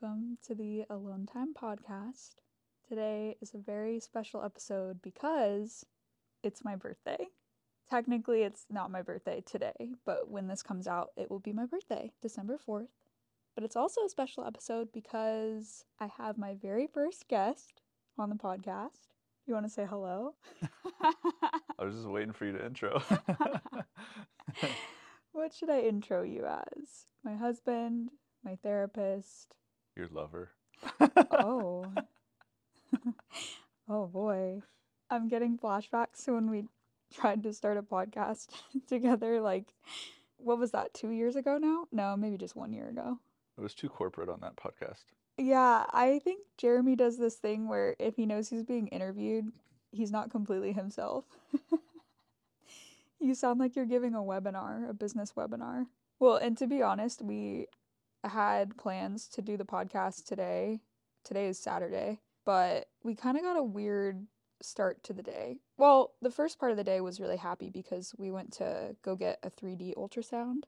Welcome 0.00 0.38
to 0.46 0.54
the 0.54 0.84
Alone 0.88 1.26
Time 1.26 1.52
podcast. 1.52 2.36
Today 2.88 3.36
is 3.42 3.52
a 3.54 3.58
very 3.58 4.00
special 4.00 4.42
episode 4.42 5.02
because 5.02 5.84
it's 6.42 6.64
my 6.64 6.74
birthday. 6.74 7.26
Technically, 7.90 8.42
it's 8.42 8.64
not 8.70 8.90
my 8.90 9.02
birthday 9.02 9.42
today, 9.44 9.90
but 10.06 10.30
when 10.30 10.46
this 10.46 10.62
comes 10.62 10.86
out, 10.86 11.08
it 11.16 11.30
will 11.30 11.40
be 11.40 11.52
my 11.52 11.66
birthday, 11.66 12.12
December 12.22 12.58
4th. 12.66 12.86
But 13.54 13.64
it's 13.64 13.76
also 13.76 14.02
a 14.04 14.08
special 14.08 14.44
episode 14.46 14.88
because 14.92 15.84
I 15.98 16.08
have 16.16 16.38
my 16.38 16.54
very 16.54 16.86
first 16.86 17.28
guest 17.28 17.82
on 18.16 18.30
the 18.30 18.36
podcast. 18.36 19.08
You 19.46 19.54
want 19.54 19.66
to 19.66 19.72
say 19.72 19.84
hello? 19.84 20.34
I 21.02 21.84
was 21.84 21.96
just 21.96 22.08
waiting 22.08 22.32
for 22.32 22.46
you 22.46 22.52
to 22.52 22.64
intro. 22.64 23.02
what 25.32 25.52
should 25.52 25.68
I 25.68 25.80
intro 25.80 26.22
you 26.22 26.46
as? 26.46 27.06
My 27.22 27.34
husband, 27.34 28.10
my 28.42 28.56
therapist. 28.62 29.56
Your 30.00 30.08
lover. 30.12 30.48
Oh. 31.30 31.84
oh 33.90 34.06
boy. 34.06 34.62
I'm 35.10 35.28
getting 35.28 35.58
flashbacks 35.58 36.24
to 36.24 36.32
when 36.32 36.48
we 36.48 36.64
tried 37.14 37.42
to 37.42 37.52
start 37.52 37.76
a 37.76 37.82
podcast 37.82 38.46
together. 38.88 39.42
Like, 39.42 39.74
what 40.38 40.58
was 40.58 40.70
that, 40.70 40.94
two 40.94 41.10
years 41.10 41.36
ago 41.36 41.58
now? 41.58 41.84
No, 41.92 42.16
maybe 42.16 42.38
just 42.38 42.56
one 42.56 42.72
year 42.72 42.88
ago. 42.88 43.18
It 43.58 43.60
was 43.60 43.74
too 43.74 43.90
corporate 43.90 44.30
on 44.30 44.40
that 44.40 44.56
podcast. 44.56 45.04
Yeah, 45.36 45.84
I 45.92 46.18
think 46.24 46.46
Jeremy 46.56 46.96
does 46.96 47.18
this 47.18 47.34
thing 47.34 47.68
where 47.68 47.94
if 47.98 48.16
he 48.16 48.24
knows 48.24 48.48
he's 48.48 48.64
being 48.64 48.88
interviewed, 48.88 49.52
he's 49.92 50.10
not 50.10 50.30
completely 50.30 50.72
himself. 50.72 51.26
you 53.20 53.34
sound 53.34 53.60
like 53.60 53.76
you're 53.76 53.84
giving 53.84 54.14
a 54.14 54.20
webinar, 54.20 54.88
a 54.88 54.94
business 54.94 55.34
webinar. 55.36 55.88
Well, 56.18 56.36
and 56.36 56.56
to 56.56 56.66
be 56.66 56.82
honest, 56.82 57.20
we 57.20 57.66
had 58.28 58.76
plans 58.76 59.28
to 59.28 59.42
do 59.42 59.56
the 59.56 59.64
podcast 59.64 60.26
today. 60.26 60.80
Today 61.24 61.46
is 61.48 61.58
Saturday, 61.58 62.20
but 62.44 62.88
we 63.02 63.14
kind 63.14 63.36
of 63.36 63.42
got 63.42 63.56
a 63.58 63.62
weird 63.62 64.26
start 64.62 65.02
to 65.04 65.12
the 65.12 65.22
day. 65.22 65.58
Well, 65.76 66.12
the 66.20 66.30
first 66.30 66.58
part 66.58 66.70
of 66.70 66.76
the 66.76 66.84
day 66.84 67.00
was 67.00 67.20
really 67.20 67.36
happy 67.36 67.70
because 67.70 68.14
we 68.18 68.30
went 68.30 68.52
to 68.54 68.96
go 69.02 69.16
get 69.16 69.38
a 69.42 69.50
3D 69.50 69.94
ultrasound 69.96 70.64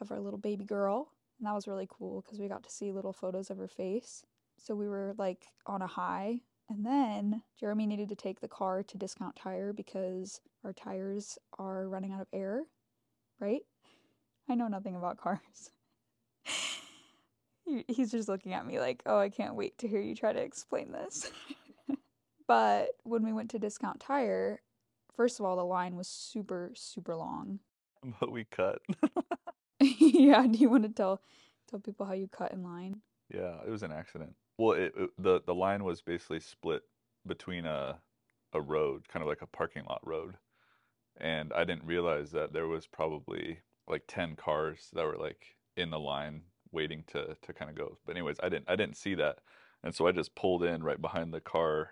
of 0.00 0.10
our 0.10 0.20
little 0.20 0.38
baby 0.38 0.64
girl. 0.64 1.08
And 1.38 1.46
that 1.46 1.54
was 1.54 1.68
really 1.68 1.88
cool 1.90 2.22
because 2.22 2.40
we 2.40 2.48
got 2.48 2.62
to 2.62 2.70
see 2.70 2.92
little 2.92 3.12
photos 3.12 3.50
of 3.50 3.58
her 3.58 3.68
face. 3.68 4.24
So 4.56 4.74
we 4.74 4.88
were 4.88 5.14
like 5.18 5.46
on 5.66 5.82
a 5.82 5.86
high. 5.86 6.40
And 6.68 6.84
then 6.84 7.42
Jeremy 7.58 7.86
needed 7.86 8.08
to 8.08 8.16
take 8.16 8.40
the 8.40 8.48
car 8.48 8.82
to 8.82 8.98
Discount 8.98 9.36
Tire 9.36 9.72
because 9.72 10.40
our 10.64 10.72
tires 10.72 11.38
are 11.58 11.88
running 11.88 12.12
out 12.12 12.20
of 12.20 12.26
air, 12.32 12.64
right? 13.38 13.62
I 14.48 14.54
know 14.54 14.68
nothing 14.68 14.96
about 14.96 15.16
cars. 15.20 15.70
He's 17.88 18.12
just 18.12 18.28
looking 18.28 18.52
at 18.52 18.66
me 18.66 18.78
like, 18.78 19.02
oh, 19.06 19.18
I 19.18 19.28
can't 19.28 19.54
wait 19.54 19.78
to 19.78 19.88
hear 19.88 20.00
you 20.00 20.14
try 20.14 20.32
to 20.32 20.40
explain 20.40 20.92
this. 20.92 21.30
but 22.46 22.90
when 23.02 23.24
we 23.24 23.32
went 23.32 23.50
to 23.50 23.58
Discount 23.58 24.00
Tire, 24.00 24.60
first 25.16 25.40
of 25.40 25.46
all, 25.46 25.56
the 25.56 25.64
line 25.64 25.96
was 25.96 26.08
super, 26.08 26.70
super 26.74 27.16
long. 27.16 27.58
But 28.20 28.30
we 28.30 28.44
cut. 28.44 28.80
yeah, 29.80 30.46
do 30.46 30.58
you 30.58 30.70
want 30.70 30.84
to 30.84 30.88
tell 30.88 31.20
tell 31.68 31.80
people 31.80 32.06
how 32.06 32.12
you 32.12 32.28
cut 32.28 32.52
in 32.52 32.62
line? 32.62 33.00
Yeah, 33.32 33.56
it 33.66 33.70
was 33.70 33.82
an 33.82 33.90
accident. 33.90 34.34
Well, 34.58 34.72
it, 34.72 34.92
it, 34.96 35.10
the 35.18 35.40
the 35.44 35.54
line 35.54 35.82
was 35.82 36.02
basically 36.02 36.40
split 36.40 36.82
between 37.26 37.66
a 37.66 37.98
a 38.52 38.60
road, 38.60 39.08
kind 39.08 39.22
of 39.22 39.28
like 39.28 39.42
a 39.42 39.46
parking 39.46 39.84
lot 39.88 40.06
road, 40.06 40.36
and 41.16 41.52
I 41.52 41.64
didn't 41.64 41.84
realize 41.84 42.30
that 42.30 42.52
there 42.52 42.68
was 42.68 42.86
probably 42.86 43.58
like 43.88 44.04
ten 44.06 44.36
cars 44.36 44.88
that 44.92 45.04
were 45.04 45.18
like 45.18 45.56
in 45.76 45.90
the 45.90 45.98
line 45.98 46.42
waiting 46.76 47.02
to 47.08 47.36
to 47.42 47.52
kind 47.52 47.70
of 47.70 47.76
go. 47.76 47.98
But 48.06 48.12
anyways, 48.12 48.36
I 48.42 48.48
didn't 48.48 48.70
I 48.70 48.76
didn't 48.76 48.96
see 48.96 49.14
that, 49.16 49.38
and 49.82 49.94
so 49.94 50.06
I 50.06 50.12
just 50.12 50.34
pulled 50.36 50.62
in 50.62 50.84
right 50.84 51.00
behind 51.00 51.32
the 51.34 51.40
car, 51.40 51.90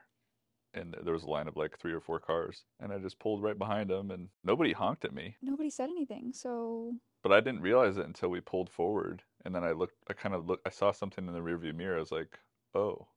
and 0.74 0.94
there 1.02 1.14
was 1.14 1.24
a 1.24 1.30
line 1.30 1.48
of 1.48 1.56
like 1.56 1.78
three 1.78 1.92
or 1.92 2.00
four 2.00 2.20
cars, 2.20 2.64
and 2.78 2.92
I 2.92 2.98
just 2.98 3.18
pulled 3.18 3.42
right 3.42 3.58
behind 3.58 3.90
them, 3.90 4.10
and 4.10 4.28
nobody 4.44 4.72
honked 4.72 5.04
at 5.04 5.14
me. 5.14 5.36
Nobody 5.42 5.70
said 5.70 5.88
anything, 5.90 6.32
so. 6.32 6.92
But 7.22 7.32
I 7.32 7.40
didn't 7.40 7.62
realize 7.62 7.96
it 7.96 8.06
until 8.06 8.28
we 8.28 8.40
pulled 8.40 8.70
forward, 8.70 9.22
and 9.44 9.54
then 9.54 9.64
I 9.64 9.72
looked. 9.72 9.96
I 10.08 10.12
kind 10.12 10.34
of 10.34 10.46
looked. 10.46 10.66
I 10.66 10.70
saw 10.70 10.92
something 10.92 11.26
in 11.26 11.32
the 11.32 11.40
rearview 11.40 11.74
mirror. 11.74 11.96
I 11.96 12.00
was 12.00 12.12
like, 12.12 12.38
oh. 12.74 13.08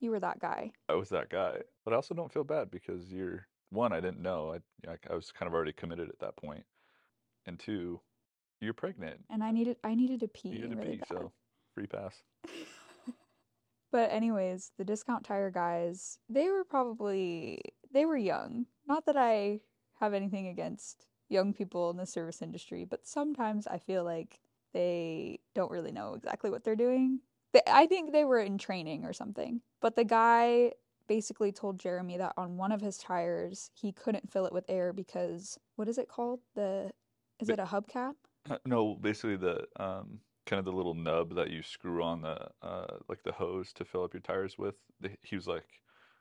You 0.00 0.10
were 0.10 0.20
that 0.20 0.38
guy. 0.40 0.72
I 0.88 0.94
was 0.94 1.10
that 1.10 1.28
guy, 1.30 1.58
but 1.84 1.92
I 1.92 1.96
also 1.96 2.14
don't 2.14 2.32
feel 2.32 2.44
bad 2.44 2.70
because 2.70 3.12
you're 3.12 3.46
one. 3.70 3.92
I 3.92 4.00
didn't 4.00 4.22
know. 4.22 4.56
I 4.86 4.96
I 5.10 5.14
was 5.14 5.32
kind 5.32 5.46
of 5.46 5.54
already 5.54 5.72
committed 5.72 6.08
at 6.08 6.20
that 6.20 6.36
point, 6.36 6.64
and 7.46 7.58
two, 7.58 8.00
you're 8.60 8.74
pregnant. 8.74 9.24
And 9.30 9.42
I 9.42 9.50
needed 9.50 9.76
I 9.84 9.94
needed 9.94 10.20
to 10.20 10.28
pee. 10.28 10.48
You 10.48 10.54
needed 10.54 10.70
to 10.70 10.76
really 10.76 10.90
pee, 10.92 10.98
bad. 10.98 11.08
so 11.08 11.32
free 11.74 11.86
pass. 11.86 12.22
But 13.92 14.12
anyways, 14.12 14.72
the 14.78 14.84
discount 14.84 15.24
tire 15.24 15.50
guys, 15.50 16.18
they 16.28 16.48
were 16.48 16.64
probably 16.64 17.60
they 17.92 18.04
were 18.04 18.16
young. 18.16 18.66
Not 18.86 19.06
that 19.06 19.16
I 19.16 19.60
have 19.98 20.14
anything 20.14 20.46
against 20.46 21.06
young 21.28 21.52
people 21.52 21.90
in 21.90 21.96
the 21.96 22.06
service 22.06 22.42
industry, 22.42 22.84
but 22.84 23.06
sometimes 23.06 23.66
I 23.66 23.78
feel 23.78 24.04
like 24.04 24.40
they 24.72 25.40
don't 25.54 25.70
really 25.70 25.92
know 25.92 26.14
exactly 26.14 26.50
what 26.50 26.64
they're 26.64 26.76
doing. 26.76 27.20
They, 27.52 27.62
I 27.66 27.86
think 27.86 28.12
they 28.12 28.24
were 28.24 28.38
in 28.38 28.58
training 28.58 29.04
or 29.04 29.12
something. 29.12 29.60
But 29.80 29.96
the 29.96 30.04
guy 30.04 30.72
basically 31.08 31.50
told 31.50 31.80
Jeremy 31.80 32.16
that 32.18 32.34
on 32.36 32.56
one 32.56 32.70
of 32.70 32.80
his 32.80 32.96
tires, 32.96 33.70
he 33.74 33.90
couldn't 33.90 34.30
fill 34.30 34.46
it 34.46 34.52
with 34.52 34.64
air 34.68 34.92
because 34.92 35.58
what 35.74 35.88
is 35.88 35.98
it 35.98 36.08
called? 36.08 36.40
The 36.54 36.92
is 37.40 37.48
it 37.48 37.58
a 37.58 37.64
hubcap? 37.64 38.14
No, 38.66 38.94
basically 38.94 39.36
the 39.36 39.66
um 39.76 40.20
kind 40.46 40.58
of 40.58 40.64
the 40.64 40.72
little 40.72 40.94
nub 40.94 41.34
that 41.36 41.50
you 41.50 41.62
screw 41.62 42.02
on 42.02 42.22
the 42.22 42.48
uh 42.62 42.98
like 43.08 43.22
the 43.22 43.32
hose 43.32 43.72
to 43.74 43.84
fill 43.84 44.04
up 44.04 44.14
your 44.14 44.20
tires 44.22 44.58
with. 44.58 44.76
The, 45.00 45.10
he 45.22 45.36
was 45.36 45.46
like, 45.46 45.66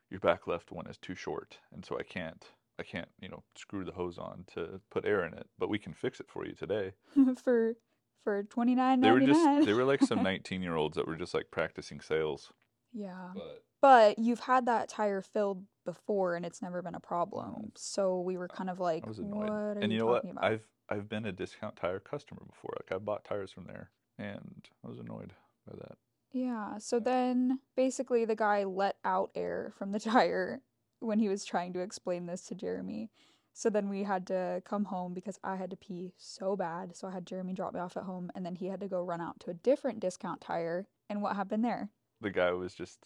your 0.09 0.19
back 0.19 0.47
left 0.47 0.71
one 0.71 0.87
is 0.87 0.97
too 0.97 1.15
short, 1.15 1.59
and 1.71 1.85
so 1.85 1.97
I 1.99 2.03
can't 2.03 2.45
I 2.79 2.83
can't 2.83 3.09
you 3.19 3.29
know 3.29 3.43
screw 3.55 3.83
the 3.85 3.91
hose 3.93 4.17
on 4.17 4.45
to 4.53 4.81
put 4.89 5.05
air 5.05 5.25
in 5.25 5.33
it. 5.33 5.47
But 5.57 5.69
we 5.69 5.79
can 5.79 5.93
fix 5.93 6.19
it 6.19 6.29
for 6.29 6.45
you 6.45 6.53
today. 6.53 6.93
for 7.43 7.75
for 8.23 8.43
twenty 8.43 8.75
nine 8.75 8.99
They 9.01 9.11
were 9.11 9.19
ninety 9.19 9.25
just 9.25 9.65
they 9.65 9.73
were 9.73 9.83
like 9.83 10.01
some 10.01 10.21
19 10.23 10.61
year 10.61 10.75
olds 10.75 10.95
that 10.95 11.07
were 11.07 11.15
just 11.17 11.33
like 11.33 11.51
practicing 11.51 11.99
sales. 12.01 12.51
yeah. 12.93 13.31
But 13.33 13.63
But 13.81 14.19
you've 14.19 14.41
had 14.41 14.65
that 14.65 14.89
tire 14.89 15.21
filled 15.21 15.65
before 15.85 16.35
and 16.35 16.45
it's 16.45 16.61
never 16.61 16.81
been 16.81 16.95
a 16.95 16.99
problem. 16.99 17.71
So 17.75 18.19
we 18.21 18.37
were 18.37 18.47
kind 18.47 18.69
of 18.69 18.79
like, 18.79 19.05
I 19.05 19.07
was 19.07 19.19
what 19.19 19.49
annoyed. 19.49 19.49
are 19.49 19.81
And 19.81 19.91
you 19.91 19.97
you 19.97 19.99
know 19.99 20.05
what? 20.07 20.23
talking 20.23 20.31
about? 20.31 20.43
I've 20.43 20.67
I've 20.89 21.07
been 21.07 21.25
a 21.25 21.31
discount 21.31 21.75
tire 21.75 21.99
customer 21.99 22.41
before. 22.45 22.73
Like 22.77 22.95
I 22.95 22.97
bought 22.97 23.23
tires 23.23 23.51
from 23.51 23.65
there, 23.65 23.91
and 24.17 24.67
I 24.83 24.89
was 24.89 24.99
annoyed 24.99 25.33
by 25.67 25.77
that. 25.77 25.97
Yeah, 26.31 26.77
so 26.77 26.99
then 26.99 27.59
basically 27.75 28.25
the 28.25 28.35
guy 28.35 28.63
let 28.63 28.97
out 29.03 29.31
air 29.35 29.73
from 29.77 29.91
the 29.91 29.99
tire 29.99 30.61
when 30.99 31.19
he 31.19 31.29
was 31.29 31.45
trying 31.45 31.73
to 31.73 31.79
explain 31.79 32.25
this 32.25 32.43
to 32.47 32.55
Jeremy. 32.55 33.09
So 33.53 33.69
then 33.69 33.89
we 33.89 34.03
had 34.03 34.27
to 34.27 34.61
come 34.63 34.85
home 34.85 35.13
because 35.13 35.39
I 35.43 35.55
had 35.55 35.71
to 35.71 35.75
pee 35.75 36.13
so 36.17 36.55
bad. 36.55 36.95
So 36.95 37.07
I 37.07 37.11
had 37.11 37.25
Jeremy 37.25 37.53
drop 37.53 37.73
me 37.73 37.79
off 37.79 37.97
at 37.97 38.03
home 38.03 38.31
and 38.35 38.45
then 38.45 38.55
he 38.55 38.67
had 38.67 38.79
to 38.79 38.87
go 38.87 39.01
run 39.01 39.21
out 39.21 39.39
to 39.41 39.51
a 39.51 39.55
different 39.55 39.99
discount 39.99 40.39
tire. 40.39 40.87
And 41.09 41.21
what 41.21 41.35
happened 41.35 41.65
there? 41.65 41.89
The 42.21 42.29
guy 42.29 42.51
was 42.51 42.73
just 42.73 42.99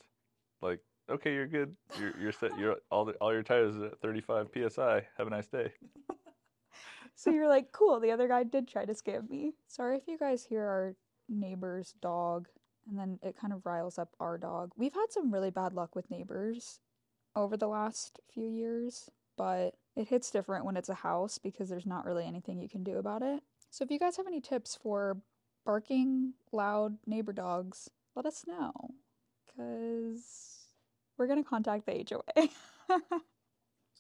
like, 0.61 0.79
"Okay, 1.09 1.33
you're 1.33 1.47
good. 1.47 1.75
You're 2.00 2.13
you're 2.19 2.31
set. 2.31 2.57
You're 2.59 2.77
all 2.91 3.05
the, 3.05 3.13
all 3.13 3.31
your 3.31 3.44
tires 3.44 3.77
are 3.77 3.85
at 3.85 4.01
35 4.01 4.50
psi. 4.69 5.07
Have 5.17 5.27
a 5.27 5.29
nice 5.29 5.47
day." 5.47 5.71
So 7.16 7.29
you're 7.29 7.47
like, 7.47 7.72
cool, 7.72 8.00
the 8.00 8.12
other 8.12 8.28
guy 8.28 8.44
did 8.44 8.68
try 8.68 8.85
to 8.85 8.94
scam 8.94 9.29
me. 9.29 9.53
Sorry 9.68 9.97
if 9.97 10.07
you 10.07 10.18
guys 10.18 10.46
hear 10.46 10.63
our 10.63 10.96
neighbor's 11.29 11.94
dog 12.01 12.48
and 12.88 12.98
then 12.98 13.19
it 13.21 13.38
kind 13.39 13.54
of 13.54 13.65
riles 13.65 13.98
up 13.98 14.10
our 14.19 14.38
dog. 14.38 14.71
We've 14.75 14.94
had 14.94 15.07
some 15.10 15.33
really 15.33 15.51
bad 15.51 15.74
luck 15.74 15.95
with 15.95 16.12
neighbors 16.12 16.80
over 17.36 17.56
the 17.56 17.68
last 17.68 18.19
few 18.33 18.50
years, 18.50 19.10
but 19.38 19.75
it 19.95 20.07
hits 20.10 20.31
different 20.31 20.65
when 20.65 20.75
it's 20.75 20.89
a 20.89 20.95
house 20.95 21.38
because 21.38 21.69
there's 21.69 21.86
not 21.86 22.06
really 22.06 22.25
anything 22.25 22.60
you 22.60 22.68
can 22.69 22.83
do 22.83 22.98
about 22.98 23.21
it. 23.21 23.42
So 23.69 23.83
if 23.83 23.92
you 23.92 24.00
guys 24.00 24.18
have 24.18 24.27
any 24.27 24.42
tips 24.42 24.75
for 24.75 25.18
barking 25.65 26.33
loud 26.51 26.98
neighbor 27.06 27.33
dogs, 27.33 27.89
let 28.15 28.25
us 28.25 28.44
know 28.48 28.74
cuz 29.56 30.68
we're 31.18 31.27
going 31.27 31.44
to 31.44 31.50
contact 31.50 31.86
the 31.86 32.06
HOA. 32.10 32.50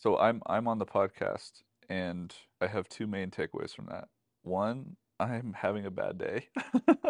So 0.03 0.17
I'm 0.17 0.41
I'm 0.47 0.67
on 0.67 0.79
the 0.79 0.85
podcast, 0.85 1.63
and 1.89 2.33
I 2.61 2.67
have 2.67 2.87
two 2.89 3.07
main 3.07 3.31
takeaways 3.31 3.73
from 3.73 3.87
that. 3.87 4.07
One, 4.43 4.97
I'm 5.19 5.53
having 5.53 5.85
a 5.85 5.91
bad 5.91 6.17
day 6.17 6.49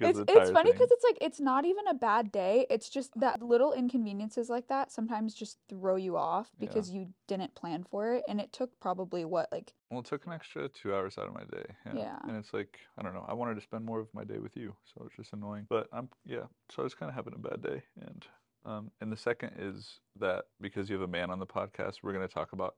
It's 0.00 0.18
it's 0.28 0.50
funny 0.50 0.72
because 0.72 0.90
it's 0.90 1.04
like 1.04 1.18
it's 1.20 1.40
not 1.40 1.64
even 1.64 1.86
a 1.88 1.94
bad 1.94 2.32
day. 2.32 2.66
It's 2.68 2.88
just 2.88 3.18
that 3.20 3.42
little 3.42 3.72
inconveniences 3.72 4.50
like 4.50 4.68
that 4.68 4.92
sometimes 4.92 5.34
just 5.34 5.58
throw 5.68 5.96
you 5.96 6.16
off 6.16 6.50
Yeah. 6.58 6.66
because 6.66 6.90
you 6.90 7.08
didn't 7.26 7.54
plan 7.54 7.84
for 7.84 8.14
it, 8.14 8.24
and 8.28 8.40
it 8.40 8.52
took 8.52 8.78
probably 8.80 9.24
what 9.24 9.50
like 9.50 9.72
Well, 9.90 10.00
it 10.00 10.06
took 10.06 10.26
an 10.26 10.32
extra 10.32 10.68
two 10.68 10.94
hours 10.94 11.18
out 11.18 11.28
of 11.28 11.34
my 11.34 11.44
day. 11.44 11.66
Yeah. 11.86 11.92
Yeah. 11.94 12.18
And 12.28 12.36
it's 12.36 12.52
like, 12.52 12.78
I 12.98 13.02
don't 13.02 13.14
know. 13.14 13.24
I 13.28 13.34
wanted 13.34 13.54
to 13.54 13.60
spend 13.60 13.84
more 13.84 14.00
of 14.00 14.08
my 14.12 14.24
day 14.24 14.38
with 14.38 14.56
you. 14.56 14.74
So 14.84 15.04
it's 15.06 15.16
just 15.16 15.32
annoying. 15.32 15.66
But 15.68 15.88
I'm, 15.92 16.08
yeah. 16.24 16.44
So 16.70 16.82
I 16.82 16.84
was 16.84 16.94
kind 16.94 17.08
of 17.08 17.14
having 17.14 17.34
a 17.34 17.38
bad 17.38 17.62
day. 17.62 17.82
And, 18.00 18.26
um, 18.64 18.90
and 19.00 19.12
the 19.12 19.16
second 19.16 19.52
is 19.58 20.00
that 20.18 20.46
because 20.60 20.90
you 20.90 20.96
have 20.96 21.08
a 21.08 21.10
man 21.10 21.30
on 21.30 21.38
the 21.38 21.46
podcast, 21.46 21.96
we're 22.02 22.12
going 22.12 22.26
to 22.26 22.32
talk 22.34 22.52
about 22.52 22.74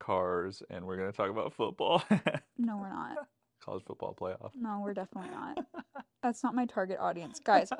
cars 0.00 0.62
and 0.70 0.84
we're 0.84 0.96
going 0.96 1.10
to 1.10 1.16
talk 1.16 1.30
about 1.30 1.52
football. 1.52 2.02
no, 2.58 2.76
we're 2.76 2.88
not. 2.92 3.28
college 3.64 3.84
football 3.86 4.16
playoff. 4.20 4.50
No, 4.54 4.80
we're 4.82 4.94
definitely 4.94 5.30
not. 5.30 5.58
That's 6.22 6.42
not 6.42 6.54
my 6.54 6.66
target 6.66 6.98
audience. 6.98 7.38
Guys, 7.38 7.70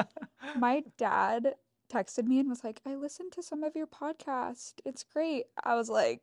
my 0.56 0.84
dad 0.96 1.54
texted 1.92 2.26
me 2.26 2.38
and 2.38 2.48
was 2.48 2.62
like, 2.62 2.80
I 2.86 2.94
listened 2.94 3.32
to 3.32 3.42
some 3.42 3.64
of 3.64 3.74
your 3.74 3.86
podcast. 3.88 4.74
It's 4.84 5.02
great. 5.02 5.46
I 5.64 5.74
was 5.74 5.88
like, 5.88 6.22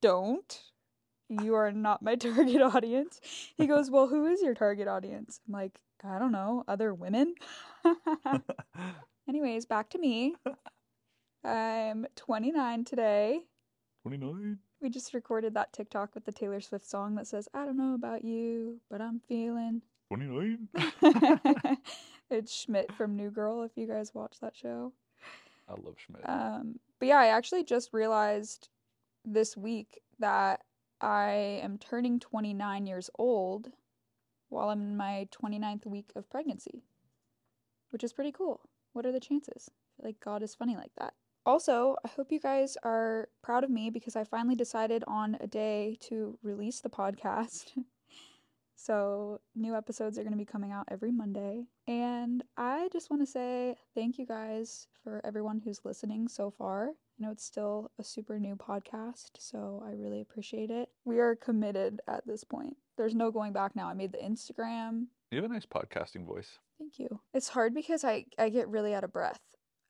don't. 0.00 0.62
You 1.28 1.54
are 1.54 1.72
not 1.72 2.02
my 2.02 2.14
target 2.16 2.60
audience. 2.60 3.20
He 3.56 3.66
goes, 3.66 3.90
Well, 3.90 4.08
who 4.08 4.26
is 4.26 4.42
your 4.42 4.54
target 4.54 4.86
audience? 4.88 5.40
I'm 5.46 5.54
like, 5.54 5.78
I 6.04 6.18
don't 6.18 6.32
know, 6.32 6.64
other 6.68 6.92
women. 6.92 7.36
Anyways, 9.28 9.64
back 9.64 9.88
to 9.90 9.98
me. 9.98 10.34
I'm 11.44 12.06
29 12.16 12.84
today. 12.84 13.40
29. 14.02 14.58
We 14.82 14.90
just 14.90 15.14
recorded 15.14 15.54
that 15.54 15.72
TikTok 15.72 16.12
with 16.12 16.24
the 16.24 16.32
Taylor 16.32 16.60
Swift 16.60 16.84
song 16.84 17.14
that 17.14 17.28
says, 17.28 17.48
I 17.54 17.64
don't 17.64 17.76
know 17.76 17.94
about 17.94 18.24
you, 18.24 18.80
but 18.90 19.00
I'm 19.00 19.20
feeling. 19.28 19.80
29. 20.08 20.68
it's 22.30 22.52
Schmidt 22.52 22.92
from 22.92 23.14
New 23.14 23.30
Girl, 23.30 23.62
if 23.62 23.70
you 23.76 23.86
guys 23.86 24.12
watch 24.12 24.40
that 24.40 24.56
show. 24.56 24.92
I 25.68 25.72
love 25.80 25.94
Schmidt. 26.04 26.28
Um, 26.28 26.80
but 26.98 27.06
yeah, 27.06 27.18
I 27.18 27.28
actually 27.28 27.62
just 27.62 27.92
realized 27.92 28.70
this 29.24 29.56
week 29.56 30.00
that 30.18 30.62
I 31.00 31.60
am 31.62 31.78
turning 31.78 32.18
29 32.18 32.84
years 32.84 33.08
old 33.16 33.68
while 34.48 34.70
I'm 34.70 34.82
in 34.82 34.96
my 34.96 35.28
29th 35.30 35.86
week 35.86 36.10
of 36.16 36.28
pregnancy, 36.28 36.82
which 37.90 38.02
is 38.02 38.12
pretty 38.12 38.32
cool. 38.32 38.62
What 38.94 39.06
are 39.06 39.12
the 39.12 39.20
chances? 39.20 39.70
Like 40.02 40.18
God 40.18 40.42
is 40.42 40.56
funny 40.56 40.74
like 40.74 40.92
that. 40.98 41.14
Also, 41.44 41.96
I 42.04 42.08
hope 42.08 42.30
you 42.30 42.38
guys 42.38 42.76
are 42.84 43.28
proud 43.42 43.64
of 43.64 43.70
me 43.70 43.90
because 43.90 44.14
I 44.14 44.22
finally 44.22 44.54
decided 44.54 45.02
on 45.08 45.36
a 45.40 45.46
day 45.46 45.98
to 46.02 46.38
release 46.42 46.80
the 46.80 46.88
podcast. 46.88 47.72
so, 48.76 49.40
new 49.56 49.74
episodes 49.74 50.18
are 50.18 50.22
going 50.22 50.32
to 50.32 50.38
be 50.38 50.44
coming 50.44 50.70
out 50.70 50.86
every 50.88 51.10
Monday. 51.10 51.64
And 51.88 52.44
I 52.56 52.88
just 52.92 53.10
want 53.10 53.22
to 53.22 53.26
say 53.26 53.74
thank 53.94 54.18
you 54.18 54.26
guys 54.26 54.86
for 55.02 55.20
everyone 55.24 55.60
who's 55.64 55.84
listening 55.84 56.28
so 56.28 56.48
far. 56.48 56.90
I 56.90 57.24
know 57.24 57.32
it's 57.32 57.44
still 57.44 57.90
a 57.98 58.04
super 58.04 58.38
new 58.38 58.54
podcast, 58.54 59.30
so 59.38 59.82
I 59.84 59.92
really 59.92 60.20
appreciate 60.20 60.70
it. 60.70 60.90
We 61.04 61.18
are 61.18 61.34
committed 61.34 62.00
at 62.06 62.24
this 62.24 62.44
point. 62.44 62.76
There's 62.96 63.16
no 63.16 63.32
going 63.32 63.52
back 63.52 63.74
now. 63.74 63.88
I 63.88 63.94
made 63.94 64.12
the 64.12 64.18
Instagram. 64.18 65.06
You 65.32 65.42
have 65.42 65.50
a 65.50 65.52
nice 65.52 65.66
podcasting 65.66 66.24
voice. 66.24 66.58
Thank 66.78 67.00
you. 67.00 67.20
It's 67.34 67.48
hard 67.48 67.74
because 67.74 68.04
I, 68.04 68.26
I 68.38 68.48
get 68.48 68.68
really 68.68 68.94
out 68.94 69.04
of 69.04 69.12
breath. 69.12 69.40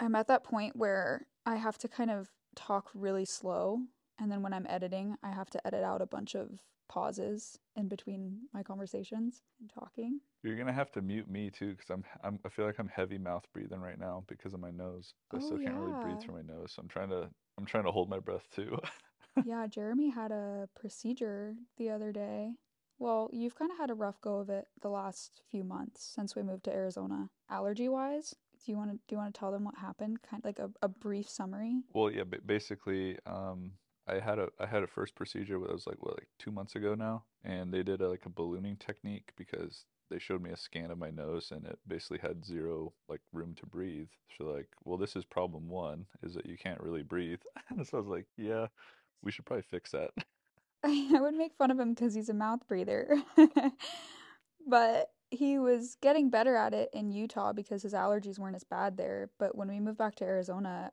I'm 0.02 0.16
at 0.16 0.26
that 0.28 0.42
point 0.42 0.74
where 0.74 1.26
I 1.46 1.56
have 1.56 1.78
to 1.78 1.88
kind 1.88 2.10
of 2.10 2.30
talk 2.56 2.90
really 2.92 3.24
slow. 3.24 3.78
And 4.18 4.30
then 4.30 4.42
when 4.42 4.52
I'm 4.52 4.66
editing, 4.68 5.16
I 5.22 5.30
have 5.30 5.48
to 5.50 5.64
edit 5.66 5.84
out 5.84 6.02
a 6.02 6.06
bunch 6.06 6.34
of 6.34 6.60
pauses 6.88 7.58
in 7.76 7.88
between 7.88 8.40
my 8.52 8.62
conversations 8.62 9.42
and 9.60 9.70
talking. 9.72 10.20
You're 10.42 10.56
gonna 10.56 10.72
have 10.72 10.90
to 10.92 11.02
mute 11.02 11.30
me 11.30 11.50
too, 11.50 11.70
because 11.70 11.88
I'm, 11.88 12.04
I'm 12.24 12.38
I 12.44 12.48
feel 12.48 12.66
like 12.66 12.80
I'm 12.80 12.88
heavy 12.88 13.16
mouth 13.16 13.44
breathing 13.54 13.80
right 13.80 13.98
now 13.98 14.24
because 14.26 14.52
of 14.52 14.60
my 14.60 14.72
nose. 14.72 15.14
I 15.32 15.36
Oh, 15.36 15.40
still 15.40 15.58
can't 15.58 15.76
really 15.76 15.92
breathe 16.02 16.20
through 16.20 16.34
my 16.34 16.42
nose, 16.42 16.72
so 16.74 16.82
I'm 16.82 16.88
trying 16.88 17.10
to 17.10 17.30
I'm 17.56 17.64
trying 17.64 17.84
to 17.84 17.92
hold 17.92 18.10
my 18.10 18.18
breath 18.18 18.48
too. 18.54 18.76
yeah, 19.44 19.66
Jeremy 19.68 20.10
had 20.10 20.32
a 20.32 20.68
procedure 20.74 21.54
the 21.76 21.90
other 21.90 22.12
day. 22.12 22.56
Well, 22.98 23.30
you've 23.32 23.54
kind 23.54 23.70
of 23.70 23.78
had 23.78 23.90
a 23.90 23.94
rough 23.94 24.20
go 24.20 24.38
of 24.40 24.50
it 24.50 24.66
the 24.80 24.88
last 24.90 25.42
few 25.50 25.64
months 25.64 26.04
since 26.14 26.36
we 26.36 26.42
moved 26.42 26.64
to 26.64 26.72
Arizona. 26.72 27.30
Allergy 27.48 27.88
wise, 27.88 28.34
do 28.64 28.72
you 28.72 28.78
want 28.78 28.90
to 28.90 28.96
do 28.96 29.14
you 29.14 29.18
want 29.18 29.34
to 29.34 29.38
tell 29.38 29.52
them 29.52 29.64
what 29.64 29.76
happened? 29.76 30.22
Kind 30.22 30.40
of 30.40 30.44
like 30.44 30.58
a, 30.58 30.70
a 30.82 30.88
brief 30.88 31.28
summary. 31.28 31.82
Well, 31.92 32.10
yeah, 32.10 32.24
ba- 32.24 32.40
basically, 32.44 33.18
um, 33.26 33.72
I 34.08 34.18
had 34.18 34.38
a 34.38 34.48
I 34.58 34.66
had 34.66 34.82
a 34.82 34.86
first 34.88 35.14
procedure 35.14 35.58
that 35.58 35.72
was 35.72 35.86
like 35.86 36.02
what 36.02 36.14
like 36.14 36.28
two 36.38 36.50
months 36.50 36.74
ago 36.74 36.94
now, 36.94 37.24
and 37.44 37.72
they 37.72 37.82
did 37.82 38.00
a, 38.00 38.08
like 38.08 38.26
a 38.26 38.30
ballooning 38.30 38.76
technique 38.76 39.32
because 39.36 39.84
they 40.10 40.18
showed 40.18 40.42
me 40.42 40.50
a 40.50 40.56
scan 40.56 40.90
of 40.90 40.98
my 40.98 41.10
nose 41.10 41.50
and 41.50 41.64
it 41.64 41.78
basically 41.88 42.18
had 42.18 42.44
zero 42.44 42.92
like 43.08 43.20
room 43.32 43.54
to 43.54 43.66
breathe. 43.66 44.08
So 44.36 44.44
like, 44.44 44.68
well, 44.84 44.98
this 44.98 45.16
is 45.16 45.24
problem 45.24 45.68
one, 45.68 46.06
is 46.22 46.34
that 46.34 46.46
you 46.46 46.58
can't 46.58 46.80
really 46.80 47.02
breathe. 47.02 47.40
And 47.70 47.86
so 47.86 47.96
I 47.96 48.00
was 48.00 48.10
like, 48.10 48.26
yeah, 48.36 48.66
we 49.22 49.32
should 49.32 49.46
probably 49.46 49.64
fix 49.70 49.92
that. 49.92 50.10
I 50.84 51.18
would 51.20 51.34
make 51.34 51.54
fun 51.56 51.70
of 51.70 51.78
him 51.78 51.94
because 51.94 52.14
he's 52.14 52.28
a 52.28 52.34
mouth 52.34 52.60
breather. 52.68 53.22
but 54.68 55.10
he 55.32 55.58
was 55.58 55.96
getting 55.96 56.30
better 56.30 56.56
at 56.56 56.74
it 56.74 56.90
in 56.92 57.10
Utah 57.10 57.52
because 57.52 57.82
his 57.82 57.94
allergies 57.94 58.38
weren't 58.38 58.56
as 58.56 58.64
bad 58.64 58.96
there. 58.96 59.30
But 59.38 59.56
when 59.56 59.68
we 59.68 59.80
moved 59.80 59.98
back 59.98 60.14
to 60.16 60.24
Arizona, 60.24 60.92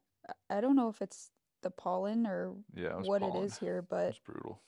I- 0.49 0.61
don't 0.61 0.75
know 0.75 0.89
if 0.89 1.01
it's 1.01 1.31
the 1.61 1.71
pollen 1.71 2.25
or 2.27 2.55
Yeah, 2.73 2.99
it 2.99 3.05
what 3.05 3.21
it 3.21 3.27
pollen. 3.27 3.45
is 3.45 3.57
here, 3.59 3.81
but 3.81 4.07
was 4.07 4.19
brutal. 4.19 4.61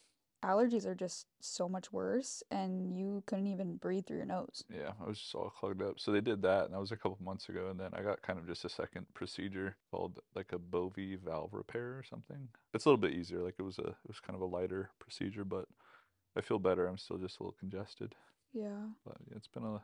allergies 0.43 0.85
are 0.85 0.95
just 0.95 1.27
so 1.39 1.69
much 1.69 1.91
worse 1.93 2.43
and 2.51 2.97
you 2.97 3.23
couldn't 3.27 3.47
even 3.47 3.77
breathe 3.77 4.05
through 4.07 4.17
your 4.17 4.25
nose. 4.25 4.63
Yeah, 4.69 4.93
I 4.99 5.05
was 5.05 5.19
just 5.19 5.35
all 5.35 5.49
clogged 5.49 5.81
up. 5.81 5.99
So 5.99 6.11
they 6.11 6.21
did 6.21 6.41
that, 6.43 6.65
and 6.65 6.73
that 6.73 6.79
was 6.79 6.91
a 6.91 6.97
couple 6.97 7.17
months 7.21 7.49
ago. 7.49 7.69
And 7.69 7.79
then 7.79 7.93
I 7.93 8.01
got 8.01 8.21
kind 8.21 8.39
of 8.39 8.47
just 8.47 8.65
a 8.65 8.69
second 8.69 9.13
procedure 9.13 9.77
called 9.91 10.19
like 10.33 10.51
a 10.53 10.59
Bovie 10.59 11.15
valve 11.15 11.53
repair 11.53 11.97
or 11.97 12.03
something. 12.03 12.49
It's 12.73 12.85
a 12.85 12.89
little 12.89 13.01
bit 13.01 13.13
easier. 13.13 13.39
Like 13.41 13.55
it 13.59 13.63
was 13.63 13.79
a 13.79 13.87
it 13.89 14.07
was 14.07 14.19
kind 14.19 14.35
of 14.35 14.41
a 14.41 14.45
lighter 14.45 14.91
procedure, 14.99 15.43
but 15.45 15.67
I 16.35 16.41
feel 16.41 16.59
better. 16.59 16.87
I'm 16.87 16.97
still 16.97 17.17
just 17.17 17.39
a 17.39 17.43
little 17.43 17.57
congested, 17.59 18.15
Yeah. 18.53 18.87
but 19.05 19.17
it's 19.35 19.47
been 19.47 19.63
a 19.63 19.81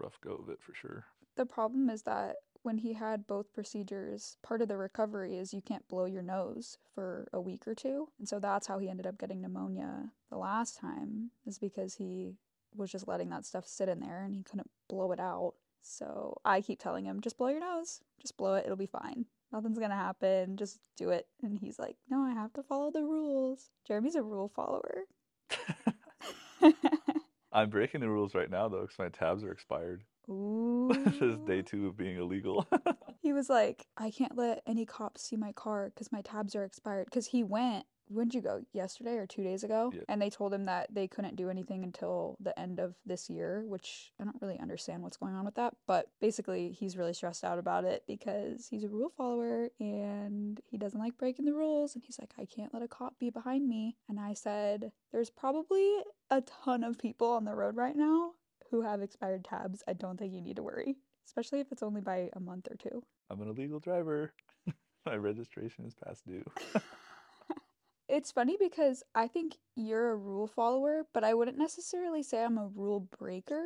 rough 0.00 0.18
go 0.22 0.34
of 0.34 0.48
it 0.48 0.58
for 0.60 0.74
sure. 0.74 1.04
The 1.36 1.46
problem 1.46 1.90
is 1.90 2.02
that 2.02 2.36
when 2.62 2.78
he 2.78 2.94
had 2.94 3.26
both 3.26 3.52
procedures, 3.52 4.38
part 4.42 4.60
of 4.62 4.68
the 4.68 4.76
recovery 4.76 5.36
is 5.36 5.54
you 5.54 5.60
can't 5.62 5.86
blow 5.88 6.06
your 6.06 6.22
nose 6.22 6.78
for 6.94 7.28
a 7.32 7.40
week 7.40 7.68
or 7.68 7.74
two. 7.74 8.08
And 8.18 8.28
so 8.28 8.40
that's 8.40 8.66
how 8.66 8.78
he 8.78 8.88
ended 8.88 9.06
up 9.06 9.18
getting 9.18 9.40
pneumonia 9.40 10.10
the 10.30 10.38
last 10.38 10.78
time, 10.78 11.30
is 11.46 11.58
because 11.58 11.94
he 11.94 12.32
was 12.74 12.90
just 12.90 13.06
letting 13.06 13.28
that 13.30 13.46
stuff 13.46 13.66
sit 13.66 13.88
in 13.88 14.00
there 14.00 14.24
and 14.24 14.34
he 14.34 14.42
couldn't 14.42 14.70
blow 14.88 15.12
it 15.12 15.20
out. 15.20 15.54
So 15.82 16.38
I 16.44 16.60
keep 16.60 16.80
telling 16.80 17.04
him, 17.04 17.20
just 17.20 17.38
blow 17.38 17.48
your 17.48 17.60
nose, 17.60 18.00
just 18.20 18.36
blow 18.36 18.54
it, 18.54 18.64
it'll 18.64 18.76
be 18.76 18.86
fine. 18.86 19.26
Nothing's 19.52 19.78
gonna 19.78 19.94
happen, 19.94 20.56
just 20.56 20.80
do 20.96 21.10
it. 21.10 21.28
And 21.42 21.58
he's 21.58 21.78
like, 21.78 21.96
no, 22.10 22.22
I 22.22 22.32
have 22.32 22.52
to 22.54 22.62
follow 22.64 22.90
the 22.90 23.04
rules. 23.04 23.70
Jeremy's 23.86 24.16
a 24.16 24.22
rule 24.22 24.48
follower. 24.54 25.04
I'm 27.56 27.70
breaking 27.70 28.02
the 28.02 28.08
rules 28.10 28.34
right 28.34 28.50
now 28.50 28.68
though, 28.68 28.82
because 28.82 28.98
my 28.98 29.08
tabs 29.08 29.42
are 29.42 29.50
expired. 29.50 30.04
Ooh. 30.28 30.90
this 31.06 31.22
is 31.22 31.38
day 31.38 31.62
two 31.62 31.86
of 31.86 31.96
being 31.96 32.18
illegal. 32.18 32.66
He 33.22 33.32
was 33.32 33.48
like, 33.48 33.86
I 33.96 34.12
can't 34.12 34.36
let 34.36 34.62
any 34.68 34.86
cops 34.86 35.22
see 35.22 35.36
my 35.36 35.50
car 35.50 35.90
because 35.92 36.12
my 36.12 36.20
tabs 36.20 36.54
are 36.54 36.62
expired. 36.62 37.06
Because 37.06 37.26
he 37.26 37.42
went, 37.42 37.84
when'd 38.08 38.34
you 38.34 38.40
go? 38.40 38.62
Yesterday 38.72 39.16
or 39.16 39.26
two 39.26 39.42
days 39.42 39.64
ago? 39.64 39.92
Yeah. 39.94 40.02
And 40.08 40.20
they 40.20 40.30
told 40.30 40.52
him 40.52 40.64
that 40.64 40.94
they 40.94 41.06
couldn't 41.06 41.36
do 41.36 41.50
anything 41.50 41.84
until 41.84 42.36
the 42.40 42.58
end 42.58 42.78
of 42.78 42.94
this 43.04 43.28
year, 43.28 43.64
which 43.66 44.12
I 44.20 44.24
don't 44.24 44.40
really 44.40 44.58
understand 44.58 45.02
what's 45.02 45.16
going 45.16 45.34
on 45.34 45.44
with 45.44 45.54
that. 45.56 45.74
But 45.86 46.08
basically, 46.20 46.72
he's 46.72 46.96
really 46.96 47.14
stressed 47.14 47.44
out 47.44 47.58
about 47.58 47.84
it 47.84 48.04
because 48.06 48.68
he's 48.68 48.84
a 48.84 48.88
rule 48.88 49.12
follower 49.16 49.70
and 49.80 50.60
he 50.64 50.78
doesn't 50.78 51.00
like 51.00 51.18
breaking 51.18 51.44
the 51.44 51.54
rules. 51.54 51.94
And 51.94 52.04
he's 52.04 52.18
like, 52.18 52.34
I 52.38 52.44
can't 52.44 52.72
let 52.72 52.82
a 52.82 52.88
cop 52.88 53.18
be 53.18 53.30
behind 53.30 53.68
me. 53.68 53.96
And 54.08 54.20
I 54.20 54.34
said, 54.34 54.92
There's 55.12 55.30
probably 55.30 55.98
a 56.30 56.42
ton 56.42 56.84
of 56.84 56.98
people 56.98 57.28
on 57.28 57.44
the 57.44 57.54
road 57.54 57.76
right 57.76 57.96
now 57.96 58.32
who 58.70 58.82
have 58.82 59.02
expired 59.02 59.44
tabs. 59.44 59.82
I 59.86 59.92
don't 59.92 60.18
think 60.18 60.32
you 60.32 60.40
need 60.40 60.56
to 60.56 60.62
worry, 60.62 60.96
especially 61.26 61.60
if 61.60 61.70
it's 61.70 61.82
only 61.82 62.00
by 62.00 62.30
a 62.34 62.40
month 62.40 62.68
or 62.70 62.76
two. 62.76 63.02
I'm 63.30 63.40
an 63.40 63.48
illegal 63.48 63.80
driver. 63.80 64.32
my 65.06 65.16
registration 65.16 65.84
is 65.84 65.94
past 65.94 66.26
due. 66.26 66.44
It's 68.08 68.30
funny 68.32 68.56
because 68.58 69.02
I 69.14 69.28
think 69.28 69.58
you're 69.74 70.10
a 70.10 70.16
rule 70.16 70.46
follower, 70.46 71.06
but 71.12 71.24
I 71.24 71.34
wouldn't 71.34 71.58
necessarily 71.58 72.22
say 72.22 72.44
I'm 72.44 72.58
a 72.58 72.66
rule 72.68 73.00
breaker. 73.00 73.64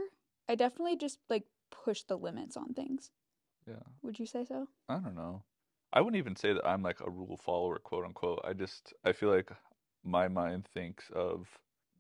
I 0.49 0.55
definitely 0.55 0.97
just 0.97 1.19
like 1.29 1.47
push 1.71 2.03
the 2.03 2.17
limits 2.17 2.57
on 2.57 2.75
things. 2.75 3.11
Yeah. 3.67 3.83
Would 4.03 4.19
you 4.19 4.27
say 4.27 4.45
so? 4.45 4.69
I 4.89 4.99
don't 4.99 5.15
know. 5.15 5.45
I 5.93 6.01
wouldn't 6.01 6.19
even 6.19 6.37
say 6.37 6.53
that 6.53 6.67
I'm 6.67 6.83
like 6.83 7.01
a 7.01 7.11
rule 7.11 7.37
follower, 7.37 7.79
quote 7.79 8.05
unquote. 8.05 8.41
I 8.45 8.53
just 8.53 8.93
I 9.05 9.13
feel 9.13 9.31
like 9.31 9.51
my 10.05 10.29
mind 10.29 10.67
thinks 10.67 11.11
of 11.11 11.49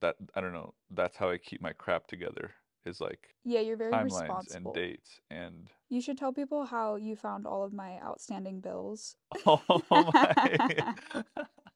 that 0.00 0.16
I 0.34 0.40
don't 0.40 0.52
know, 0.52 0.74
that's 0.90 1.16
how 1.16 1.30
I 1.30 1.38
keep 1.38 1.60
my 1.60 1.72
crap 1.72 2.06
together 2.06 2.54
is 2.86 3.00
like 3.00 3.34
Yeah, 3.44 3.60
you're 3.60 3.76
very 3.76 3.92
timelines 3.92 4.54
and 4.54 4.64
responsible. 4.64 4.72
dates 4.72 5.20
and 5.30 5.68
You 5.90 6.00
should 6.00 6.16
tell 6.18 6.32
people 6.32 6.64
how 6.66 6.94
you 6.96 7.16
found 7.16 7.46
all 7.46 7.64
of 7.64 7.72
my 7.72 7.98
outstanding 8.00 8.60
bills. 8.60 9.16
oh 9.46 9.82
my 9.90 10.94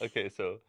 Okay, 0.00 0.28
so 0.28 0.60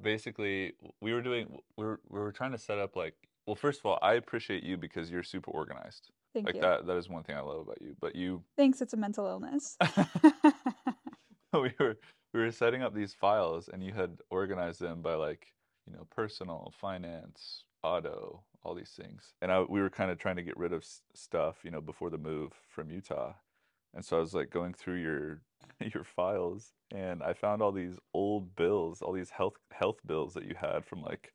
basically 0.00 0.74
we 1.00 1.12
were 1.12 1.22
doing 1.22 1.60
we 1.76 1.84
were 1.86 2.00
we 2.08 2.20
were 2.20 2.32
trying 2.32 2.52
to 2.52 2.58
set 2.58 2.78
up 2.78 2.96
like 2.96 3.16
well 3.46 3.56
first 3.56 3.80
of 3.80 3.86
all 3.86 3.98
I 4.02 4.14
appreciate 4.14 4.64
you 4.64 4.76
because 4.78 5.10
you're 5.10 5.24
super 5.24 5.50
organized. 5.52 6.10
Thank 6.34 6.46
Like 6.46 6.54
you. 6.54 6.60
that 6.60 6.86
that 6.86 6.96
is 6.98 7.08
one 7.08 7.24
thing 7.24 7.36
I 7.36 7.40
love 7.40 7.60
about 7.60 7.82
you. 7.82 7.96
But 8.00 8.16
you 8.16 8.44
Thanks, 8.56 8.80
it's 8.80 8.92
a 8.92 8.96
mental 8.96 9.26
illness. 9.26 9.78
we 11.52 11.72
were 11.78 11.96
we 12.34 12.40
were 12.40 12.50
setting 12.50 12.82
up 12.82 12.94
these 12.94 13.14
files 13.14 13.68
and 13.68 13.82
you 13.82 13.92
had 13.92 14.18
organized 14.30 14.80
them 14.80 15.02
by 15.02 15.14
like 15.14 15.54
you 15.86 15.92
know 15.92 16.06
personal 16.10 16.72
finance 16.76 17.64
auto 17.82 18.44
all 18.62 18.74
these 18.74 18.90
things 18.90 19.34
and 19.40 19.52
I, 19.52 19.60
we 19.62 19.80
were 19.80 19.90
kind 19.90 20.10
of 20.10 20.18
trying 20.18 20.36
to 20.36 20.42
get 20.42 20.56
rid 20.56 20.72
of 20.72 20.82
s- 20.82 21.02
stuff 21.14 21.64
you 21.64 21.70
know 21.70 21.80
before 21.80 22.10
the 22.10 22.18
move 22.18 22.52
from 22.68 22.90
utah 22.90 23.34
and 23.94 24.04
so 24.04 24.16
i 24.16 24.20
was 24.20 24.34
like 24.34 24.50
going 24.50 24.74
through 24.74 24.96
your 24.96 25.42
your 25.94 26.04
files 26.04 26.72
and 26.92 27.22
i 27.22 27.32
found 27.32 27.62
all 27.62 27.72
these 27.72 27.96
old 28.14 28.54
bills 28.56 29.02
all 29.02 29.12
these 29.12 29.30
health 29.30 29.54
health 29.72 29.98
bills 30.06 30.34
that 30.34 30.44
you 30.44 30.54
had 30.60 30.84
from 30.84 31.02
like 31.02 31.32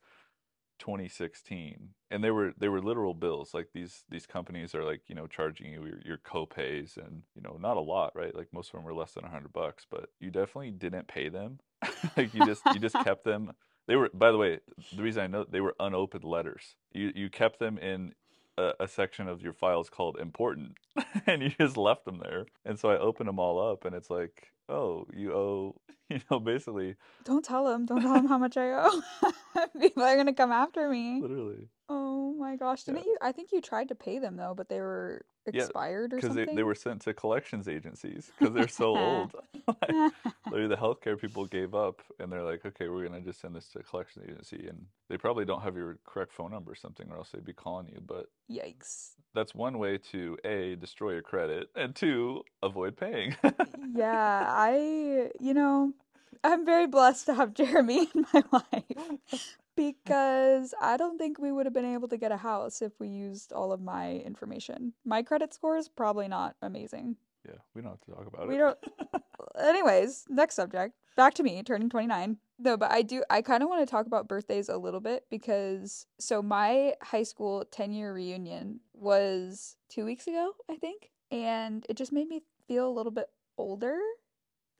2016 0.79 1.89
and 2.11 2.23
they 2.23 2.31
were 2.31 2.53
they 2.57 2.67
were 2.67 2.81
literal 2.81 3.13
bills 3.13 3.53
like 3.53 3.69
these 3.73 4.03
these 4.09 4.25
companies 4.25 4.75
are 4.75 4.83
like 4.83 5.01
you 5.07 5.15
know 5.15 5.27
charging 5.27 5.71
you 5.71 5.85
your, 5.85 5.99
your 6.03 6.17
co-pays 6.17 6.97
and 6.97 7.21
you 7.35 7.41
know 7.41 7.57
not 7.59 7.77
a 7.77 7.81
lot 7.81 8.11
right? 8.15 8.35
Like 8.35 8.47
most 8.51 8.67
of 8.69 8.73
them 8.73 8.83
were 8.83 8.93
less 8.93 9.13
than 9.13 9.23
100 9.23 9.53
bucks 9.53 9.85
but 9.89 10.09
you 10.19 10.29
definitely 10.29 10.71
didn't 10.71 11.07
pay 11.07 11.29
them. 11.29 11.59
Like 12.17 12.33
you 12.33 12.45
just 12.45 12.61
you 12.73 12.79
just 12.79 12.95
kept 12.95 13.23
them. 13.23 13.53
They 13.87 13.95
were 13.95 14.09
by 14.13 14.31
the 14.31 14.37
way 14.37 14.59
the 14.95 15.03
reason 15.03 15.23
i 15.23 15.27
know 15.27 15.45
they 15.49 15.61
were 15.61 15.75
unopened 15.79 16.23
letters. 16.25 16.75
You 16.91 17.11
you 17.15 17.29
kept 17.29 17.59
them 17.59 17.77
in 17.77 18.13
a, 18.57 18.73
a 18.81 18.87
section 18.87 19.27
of 19.27 19.41
your 19.41 19.53
files 19.53 19.89
called 19.89 20.17
important 20.19 20.77
and 21.27 21.41
you 21.41 21.49
just 21.49 21.77
left 21.77 22.05
them 22.05 22.19
there 22.23 22.45
and 22.65 22.79
so 22.79 22.89
i 22.89 22.97
opened 22.97 23.27
them 23.27 23.39
all 23.39 23.59
up 23.71 23.85
and 23.85 23.95
it's 23.95 24.09
like 24.09 24.51
oh 24.69 25.05
you 25.13 25.33
owe 25.33 25.75
you 26.09 26.19
know 26.29 26.39
basically 26.39 26.95
Don't 27.23 27.43
tell 27.45 27.65
them. 27.65 27.85
Don't 27.85 28.01
tell 28.01 28.13
them 28.13 28.27
how 28.27 28.37
much 28.37 28.57
I 28.57 28.71
owe. 28.85 29.01
People 29.79 30.03
are 30.03 30.15
gonna 30.15 30.33
come 30.33 30.51
after 30.51 30.89
me. 30.89 31.21
literally 31.21 31.69
Oh 31.89 32.33
my 32.33 32.55
gosh! 32.55 32.83
Didn't 32.83 33.05
you? 33.05 33.17
I 33.21 33.31
think 33.31 33.51
you 33.51 33.61
tried 33.61 33.89
to 33.89 33.95
pay 33.95 34.17
them 34.19 34.37
though, 34.37 34.53
but 34.55 34.69
they 34.69 34.79
were 34.79 35.25
Yeah, 35.51 35.63
expired 35.63 36.13
or 36.13 36.17
because 36.17 36.35
they, 36.35 36.45
they 36.45 36.63
were 36.63 36.75
sent 36.75 37.01
to 37.01 37.13
collections 37.13 37.67
agencies 37.67 38.31
because 38.37 38.53
they're 38.53 38.67
so 38.67 38.85
old 38.97 39.33
Like, 39.67 39.77
the 40.51 40.77
healthcare 40.79 41.19
people 41.19 41.45
gave 41.45 41.73
up 41.73 42.01
and 42.19 42.31
they're 42.31 42.43
like 42.43 42.65
okay 42.65 42.87
we're 42.87 43.07
gonna 43.07 43.21
just 43.21 43.41
send 43.41 43.55
this 43.55 43.67
to 43.69 43.79
a 43.79 43.83
collections 43.83 44.25
agency 44.29 44.67
and 44.67 44.85
they 45.09 45.17
probably 45.17 45.45
don't 45.45 45.61
have 45.61 45.75
your 45.75 45.97
correct 46.05 46.31
phone 46.33 46.51
number 46.51 46.71
or 46.71 46.75
something 46.75 47.07
or 47.09 47.17
else 47.17 47.31
they'd 47.31 47.45
be 47.45 47.53
calling 47.53 47.87
you 47.87 48.01
but 48.05 48.27
Yikes! 48.49 49.11
that's 49.33 49.53
one 49.55 49.79
way 49.79 49.97
to 49.97 50.37
a 50.45 50.75
destroy 50.75 51.13
your 51.13 51.21
credit 51.21 51.67
and 51.75 51.95
two 51.95 52.43
avoid 52.61 52.95
paying 52.95 53.35
Yeah, 53.95 54.45
I. 54.47 55.29
You 55.39 55.53
know, 55.53 55.93
I'm 56.43 56.65
very 56.65 56.87
blessed 56.87 57.27
to 57.27 57.33
have 57.35 57.53
Jeremy 57.53 58.09
in 58.15 58.25
my 58.33 58.43
life 58.51 59.57
because 59.75 60.73
I 60.81 60.97
don't 60.97 61.17
think 61.17 61.39
we 61.39 61.51
would 61.51 61.65
have 61.65 61.73
been 61.73 61.93
able 61.93 62.07
to 62.09 62.17
get 62.17 62.31
a 62.31 62.37
house 62.37 62.81
if 62.81 62.99
we 62.99 63.07
used 63.07 63.51
all 63.53 63.71
of 63.71 63.81
my 63.81 64.11
information. 64.17 64.93
My 65.05 65.21
credit 65.23 65.53
score 65.53 65.77
is 65.77 65.89
probably 65.89 66.27
not 66.27 66.55
amazing. 66.61 67.15
yeah 67.47 67.55
we 67.73 67.81
don't 67.81 67.91
have 67.91 68.01
to 68.01 68.11
talk 68.11 68.27
about 68.27 68.47
We 68.47 68.55
it 68.55 68.57
We 68.57 68.63
don't. 68.63 68.77
Anyways, 69.63 70.25
next 70.29 70.55
subject. 70.55 70.93
Back 71.15 71.35
to 71.35 71.43
me, 71.43 71.61
turning 71.63 71.89
29. 71.89 72.37
No, 72.57 72.77
but 72.77 72.91
I 72.91 73.01
do, 73.03 73.23
I 73.29 73.41
kind 73.41 73.61
of 73.61 73.69
want 73.69 73.85
to 73.85 73.91
talk 73.91 74.07
about 74.07 74.27
birthdays 74.27 74.69
a 74.69 74.77
little 74.77 74.99
bit 74.99 75.25
because, 75.29 76.07
so 76.17 76.41
my 76.41 76.93
high 77.01 77.23
school 77.23 77.65
10 77.69 77.91
year 77.93 78.13
reunion 78.13 78.79
was 78.93 79.75
two 79.89 80.05
weeks 80.05 80.27
ago, 80.27 80.53
I 80.69 80.75
think. 80.77 81.11
And 81.31 81.85
it 81.89 81.97
just 81.97 82.11
made 82.13 82.29
me 82.29 82.41
feel 82.67 82.87
a 82.87 82.93
little 82.93 83.11
bit 83.11 83.27
older 83.57 83.99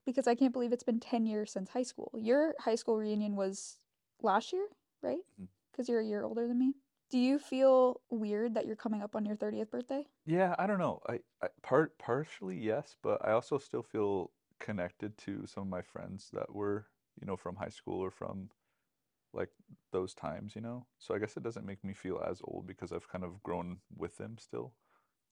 because 0.06 0.28
I 0.28 0.34
can't 0.36 0.54
believe 0.54 0.72
it's 0.74 0.84
been 0.84 1.00
10 1.00 1.26
years 1.26 1.52
since 1.52 1.70
high 1.70 1.84
school. 1.84 2.12
Your 2.18 2.56
high 2.60 2.76
school 2.76 2.98
reunion 2.98 3.36
was 3.36 3.78
last 4.22 4.54
year, 4.54 4.66
right? 5.04 5.22
Mhm. 5.38 5.46
Because 5.72 5.90
you're 5.90 6.00
a 6.02 6.06
year 6.06 6.24
older 6.24 6.48
than 6.48 6.60
me. 6.60 6.76
Do 7.10 7.20
you 7.20 7.40
feel 7.40 8.02
weird 8.10 8.56
that 8.56 8.66
you're 8.66 8.76
coming 8.76 9.02
up 9.02 9.16
on 9.16 9.26
your 9.26 9.36
30th 9.36 9.72
birthday? 9.72 10.08
yeah 10.26 10.56
i 10.58 10.66
don't 10.68 10.80
know 10.80 11.00
I, 11.08 11.20
I 11.42 11.50
part 11.62 11.98
partially 12.00 12.58
yes 12.58 12.96
but 13.02 13.24
i 13.26 13.32
also 13.32 13.58
still 13.58 13.84
feel 13.84 14.32
connected 14.60 15.18
to 15.20 15.46
some 15.46 15.64
of 15.64 15.70
my 15.70 15.82
friends 15.82 16.30
that 16.32 16.54
were 16.54 16.88
you 17.20 17.28
know 17.28 17.36
from 17.38 17.56
high 17.58 17.70
school 17.70 18.00
or 18.00 18.12
from 18.12 18.50
like 19.34 19.52
those 19.92 20.14
times 20.16 20.56
you 20.56 20.62
know 20.62 20.88
so 21.00 21.16
i 21.16 21.20
guess 21.20 21.38
it 21.38 21.44
doesn't 21.44 21.66
make 21.68 21.84
me 21.84 21.94
feel 21.94 22.20
as 22.28 22.42
old 22.46 22.68
because 22.68 22.92
i've 22.94 23.10
kind 23.10 23.26
of 23.26 23.44
grown 23.44 23.82
with 23.96 24.18
them 24.18 24.38
still 24.38 24.76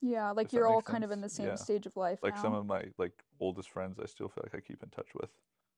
Yeah, 0.02 0.32
like 0.32 0.52
Does 0.52 0.54
that 0.54 0.64
you're 0.64 0.68
all 0.68 0.82
make 0.82 0.82
kind 0.82 1.04
of 1.04 1.12
in 1.12 1.22
the 1.22 1.30
same 1.30 1.56
Yeah. 1.56 1.58
stage 1.58 1.86
of 1.86 1.96
life 1.96 2.24
like 2.24 2.38
now. 2.38 2.38
some 2.38 2.54
of 2.54 2.66
my 2.66 2.92
like 2.98 3.24
oldest 3.40 3.70
friends 3.72 4.00
i 4.00 4.06
still 4.06 4.30
feel 4.30 4.44
like 4.46 4.56
i 4.56 4.62
keep 4.62 4.84
in 4.84 4.90
touch 4.90 5.14
with 5.16 5.32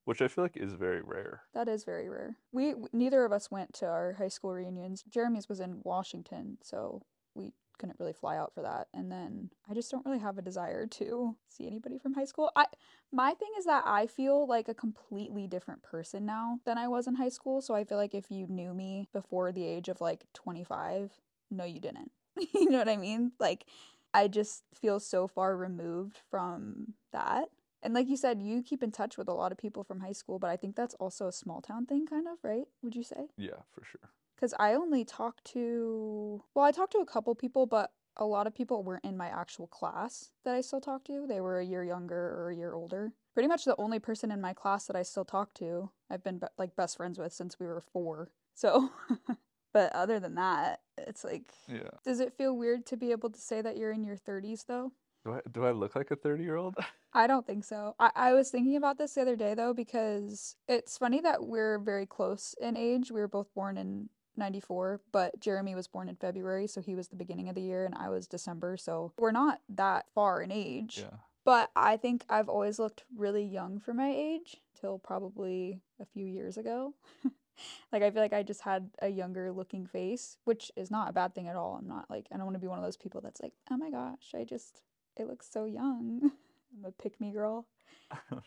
which 0.05 0.21
i 0.21 0.27
feel 0.27 0.43
like 0.43 0.57
is 0.57 0.73
very 0.73 1.01
rare 1.01 1.43
That 1.53 1.67
is 1.67 1.83
very 1.83 2.09
rare. 2.09 2.37
We 2.51 2.75
neither 2.91 3.25
of 3.25 3.31
us 3.31 3.51
went 3.51 3.73
to 3.75 3.85
our 3.85 4.13
high 4.13 4.27
school 4.27 4.53
reunions. 4.53 5.03
Jeremy's 5.09 5.49
was 5.49 5.59
in 5.59 5.81
Washington, 5.83 6.57
so 6.61 7.01
we 7.35 7.53
couldn't 7.77 7.99
really 7.99 8.13
fly 8.13 8.37
out 8.37 8.53
for 8.53 8.61
that. 8.61 8.87
And 8.93 9.11
then 9.11 9.49
I 9.69 9.73
just 9.73 9.91
don't 9.91 10.05
really 10.05 10.19
have 10.19 10.37
a 10.37 10.41
desire 10.41 10.85
to 10.87 11.35
see 11.47 11.67
anybody 11.67 11.97
from 11.97 12.13
high 12.13 12.25
school. 12.25 12.51
I 12.55 12.65
my 13.11 13.33
thing 13.33 13.49
is 13.57 13.65
that 13.65 13.83
I 13.85 14.07
feel 14.07 14.47
like 14.47 14.67
a 14.67 14.73
completely 14.73 15.47
different 15.47 15.83
person 15.83 16.25
now 16.25 16.59
than 16.65 16.77
I 16.77 16.87
was 16.87 17.07
in 17.07 17.15
high 17.15 17.29
school. 17.29 17.61
So 17.61 17.73
I 17.75 17.83
feel 17.83 17.97
like 17.97 18.15
if 18.15 18.31
you 18.31 18.47
knew 18.47 18.73
me 18.73 19.07
before 19.13 19.51
the 19.51 19.65
age 19.65 19.89
of 19.89 20.01
like 20.01 20.25
25, 20.33 21.11
no 21.51 21.63
you 21.65 21.79
didn't. 21.79 22.11
you 22.53 22.69
know 22.69 22.79
what 22.79 22.89
I 22.89 22.97
mean? 22.97 23.31
Like 23.39 23.65
I 24.13 24.27
just 24.27 24.63
feel 24.79 24.99
so 24.99 25.27
far 25.27 25.55
removed 25.57 26.19
from 26.29 26.93
that. 27.11 27.49
And 27.83 27.93
like 27.93 28.07
you 28.07 28.17
said, 28.17 28.41
you 28.41 28.63
keep 28.63 28.81
in 28.81 28.91
touch 28.91 29.17
with 29.17 29.27
a 29.27 29.33
lot 29.33 29.51
of 29.51 29.57
people 29.57 29.83
from 29.83 29.99
high 29.99 30.13
school, 30.13 30.39
but 30.39 30.49
I 30.49 30.55
think 30.55 30.75
that's 30.75 30.95
also 30.95 31.27
a 31.27 31.31
small 31.33 31.61
town 31.61 31.85
thing, 31.85 32.07
kind 32.07 32.27
of, 32.27 32.37
right? 32.41 32.65
Would 32.81 32.95
you 32.95 33.03
say? 33.03 33.27
yeah 33.37 33.61
for 33.71 33.83
sure 33.83 34.09
Because 34.35 34.53
I 34.57 34.73
only 34.73 35.03
talked 35.03 35.43
to, 35.53 36.41
well, 36.55 36.65
I 36.65 36.71
talked 36.71 36.93
to 36.93 36.99
a 36.99 37.05
couple 37.05 37.35
people, 37.35 37.65
but 37.65 37.91
a 38.15 38.25
lot 38.25 38.47
of 38.47 38.55
people 38.55 38.83
weren't 38.83 39.03
in 39.03 39.17
my 39.17 39.27
actual 39.27 39.67
class 39.67 40.31
that 40.45 40.55
I 40.55 40.61
still 40.61 40.79
talk 40.79 41.03
to. 41.05 41.25
They 41.27 41.41
were 41.41 41.59
a 41.59 41.65
year 41.65 41.83
younger 41.83 42.15
or 42.15 42.49
a 42.49 42.55
year 42.55 42.73
older. 42.73 43.11
Pretty 43.33 43.47
much 43.47 43.65
the 43.65 43.75
only 43.79 43.99
person 43.99 44.31
in 44.31 44.39
my 44.39 44.53
class 44.53 44.85
that 44.85 44.95
I 44.95 45.03
still 45.03 45.25
talk 45.25 45.53
to, 45.55 45.89
I've 46.09 46.23
been 46.23 46.37
be- 46.37 46.47
like 46.57 46.75
best 46.75 46.97
friends 46.97 47.17
with 47.19 47.33
since 47.33 47.59
we 47.59 47.65
were 47.65 47.81
four. 47.81 48.29
So, 48.53 48.91
but 49.73 49.91
other 49.93 50.19
than 50.19 50.35
that, 50.35 50.81
it's 50.97 51.23
like, 51.23 51.51
yeah 51.67 51.89
does 52.05 52.19
it 52.19 52.33
feel 52.37 52.55
weird 52.55 52.85
to 52.87 52.97
be 52.97 53.11
able 53.11 53.29
to 53.31 53.39
say 53.39 53.61
that 53.61 53.77
you're 53.77 53.91
in 53.91 54.03
your 54.03 54.17
30s 54.17 54.65
though? 54.67 54.91
Do 55.23 55.33
i 55.33 55.39
do 55.51 55.65
i 55.65 55.71
look 55.71 55.95
like 55.95 56.11
a 56.11 56.15
30 56.15 56.43
year 56.43 56.55
old 56.55 56.75
I 57.13 57.27
don't 57.27 57.45
think 57.45 57.63
so. 57.63 57.95
I, 57.99 58.11
I 58.15 58.33
was 58.33 58.49
thinking 58.49 58.75
about 58.75 58.97
this 58.97 59.13
the 59.13 59.21
other 59.21 59.35
day 59.35 59.53
though, 59.53 59.73
because 59.73 60.55
it's 60.67 60.97
funny 60.97 61.21
that 61.21 61.43
we're 61.43 61.77
very 61.77 62.05
close 62.05 62.55
in 62.59 62.75
age. 62.75 63.11
We 63.11 63.19
were 63.19 63.27
both 63.27 63.53
born 63.53 63.77
in 63.77 64.09
94, 64.35 65.01
but 65.11 65.39
Jeremy 65.39 65.75
was 65.75 65.87
born 65.87 66.09
in 66.09 66.15
February, 66.15 66.65
so 66.65 66.81
he 66.81 66.95
was 66.95 67.09
the 67.09 67.15
beginning 67.15 67.49
of 67.49 67.55
the 67.55 67.61
year, 67.61 67.85
and 67.85 67.93
I 67.93 68.09
was 68.09 68.25
December, 68.27 68.77
so 68.77 69.13
we're 69.19 69.31
not 69.31 69.61
that 69.69 70.05
far 70.15 70.41
in 70.41 70.51
age. 70.51 70.99
yeah 71.01 71.17
But 71.45 71.69
I 71.75 71.97
think 71.97 72.25
I've 72.29 72.49
always 72.49 72.79
looked 72.79 73.03
really 73.15 73.43
young 73.45 73.79
for 73.79 73.93
my 73.93 74.09
age 74.09 74.57
till 74.79 74.97
probably 74.97 75.81
a 76.01 76.05
few 76.05 76.25
years 76.25 76.57
ago. 76.57 76.95
like 77.91 78.01
I 78.01 78.09
feel 78.09 78.23
like 78.23 78.33
I 78.33 78.41
just 78.41 78.61
had 78.61 78.89
a 79.03 79.07
younger 79.07 79.51
looking 79.51 79.85
face, 79.85 80.37
which 80.45 80.71
is 80.75 80.89
not 80.89 81.09
a 81.09 81.13
bad 81.13 81.35
thing 81.35 81.47
at 81.47 81.55
all. 81.55 81.77
I'm 81.79 81.87
not 81.87 82.09
like 82.09 82.25
I 82.31 82.37
don't 82.37 82.45
want 82.45 82.55
to 82.55 82.59
be 82.59 82.67
one 82.67 82.79
of 82.79 82.83
those 82.83 82.97
people 82.97 83.21
that's 83.21 83.41
like, 83.41 83.53
"Oh 83.69 83.77
my 83.77 83.91
gosh, 83.91 84.33
I 84.35 84.43
just 84.45 84.81
it 85.17 85.27
looks 85.27 85.49
so 85.51 85.65
young." 85.65 86.31
I'm 86.77 86.85
a 86.85 86.91
pick 86.91 87.19
me 87.21 87.31
girl. 87.31 87.67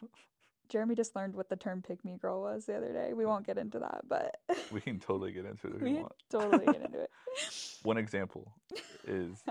Jeremy 0.69 0.97
just 0.97 1.15
learned 1.15 1.35
what 1.35 1.49
the 1.49 1.57
term 1.57 1.81
pick 1.81 2.05
me 2.05 2.17
girl 2.21 2.43
was 2.43 2.67
the 2.67 2.77
other 2.77 2.93
day. 2.93 3.13
We 3.13 3.25
hmm. 3.25 3.31
won't 3.31 3.47
get 3.47 3.59
into 3.59 3.79
that, 3.79 4.03
but 4.09 4.37
we 4.73 4.81
can 4.81 4.99
totally 4.99 5.33
get 5.33 5.45
into 5.45 5.69
it 5.69 5.77
if 5.77 5.83
we 5.83 5.91
you 5.93 5.97
want 5.99 6.13
totally 6.31 6.67
get 6.67 6.83
into 6.83 7.01
it. 7.03 7.11
one 7.83 7.99
example 7.99 8.53
is 9.07 9.45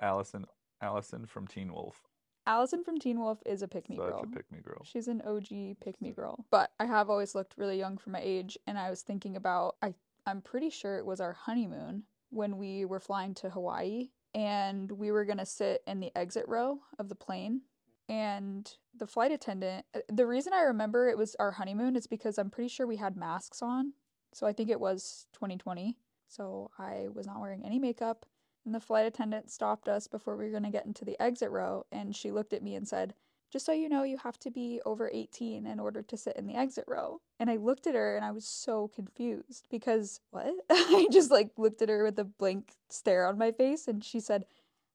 allison 0.00 0.44
allison 0.80 1.26
from 1.26 1.46
teen 1.46 1.72
wolf 1.72 2.00
Allison 2.44 2.82
from 2.82 2.98
Teen 2.98 3.20
Wolf 3.20 3.38
is 3.46 3.62
a 3.62 3.68
pick 3.68 3.88
me 3.88 3.96
such 3.96 4.08
girl. 4.08 4.24
a 4.24 4.26
pick 4.26 4.50
me 4.50 4.58
girl 4.58 4.82
She's 4.82 5.06
an 5.06 5.22
OG 5.24 5.78
pick 5.80 6.00
me 6.02 6.10
girl. 6.10 6.44
But 6.50 6.72
I 6.80 6.86
have 6.86 7.08
always 7.08 7.36
looked 7.36 7.54
really 7.56 7.78
young 7.78 7.98
for 7.98 8.10
my 8.10 8.20
age 8.20 8.58
and 8.66 8.76
I 8.76 8.90
was 8.90 9.02
thinking 9.02 9.36
about 9.36 9.76
I 9.80 9.94
I'm 10.26 10.40
pretty 10.40 10.68
sure 10.68 10.98
it 10.98 11.06
was 11.06 11.20
our 11.20 11.32
honeymoon 11.32 12.02
when 12.30 12.58
we 12.58 12.84
were 12.84 12.98
flying 12.98 13.34
to 13.34 13.50
Hawaii 13.50 14.08
and 14.34 14.90
we 14.90 15.10
were 15.10 15.24
going 15.24 15.38
to 15.38 15.46
sit 15.46 15.82
in 15.86 16.00
the 16.00 16.16
exit 16.16 16.44
row 16.48 16.80
of 16.98 17.08
the 17.08 17.14
plane 17.14 17.62
and 18.08 18.76
the 18.96 19.06
flight 19.06 19.32
attendant 19.32 19.84
uh, 19.94 20.00
the 20.08 20.26
reason 20.26 20.52
I 20.52 20.62
remember 20.62 21.08
it 21.08 21.18
was 21.18 21.34
our 21.36 21.52
honeymoon 21.52 21.96
is 21.96 22.06
because 22.06 22.38
I'm 22.38 22.50
pretty 22.50 22.68
sure 22.68 22.86
we 22.86 22.96
had 22.96 23.16
masks 23.16 23.62
on. 23.62 23.92
So 24.34 24.46
I 24.46 24.52
think 24.52 24.70
it 24.70 24.80
was 24.80 25.26
2020. 25.34 25.98
So 26.28 26.70
I 26.78 27.08
was 27.12 27.26
not 27.26 27.40
wearing 27.40 27.64
any 27.64 27.78
makeup 27.78 28.26
and 28.64 28.74
the 28.74 28.80
flight 28.80 29.06
attendant 29.06 29.50
stopped 29.50 29.88
us 29.88 30.06
before 30.06 30.36
we 30.36 30.44
were 30.44 30.50
going 30.50 30.62
to 30.62 30.70
get 30.70 30.86
into 30.86 31.04
the 31.04 31.20
exit 31.20 31.50
row 31.50 31.84
and 31.92 32.14
she 32.14 32.30
looked 32.30 32.52
at 32.52 32.62
me 32.62 32.74
and 32.74 32.86
said, 32.86 33.14
just 33.52 33.66
so 33.66 33.72
you 33.72 33.88
know, 33.88 34.02
you 34.02 34.16
have 34.16 34.38
to 34.40 34.50
be 34.50 34.80
over 34.86 35.10
18 35.12 35.66
in 35.66 35.78
order 35.78 36.02
to 36.02 36.16
sit 36.16 36.36
in 36.36 36.46
the 36.46 36.54
exit 36.54 36.84
row. 36.88 37.20
And 37.38 37.50
I 37.50 37.56
looked 37.56 37.86
at 37.86 37.94
her 37.94 38.16
and 38.16 38.24
I 38.24 38.30
was 38.30 38.46
so 38.46 38.88
confused 38.88 39.66
because 39.70 40.20
what? 40.30 40.54
I 40.70 41.06
just 41.12 41.30
like 41.30 41.50
looked 41.58 41.82
at 41.82 41.90
her 41.90 42.02
with 42.02 42.18
a 42.18 42.24
blank 42.24 42.72
stare 42.88 43.26
on 43.26 43.36
my 43.36 43.52
face 43.52 43.88
and 43.88 44.02
she 44.02 44.20
said, 44.20 44.46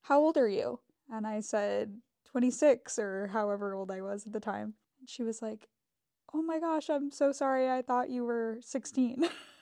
How 0.02 0.20
old 0.20 0.38
are 0.38 0.50
you? 0.50 0.80
And 1.12 1.28
I 1.28 1.40
said, 1.42 1.98
26 2.26 2.98
or 3.00 3.28
however 3.28 3.74
old 3.76 3.92
I 3.92 4.02
was 4.02 4.26
at 4.26 4.34
the 4.34 4.40
time. 4.40 4.74
And 5.00 5.08
she 5.08 5.22
was 5.22 5.42
like, 5.42 5.68
Oh 6.34 6.42
my 6.42 6.60
gosh, 6.60 6.90
I'm 6.90 7.12
so 7.12 7.32
sorry. 7.32 7.70
I 7.70 7.84
thought 7.84 8.10
you 8.10 8.26
were 8.26 8.58
16. 8.62 9.30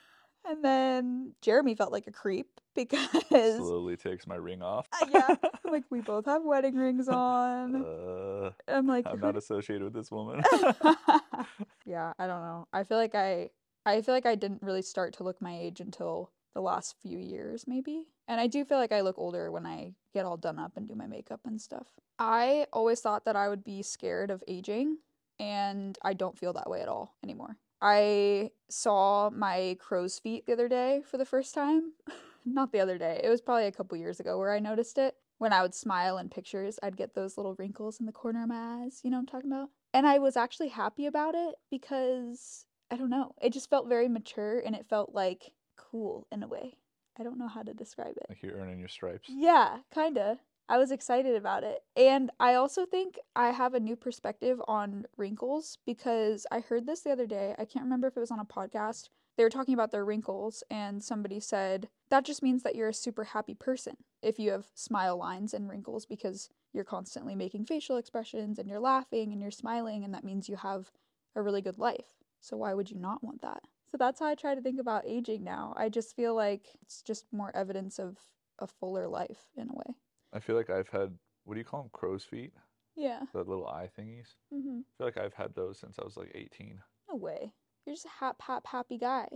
and 0.50 0.64
then 0.64 1.34
Jeremy 1.42 1.76
felt 1.76 1.92
like 1.92 2.08
a 2.08 2.12
creep 2.12 2.48
because, 2.76 3.56
slowly 3.58 3.96
takes 3.96 4.28
my 4.28 4.36
ring 4.36 4.62
off 4.62 4.88
Uh, 4.94 5.06
yeah, 5.10 5.36
like, 5.72 5.84
we 5.90 6.02
both 6.02 6.26
have 6.26 6.44
wedding 6.44 6.76
rings 6.76 7.08
on. 7.08 7.76
uh, 7.86 8.52
I'm 8.68 8.86
like, 8.88 9.06
i'm 9.08 9.20
not 9.20 9.38
associated 9.38 9.84
with 9.84 9.94
this 9.94 10.12
woman 10.12 10.42
yeah, 11.86 12.14
I 12.20 12.28
don't 12.28 12.42
know. 12.42 12.68
I 12.74 12.84
feel 12.84 12.98
like 12.98 13.16
I 13.16 13.50
I 13.86 14.02
feel 14.02 14.14
like 14.16 14.26
I 14.26 14.36
didn't 14.36 14.64
really 14.64 14.82
start 14.82 15.14
to 15.18 15.24
look 15.24 15.42
my 15.42 15.56
age 15.58 15.80
until 15.80 16.32
the 16.54 16.62
last 16.62 16.96
few 17.02 17.18
years 17.20 17.66
maybe. 17.68 18.06
And 18.28 18.42
I 18.42 18.48
do 18.48 18.66
feel 18.66 18.78
like 18.80 18.92
I 18.92 19.02
look 19.02 19.18
older 19.20 19.52
when 19.52 19.66
I 19.66 19.94
get 20.14 20.26
all 20.26 20.38
done 20.38 20.58
up 20.58 20.76
and 20.76 20.88
do 20.88 20.96
my 20.96 21.06
makeup 21.06 21.42
and 21.46 21.62
stuff. 21.62 21.88
I 22.18 22.66
always 22.74 23.02
thought 23.02 23.26
that 23.26 23.36
I 23.36 23.50
would 23.50 23.64
be 23.64 23.84
scared 23.84 24.32
of 24.32 24.44
aging 24.48 24.98
and 25.40 25.98
I 26.02 26.14
don't 26.14 26.38
feel 26.38 26.54
that 26.54 26.70
way 26.70 26.82
at 26.82 26.88
all 26.88 27.16
anymore. 27.24 27.58
I 27.82 28.52
saw 28.70 29.30
my 29.30 29.78
crow's 29.80 30.20
feet 30.20 30.46
the 30.46 30.54
other 30.54 30.68
day 30.68 31.02
for 31.10 31.18
the 31.18 31.26
first 31.26 31.54
time. 31.54 31.94
Not 32.46 32.72
the 32.72 32.80
other 32.80 32.98
day. 32.98 33.22
It 33.24 33.30
was 33.30 33.42
probably 33.42 33.66
a 33.66 33.72
couple 33.72 33.98
years 33.98 34.20
ago 34.20 34.38
where 34.38 34.54
I 34.54 34.60
noticed 34.60 34.98
it. 34.98 35.16
When 35.38 35.52
I 35.52 35.62
would 35.62 35.76
smile 35.76 36.18
in 36.18 36.30
pictures, 36.30 36.80
I'd 36.82 36.96
get 36.96 37.14
those 37.14 37.38
little 37.38 37.56
wrinkles 37.56 38.00
in 38.00 38.06
the 38.06 38.12
corner 38.12 38.44
of 38.44 38.50
my 38.50 38.84
eyes. 38.84 39.02
You 39.04 39.10
know 39.10 39.18
what 39.18 39.22
I'm 39.22 39.26
talking 39.28 39.52
about? 39.52 39.70
And 39.94 40.08
I 40.08 40.20
was 40.20 40.38
actually 40.38 40.70
happy 40.70 41.06
about 41.06 41.36
it 41.36 41.56
because 41.70 42.66
I 42.90 42.96
don't 42.96 43.10
know. 43.10 43.34
It 43.42 43.52
just 43.52 43.70
felt 43.70 43.90
very 43.90 44.08
mature 44.08 44.60
and 44.60 44.76
it 44.76 44.86
felt 44.90 45.14
like 45.14 45.52
cool 45.78 46.28
in 46.32 46.44
a 46.44 46.48
way. 46.48 46.78
I 47.20 47.24
don't 47.24 47.38
know 47.38 47.48
how 47.48 47.64
to 47.64 47.74
describe 47.74 48.16
it. 48.18 48.26
Like 48.30 48.44
you're 48.44 48.58
earning 48.58 48.80
your 48.80 48.88
stripes. 48.88 49.30
Yeah, 49.30 49.78
kind 49.94 50.18
of. 50.18 50.38
I 50.68 50.78
was 50.80 50.92
excited 50.92 51.36
about 51.36 51.64
it. 51.64 51.84
And 51.96 52.32
I 52.40 52.56
also 52.56 52.86
think 52.86 53.20
I 53.36 53.52
have 53.52 53.76
a 53.76 53.80
new 53.80 53.96
perspective 53.96 54.60
on 54.68 55.06
wrinkles 55.16 55.78
because 55.86 56.48
I 56.52 56.60
heard 56.62 56.88
this 56.88 57.02
the 57.02 57.12
other 57.12 57.28
day. 57.28 57.54
I 57.60 57.66
can't 57.66 57.86
remember 57.86 58.08
if 58.08 58.18
it 58.18 58.20
was 58.20 58.32
on 58.32 58.40
a 58.40 58.46
podcast. 58.46 59.10
They 59.38 59.44
were 59.44 59.50
talking 59.50 59.74
about 59.74 59.92
their 59.92 60.06
wrinkles, 60.06 60.64
and 60.72 61.04
somebody 61.04 61.42
said 61.42 61.90
that 62.10 62.24
just 62.24 62.42
means 62.42 62.64
that 62.64 62.76
you're 62.76 62.90
a 62.90 62.94
super 62.94 63.26
happy 63.26 63.54
person 63.54 63.98
if 64.22 64.40
you 64.40 64.52
have 64.52 64.68
smile 64.74 65.18
lines 65.18 65.54
and 65.54 65.70
wrinkles 65.70 66.06
because 66.06 66.50
you're 66.72 66.86
constantly 66.86 67.36
making 67.36 67.66
facial 67.66 67.98
expressions 67.98 68.58
and 68.58 68.70
you're 68.70 68.80
laughing 68.80 69.34
and 69.34 69.42
you're 69.42 69.52
smiling, 69.52 70.04
and 70.04 70.14
that 70.14 70.24
means 70.24 70.48
you 70.48 70.56
have 70.56 70.92
a 71.36 71.42
really 71.42 71.62
good 71.62 71.78
life. 71.78 72.24
So, 72.40 72.56
why 72.58 72.74
would 72.74 72.90
you 72.90 72.98
not 72.98 73.24
want 73.24 73.42
that? 73.42 73.64
So, 73.92 73.98
that's 73.98 74.22
how 74.22 74.28
I 74.28 74.36
try 74.36 74.56
to 74.56 74.62
think 74.62 74.80
about 74.80 75.06
aging 75.06 75.44
now. 75.44 75.74
I 75.76 75.90
just 75.90 76.16
feel 76.16 76.34
like 76.34 76.68
it's 76.82 77.02
just 77.02 77.26
more 77.34 77.54
evidence 77.54 78.00
of 78.00 78.18
a 78.58 78.68
fuller 78.68 79.08
life 79.08 79.50
in 79.58 79.68
a 79.70 79.74
way. 79.74 79.96
I 80.36 80.40
feel 80.40 80.56
like 80.56 80.70
I've 80.70 80.90
had 80.90 81.14
what 81.46 81.54
do 81.56 81.60
you 81.60 81.66
call 81.66 81.82
them? 81.84 81.90
Crow's 81.94 82.24
feet, 82.24 82.54
Yeah. 82.96 83.22
the 83.34 83.40
little 83.44 83.68
eye 83.68 83.90
thingies. 83.98 84.36
Mm-hmm. 84.54 84.80
I 84.80 84.98
feel 84.98 85.08
like 85.08 85.18
I've 85.18 85.34
had 85.34 85.54
those 85.56 85.80
since 85.80 85.98
I 86.00 86.04
was 86.04 86.18
like 86.18 86.32
18. 86.36 86.80
No 87.10 87.16
way. 87.16 87.54
You're 87.86 87.96
just 87.96 88.06
a 88.06 88.10
hap, 88.20 88.42
hap, 88.42 88.66
happy 88.68 88.98
guy. 88.98 89.28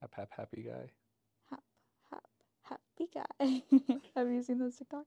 Hap 0.00 0.14
hap 0.14 0.30
happy 0.36 0.62
guy. 0.62 0.90
Hap, 1.50 1.62
hap, 2.10 2.24
happy 2.62 3.08
guy. 3.14 3.62
Have 4.16 4.28
you 4.30 4.42
seen 4.42 4.58
those 4.58 4.78
TikToks? 4.78 5.04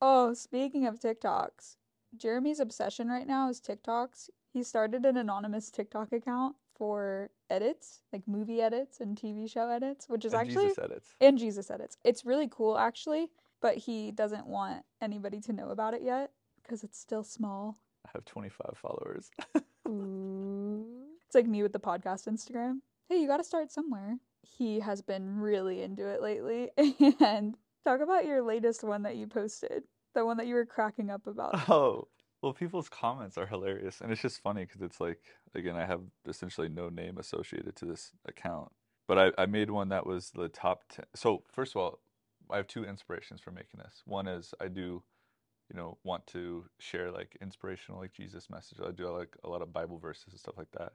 Oh, 0.00 0.32
speaking 0.32 0.86
of 0.86 0.98
TikToks, 0.98 1.76
Jeremy's 2.16 2.60
obsession 2.60 3.08
right 3.08 3.26
now 3.26 3.50
is 3.50 3.60
TikToks. 3.60 4.30
He 4.54 4.62
started 4.62 5.04
an 5.04 5.18
anonymous 5.18 5.70
TikTok 5.70 6.12
account 6.12 6.56
for 6.74 7.28
edits, 7.50 8.00
like 8.12 8.26
movie 8.26 8.62
edits 8.62 9.00
and 9.00 9.16
TV 9.20 9.50
show 9.50 9.68
edits, 9.68 10.08
which 10.08 10.24
is 10.24 10.32
And 10.32 10.40
actually 10.48 10.68
Jesus 10.68 10.78
edits. 10.78 11.14
and 11.20 11.36
Jesus 11.38 11.70
edits. 11.70 11.98
It's 12.04 12.24
really 12.24 12.48
cool 12.50 12.78
actually, 12.78 13.30
but 13.60 13.76
he 13.76 14.10
doesn't 14.10 14.46
want 14.46 14.84
anybody 15.00 15.40
to 15.40 15.52
know 15.52 15.70
about 15.70 15.94
it 15.94 16.02
yet 16.02 16.30
because 16.62 16.84
it's 16.84 16.98
still 16.98 17.24
small. 17.24 17.78
I 18.06 18.10
have 18.14 18.24
25 18.24 18.76
followers. 18.76 19.30
It's 21.28 21.34
like 21.34 21.46
me 21.46 21.62
with 21.62 21.72
the 21.72 21.80
podcast 21.80 22.26
Instagram. 22.26 22.80
Hey, 23.08 23.20
you 23.20 23.26
got 23.26 23.38
to 23.38 23.44
start 23.44 23.70
somewhere. 23.70 24.16
He 24.42 24.80
has 24.80 25.02
been 25.02 25.38
really 25.38 25.82
into 25.82 26.06
it 26.06 26.22
lately. 26.22 26.70
And 27.20 27.56
talk 27.84 28.00
about 28.00 28.26
your 28.26 28.42
latest 28.42 28.84
one 28.84 29.02
that 29.02 29.16
you 29.16 29.26
posted, 29.26 29.82
the 30.14 30.24
one 30.24 30.36
that 30.38 30.46
you 30.46 30.54
were 30.54 30.66
cracking 30.66 31.10
up 31.10 31.26
about. 31.26 31.54
Oh, 31.68 32.08
well, 32.42 32.52
people's 32.52 32.88
comments 32.88 33.36
are 33.36 33.46
hilarious, 33.46 34.00
and 34.00 34.12
it's 34.12 34.22
just 34.22 34.40
funny 34.40 34.64
because 34.64 34.80
it's 34.80 35.00
like, 35.00 35.18
again, 35.54 35.74
I 35.74 35.84
have 35.84 36.00
essentially 36.26 36.68
no 36.68 36.88
name 36.88 37.18
associated 37.18 37.74
to 37.76 37.84
this 37.84 38.12
account, 38.26 38.70
but 39.08 39.18
I, 39.18 39.42
I 39.42 39.46
made 39.46 39.70
one 39.70 39.88
that 39.88 40.06
was 40.06 40.30
the 40.30 40.48
top 40.48 40.84
10. 40.90 41.04
So, 41.14 41.42
first 41.50 41.74
of 41.74 41.82
all, 41.82 41.98
I 42.50 42.56
have 42.56 42.66
two 42.66 42.84
inspirations 42.84 43.40
for 43.40 43.50
making 43.50 43.80
this. 43.80 44.02
One 44.04 44.26
is 44.28 44.54
I 44.60 44.68
do, 44.68 45.02
you 45.70 45.76
know, 45.76 45.98
want 46.04 46.26
to 46.28 46.64
share 46.78 47.10
like 47.10 47.36
inspirational, 47.40 48.00
like 48.00 48.12
Jesus 48.12 48.48
message. 48.50 48.78
I 48.84 48.90
do 48.90 49.08
like 49.10 49.36
a 49.44 49.48
lot 49.48 49.62
of 49.62 49.72
Bible 49.72 49.98
verses 49.98 50.28
and 50.30 50.40
stuff 50.40 50.56
like 50.56 50.70
that. 50.78 50.92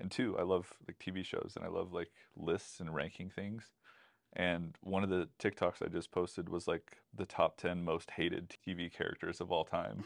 And 0.00 0.10
two, 0.10 0.36
I 0.38 0.42
love 0.42 0.72
like 0.86 0.98
TV 0.98 1.24
shows 1.24 1.52
and 1.56 1.64
I 1.64 1.68
love 1.68 1.92
like 1.92 2.10
lists 2.36 2.80
and 2.80 2.94
ranking 2.94 3.30
things. 3.30 3.70
And 4.34 4.76
one 4.80 5.04
of 5.04 5.10
the 5.10 5.28
TikToks 5.38 5.84
I 5.84 5.88
just 5.88 6.10
posted 6.10 6.48
was 6.48 6.66
like 6.66 6.98
the 7.14 7.26
top 7.26 7.58
10 7.58 7.84
most 7.84 8.12
hated 8.12 8.56
TV 8.66 8.92
characters 8.92 9.40
of 9.40 9.52
all 9.52 9.64
time. 9.64 10.04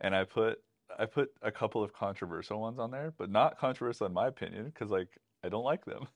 And 0.00 0.14
I 0.14 0.24
put 0.24 0.58
I 0.98 1.06
put 1.06 1.30
a 1.42 1.52
couple 1.52 1.82
of 1.82 1.92
controversial 1.92 2.60
ones 2.60 2.78
on 2.78 2.90
there, 2.90 3.12
but 3.16 3.30
not 3.30 3.58
controversial 3.58 4.06
in 4.06 4.12
my 4.12 4.26
opinion 4.26 4.66
because 4.66 4.90
like 4.90 5.08
I 5.44 5.48
don't 5.48 5.64
like 5.64 5.84
them. 5.84 6.08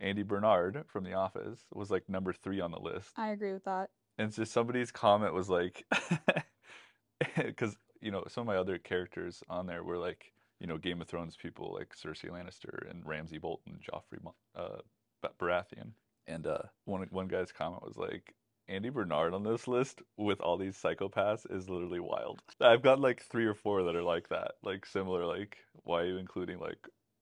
Andy 0.00 0.22
Bernard 0.22 0.84
from 0.88 1.04
The 1.04 1.14
Office 1.14 1.60
was 1.72 1.90
like 1.90 2.08
number 2.08 2.32
3 2.32 2.60
on 2.60 2.70
the 2.70 2.80
list. 2.80 3.10
I 3.16 3.28
agree 3.28 3.52
with 3.52 3.64
that. 3.64 3.90
And 4.18 4.32
so 4.32 4.44
somebody's 4.44 4.90
comment 4.90 5.34
was 5.34 5.48
like, 5.48 5.84
because 7.36 7.76
you 8.00 8.10
know 8.10 8.24
some 8.28 8.42
of 8.42 8.46
my 8.46 8.56
other 8.56 8.78
characters 8.78 9.42
on 9.48 9.66
there 9.66 9.82
were 9.82 9.98
like 9.98 10.32
you 10.58 10.66
know 10.66 10.78
Game 10.78 11.00
of 11.00 11.08
Thrones 11.08 11.36
people 11.36 11.74
like 11.78 11.94
Cersei 11.94 12.30
Lannister 12.30 12.90
and 12.90 13.06
Ramsay 13.06 13.38
Bolton, 13.38 13.78
Joffrey 13.80 14.18
uh, 14.56 14.80
Ba- 15.22 15.30
Baratheon, 15.38 15.92
and 16.26 16.46
uh, 16.46 16.62
one 16.84 17.06
one 17.10 17.28
guy's 17.28 17.52
comment 17.52 17.82
was 17.82 17.96
like. 17.96 18.34
Andy 18.68 18.88
Bernard 18.88 19.34
on 19.34 19.42
this 19.42 19.66
list 19.66 20.00
with 20.16 20.40
all 20.40 20.56
these 20.56 20.76
psychopaths 20.80 21.44
is 21.50 21.68
literally 21.68 21.98
wild. 21.98 22.40
I've 22.60 22.82
got 22.82 23.00
like 23.00 23.20
three 23.20 23.44
or 23.44 23.54
four 23.54 23.82
that 23.82 23.96
are 23.96 24.02
like 24.02 24.28
that, 24.28 24.52
like 24.62 24.86
similar. 24.86 25.26
Like, 25.26 25.56
why 25.82 26.02
are 26.02 26.06
you 26.06 26.18
including 26.18 26.60
like 26.60 26.78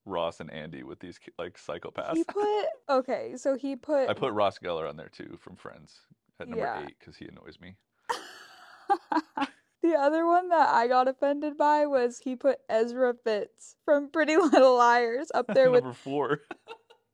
Ross 0.09 0.40
and 0.40 0.53
Andy 0.53 0.83
with 0.83 1.01
these 1.01 1.18
like 1.38 1.59
psychopaths? 1.59 2.14
He 2.14 2.25
put 2.25 2.66
okay, 2.88 3.33
so 3.37 3.57
he 3.57 3.77
put 3.77 4.09
I 4.09 4.14
put 4.14 4.33
Ross 4.33 4.59
Geller 4.59 4.88
on 4.88 4.97
there 4.97 5.09
too 5.09 5.38
from 5.40 5.57
Friends 5.57 6.01
at 6.40 6.49
number 6.49 6.64
Yeah. 6.64 6.85
eight 6.85 6.97
because 6.99 7.16
he 7.16 7.27
annoys 7.27 7.61
me. 7.61 7.77
the 9.83 9.94
other 9.94 10.27
one 10.27 10.49
that 10.49 10.68
I 10.68 10.88
got 10.88 11.09
offended 11.09 11.57
by 11.57 11.87
was 11.87 12.18
he 12.18 12.37
put 12.37 12.59
Ezra 12.68 13.14
Fitz 13.25 13.77
from 13.85 14.11
Pretty 14.11 14.37
Little 14.37 14.77
Liars 14.77 15.31
up 15.35 15.47
there 15.55 15.71
with 15.71 15.85
number 15.85 15.94
four. 15.97 16.40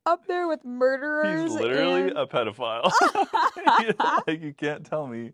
up 0.06 0.26
there 0.26 0.48
with 0.48 0.64
murderers. 0.64 1.52
He's 1.52 1.60
literally 1.60 2.08
and... 2.08 2.18
a 2.18 2.26
pedophile. 2.26 2.90
like 4.26 4.42
you 4.42 4.54
can't 4.54 4.84
tell 4.84 5.06
me 5.06 5.32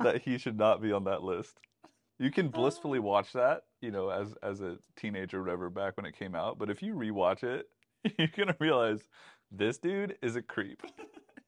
that 0.00 0.22
he 0.22 0.38
should 0.38 0.58
not 0.58 0.82
be 0.82 0.92
on 0.92 1.04
that 1.04 1.22
list. 1.22 1.58
You 2.18 2.30
can 2.30 2.46
oh. 2.46 2.50
blissfully 2.50 2.98
watch 2.98 3.32
that, 3.32 3.62
you 3.80 3.90
know, 3.90 4.08
as 4.10 4.34
as 4.42 4.60
a 4.60 4.76
teenager 4.96 5.38
or 5.38 5.42
whatever 5.42 5.70
back 5.70 5.96
when 5.96 6.06
it 6.06 6.16
came 6.16 6.34
out, 6.34 6.58
but 6.58 6.70
if 6.70 6.82
you 6.82 6.94
rewatch 6.94 7.42
it, 7.42 7.68
you're 8.18 8.28
gonna 8.36 8.56
realize 8.60 9.08
this 9.50 9.78
dude 9.78 10.16
is 10.22 10.36
a 10.36 10.42
creep. 10.42 10.82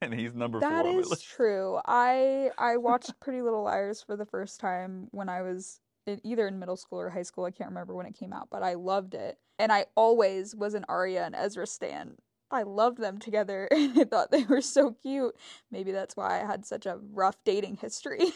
And 0.02 0.12
he's 0.12 0.34
number 0.34 0.60
That 0.60 0.84
four 0.84 0.92
my 0.92 1.00
is 1.00 1.22
true. 1.22 1.80
I 1.86 2.50
I 2.58 2.76
watched 2.76 3.18
Pretty 3.18 3.40
Little 3.40 3.62
Liars 3.62 4.02
for 4.02 4.14
the 4.14 4.26
first 4.26 4.60
time 4.60 5.08
when 5.10 5.30
I 5.30 5.40
was 5.40 5.80
in, 6.06 6.20
either 6.22 6.46
in 6.46 6.58
middle 6.58 6.76
school 6.76 7.00
or 7.00 7.08
high 7.08 7.22
school. 7.22 7.46
I 7.46 7.50
can't 7.50 7.70
remember 7.70 7.94
when 7.94 8.04
it 8.04 8.14
came 8.14 8.34
out, 8.34 8.48
but 8.50 8.62
I 8.62 8.74
loved 8.74 9.14
it. 9.14 9.38
And 9.58 9.72
I 9.72 9.86
always 9.94 10.54
was 10.54 10.74
an 10.74 10.84
Aria 10.86 11.24
and 11.24 11.34
Ezra 11.34 11.66
stan. 11.66 12.16
I 12.50 12.62
loved 12.62 12.98
them 12.98 13.18
together 13.18 13.68
and 13.70 13.98
I 13.98 14.04
thought 14.04 14.30
they 14.30 14.44
were 14.44 14.60
so 14.60 14.92
cute. 14.92 15.34
Maybe 15.70 15.92
that's 15.92 16.14
why 16.14 16.42
I 16.42 16.46
had 16.46 16.66
such 16.66 16.84
a 16.84 16.98
rough 17.12 17.36
dating 17.44 17.78
history. 17.78 18.32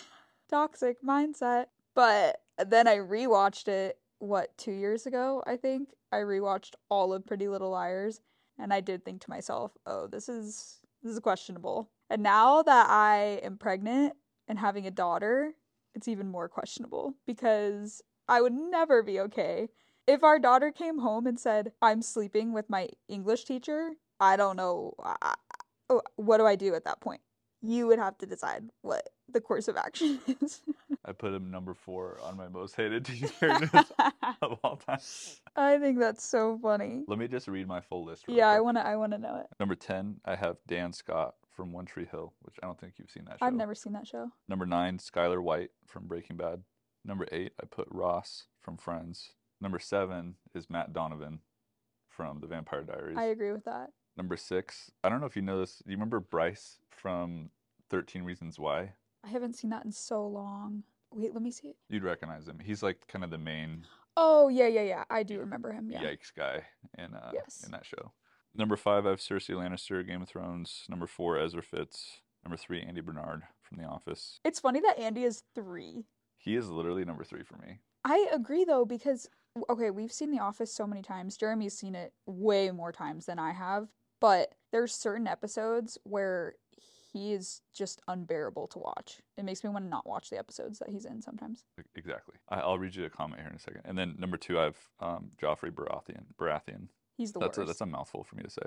Toxic 0.49 1.03
mindset. 1.03 1.66
But 1.94 2.40
then 2.59 2.87
I 2.88 2.96
rewatched 2.98 3.68
it 3.68 3.98
what, 4.18 4.57
2 4.59 4.72
years 4.72 5.07
ago, 5.07 5.42
I 5.46 5.57
think. 5.57 5.90
I 6.12 6.18
rewatched 6.18 6.74
all 6.88 7.12
of 7.12 7.26
Pretty 7.26 7.48
Little 7.48 7.70
Liars 7.70 8.20
and 8.59 8.72
I 8.72 8.81
did 8.81 9.05
think 9.05 9.22
to 9.22 9.31
myself, 9.31 9.72
"Oh, 9.87 10.07
this 10.07 10.29
is 10.29 10.81
this 11.03 11.12
is 11.12 11.20
questionable. 11.20 11.90
And 12.11 12.22
now 12.22 12.62
that 12.62 12.87
I 12.90 13.40
am 13.42 13.57
pregnant 13.57 14.14
and 14.48 14.59
having 14.59 14.87
a 14.87 14.90
daughter, 14.90 15.55
it's 15.94 16.09
even 16.09 16.29
more 16.31 16.48
questionable 16.48 17.14
because 17.26 18.03
I 18.29 18.40
would 18.42 18.53
never 18.53 19.03
be 19.03 19.18
okay. 19.20 19.70
If 20.07 20.22
our 20.24 20.38
daughter 20.38 20.70
came 20.72 20.98
home 20.98 21.26
and 21.26 21.38
said, 21.40 21.72
I'm 21.81 22.03
sleeping 22.03 22.53
with 22.53 22.68
my 22.68 22.88
English 23.09 23.44
teacher, 23.44 23.92
I 24.18 24.37
don't 24.37 24.57
know. 24.57 24.94
I- 25.03 25.16
I- 25.22 25.35
oh, 25.88 26.03
What 26.16 26.38
do 26.38 26.46
I 26.46 26.57
do 26.57 26.74
at 26.74 26.85
that 26.85 27.00
point? 27.00 27.22
You 27.62 27.87
would 27.88 27.99
have 27.99 28.16
to 28.18 28.27
decide 28.27 28.64
what 28.83 29.09
the 29.31 29.40
course 29.40 29.68
of 29.68 29.77
action 29.77 30.18
is. 30.40 30.61
I 31.05 31.12
put 31.12 31.33
him 31.35 31.51
number 31.51 31.75
four 31.75 32.18
on 32.23 32.37
my 32.37 32.49
most 32.49 32.75
hated 32.77 33.05
characters 33.40 33.92
of 34.42 34.59
all 34.64 34.77
time. 34.77 34.99
I 35.57 35.79
think 35.79 35.99
that's 35.99 36.25
so 36.25 36.59
funny. 36.62 37.05
Let 37.07 37.18
me 37.18 37.29
just 37.29 37.49
read 37.49 37.66
my 37.68 37.81
full 37.81 38.05
list. 38.05 38.27
real 38.29 38.37
Yeah, 38.38 38.49
I 38.49 38.61
want 38.61 38.77
to 38.77 38.87
I 38.87 38.96
want 38.96 39.12
to 39.12 39.18
know 39.18 39.37
it. 39.37 39.46
Number 39.59 39.75
10, 39.75 40.20
I 40.25 40.37
have 40.37 40.57
Dan 40.66 40.92
Scott 40.92 41.35
from 41.55 41.73
One 41.73 41.85
Tree 41.85 42.07
Hill, 42.11 42.33
which 42.42 42.57
I 42.62 42.66
don't 42.66 42.79
think 42.81 42.94
you've 42.96 43.11
seen 43.11 43.25
that 43.27 43.38
show. 43.38 43.46
I've 43.46 43.55
never 43.55 43.75
seen 43.75 43.92
that 43.92 44.07
show. 44.07 44.31
Number 44.49 44.66
9, 44.66 44.99
Skyler 44.99 45.42
White 45.42 45.70
from 45.87 46.07
Breaking 46.07 46.37
Bad. 46.37 46.62
Number 47.05 47.27
8, 47.31 47.53
I 47.61 47.66
put 47.66 47.88
Ross 47.90 48.44
from 48.61 48.77
Friends. 48.77 49.31
Number 49.61 49.79
7 49.79 50.37
is 50.55 50.70
Matt 50.70 50.92
Donovan 50.92 51.40
from 52.09 52.40
The 52.40 52.46
Vampire 52.46 52.83
Diaries. 52.83 53.16
I 53.18 53.25
agree 53.25 53.53
with 53.53 53.64
that. 53.64 53.90
Number 54.20 54.37
6, 54.37 54.90
I 55.02 55.09
don't 55.09 55.20
know 55.20 55.26
if 55.26 55.35
you 55.35 55.40
know 55.40 55.59
this. 55.59 55.76
Do 55.78 55.90
you 55.90 55.96
remember 55.96 56.20
Bryce 56.20 56.76
from 56.90 57.48
13 57.88 58.22
Reasons 58.22 58.59
Why? 58.59 58.92
I 59.24 59.28
haven't 59.28 59.54
seen 59.56 59.70
that 59.70 59.87
in 59.87 59.92
so 59.92 60.26
long. 60.26 60.83
Wait, 61.11 61.33
let 61.33 61.42
me 61.42 61.50
see 61.50 61.68
it. 61.68 61.76
You'd 61.88 62.04
recognize 62.04 62.46
him. 62.46 62.59
He's 62.62 62.83
like 62.83 62.98
kind 63.09 63.24
of 63.24 63.30
the 63.30 63.38
main 63.38 63.87
Oh 64.18 64.48
yeah, 64.48 64.66
yeah, 64.66 64.83
yeah. 64.83 65.04
I 65.09 65.22
do 65.22 65.38
remember 65.38 65.72
him. 65.72 65.88
Yeah. 65.90 66.02
yikes 66.02 66.35
guy 66.37 66.64
in 66.98 67.14
uh, 67.14 67.30
Yes. 67.33 67.62
in 67.64 67.72
that 67.72 67.87
show. 67.87 68.12
Number 68.54 68.76
five, 68.76 69.06
I 69.06 69.09
have 69.11 69.20
Cersei 69.20 69.54
Lannister, 69.54 70.06
Game 70.06 70.20
of 70.20 70.28
Thrones. 70.28 70.85
Number 70.90 71.06
four, 71.06 71.38
Ezra 71.38 71.62
Fitz. 71.62 72.18
Number 72.44 72.59
three, 72.59 72.83
Andy 72.83 73.00
Bernard 73.00 73.44
from 73.62 73.78
The 73.78 73.85
Office. 73.85 74.38
It's 74.44 74.61
funny 74.61 74.80
that 74.80 74.98
Andy 74.98 75.24
is 75.24 75.44
three. 75.54 76.04
He 76.37 76.56
is 76.56 76.68
literally 76.68 77.06
number 77.06 77.24
three 77.24 77.42
for 77.42 77.56
me. 77.56 77.80
I 78.04 78.28
agree 78.35 78.64
though 78.64 78.85
because 78.85 79.30
okay, 79.70 79.90
we've 79.90 80.12
seen 80.12 80.30
The 80.30 80.40
Office 80.40 80.70
so 80.70 80.87
many 80.87 81.00
times. 81.00 81.38
Jeremy's 81.38 81.72
seen 81.72 81.94
it 81.94 82.12
way 82.26 82.70
more 82.70 82.92
times 82.92 83.24
than 83.24 83.38
I 83.38 83.52
have, 83.52 83.88
but 84.20 84.54
there's 84.72 84.94
certain 84.94 85.26
episodes 85.26 85.98
where 86.04 86.54
he 87.12 87.33
is 87.33 87.62
just 87.74 88.00
unbearable 88.06 88.68
to 88.68 88.78
watch. 88.78 89.20
It 89.37 89.44
makes 89.44 89.64
me 89.64 89.70
want 89.70 89.85
to 89.85 89.88
not 89.88 90.06
watch 90.06 90.30
the 90.30 90.38
episodes 90.38 90.78
that 90.78 90.90
he's 90.90 91.04
in 91.04 91.20
sometimes. 91.20 91.64
Exactly. 91.96 92.37
I, 92.48 92.61
I'll 92.61 92.78
read 92.78 92.94
you 92.94 93.04
a 93.04 93.11
comment 93.11 93.40
here 93.40 93.50
in 93.50 93.56
a 93.56 93.59
second. 93.59 93.83
And 93.85 93.98
then 93.98 94.14
number 94.18 94.37
two, 94.37 94.61
I 94.61 94.64
have 94.64 94.76
um, 95.00 95.30
Joffrey 95.42 95.70
Baratheon. 95.72 96.22
Baratheon. 96.38 96.87
He's 97.16 97.33
the 97.33 97.40
That's 97.40 97.59
a, 97.59 97.62
worst. 97.62 97.66
that's 97.68 97.80
a 97.80 97.87
mouthful 97.87 98.22
for 98.22 98.37
me 98.37 98.44
to 98.44 98.50
say, 98.50 98.62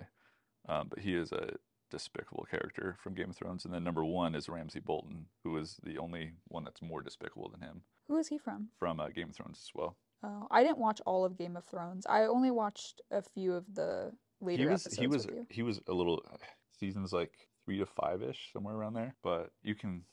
um, 0.67 0.87
but 0.89 0.99
he 0.99 1.15
is 1.15 1.31
a 1.31 1.53
despicable 1.89 2.45
character 2.51 2.97
from 3.01 3.13
Game 3.13 3.29
of 3.29 3.35
Thrones. 3.37 3.63
And 3.65 3.73
then 3.73 3.83
number 3.83 4.03
one 4.03 4.35
is 4.35 4.49
Ramsay 4.49 4.81
Bolton, 4.81 5.27
who 5.43 5.57
is 5.57 5.77
the 5.83 5.97
only 5.97 6.33
one 6.49 6.63
that's 6.65 6.81
more 6.81 7.01
despicable 7.01 7.49
than 7.49 7.61
him 7.61 7.81
Who 8.07 8.17
is 8.17 8.27
he 8.27 8.37
from? 8.37 8.67
from 8.77 8.99
uh, 8.99 9.07
Game 9.09 9.29
of 9.29 9.35
Thrones 9.35 9.59
as 9.63 9.69
well. 9.73 9.95
Oh, 10.21 10.47
I 10.51 10.63
didn't 10.63 10.77
watch 10.79 11.01
all 11.05 11.23
of 11.25 11.37
Game 11.37 11.55
of 11.55 11.65
Thrones. 11.65 12.05
I 12.07 12.23
only 12.23 12.51
watched 12.51 13.01
a 13.11 13.21
few 13.21 13.53
of 13.53 13.73
the 13.73 14.11
later 14.43 14.63
he 14.63 14.69
was 14.69 14.85
he 14.85 15.07
was 15.07 15.27
he 15.49 15.61
was 15.63 15.81
a 15.87 15.93
little 15.93 16.23
seasons 16.79 17.13
like 17.13 17.31
three 17.65 17.79
to 17.79 17.85
five 17.85 18.21
ish 18.21 18.51
somewhere 18.53 18.75
around 18.75 18.93
there. 18.93 19.15
But 19.23 19.51
you 19.61 19.75
can 19.75 20.03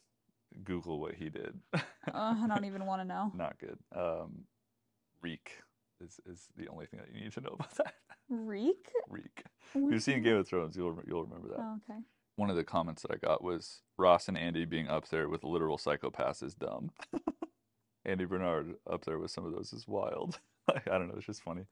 Google 0.64 1.00
what 1.00 1.14
he 1.14 1.28
did. 1.28 1.60
Uh, 1.74 1.80
I 2.14 2.46
don't 2.48 2.64
even 2.64 2.86
want 2.86 3.02
to 3.02 3.08
know. 3.14 3.32
Not 3.34 3.58
good. 3.58 3.78
Um, 3.94 4.44
Reek 5.22 5.52
is 6.00 6.20
is 6.26 6.48
the 6.56 6.68
only 6.68 6.86
thing 6.86 7.00
that 7.00 7.14
you 7.14 7.22
need 7.22 7.32
to 7.32 7.40
know 7.40 7.56
about 7.58 7.74
that. 7.76 7.94
Reek? 8.28 8.90
Reek. 9.08 9.44
What 9.72 9.92
You've 9.92 10.02
seen 10.02 10.22
Game 10.22 10.36
of 10.36 10.48
Thrones, 10.48 10.76
you'll 10.76 10.98
you'll 11.06 11.24
remember 11.24 11.48
that. 11.48 11.56
that? 11.58 11.62
Oh, 11.62 11.78
okay. 11.90 12.00
One 12.36 12.48
of 12.48 12.56
the 12.56 12.64
comments 12.64 13.02
that 13.02 13.10
I 13.10 13.16
got 13.16 13.42
was 13.42 13.82
Ross 13.98 14.28
and 14.28 14.38
Andy 14.38 14.64
being 14.64 14.88
up 14.88 15.08
there 15.08 15.28
with 15.28 15.44
literal 15.44 15.76
psychopaths 15.76 16.42
is 16.42 16.54
dumb. 16.54 16.90
Andy 18.06 18.24
Bernard 18.24 18.76
up 18.90 19.04
there 19.04 19.18
with 19.18 19.30
some 19.30 19.44
of 19.44 19.52
those 19.52 19.72
is 19.72 19.86
wild. 19.86 20.38
I 20.68 20.80
don't 20.98 21.08
know, 21.08 21.14
it's 21.16 21.26
just 21.26 21.42
funny. 21.42 21.66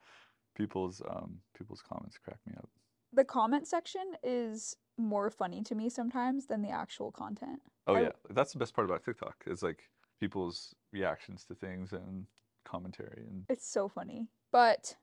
People's 0.58 1.00
um 1.08 1.38
people's 1.56 1.80
comments 1.82 2.18
crack 2.18 2.40
me 2.46 2.52
up. 2.58 2.68
The 3.12 3.24
comment 3.24 3.66
section 3.66 4.02
is 4.22 4.76
more 4.98 5.30
funny 5.30 5.62
to 5.62 5.74
me 5.74 5.88
sometimes 5.88 6.46
than 6.46 6.62
the 6.62 6.70
actual 6.70 7.12
content. 7.12 7.60
Oh 7.86 7.94
I- 7.94 8.02
yeah, 8.02 8.12
that's 8.30 8.52
the 8.52 8.58
best 8.58 8.74
part 8.74 8.84
about 8.88 9.04
TikTok 9.04 9.36
is 9.46 9.62
like 9.62 9.88
people's 10.20 10.74
reactions 10.92 11.44
to 11.44 11.54
things 11.54 11.92
and 11.92 12.26
commentary 12.64 13.24
and 13.30 13.44
It's 13.48 13.66
so 13.66 13.88
funny. 13.88 14.26
But 14.50 14.96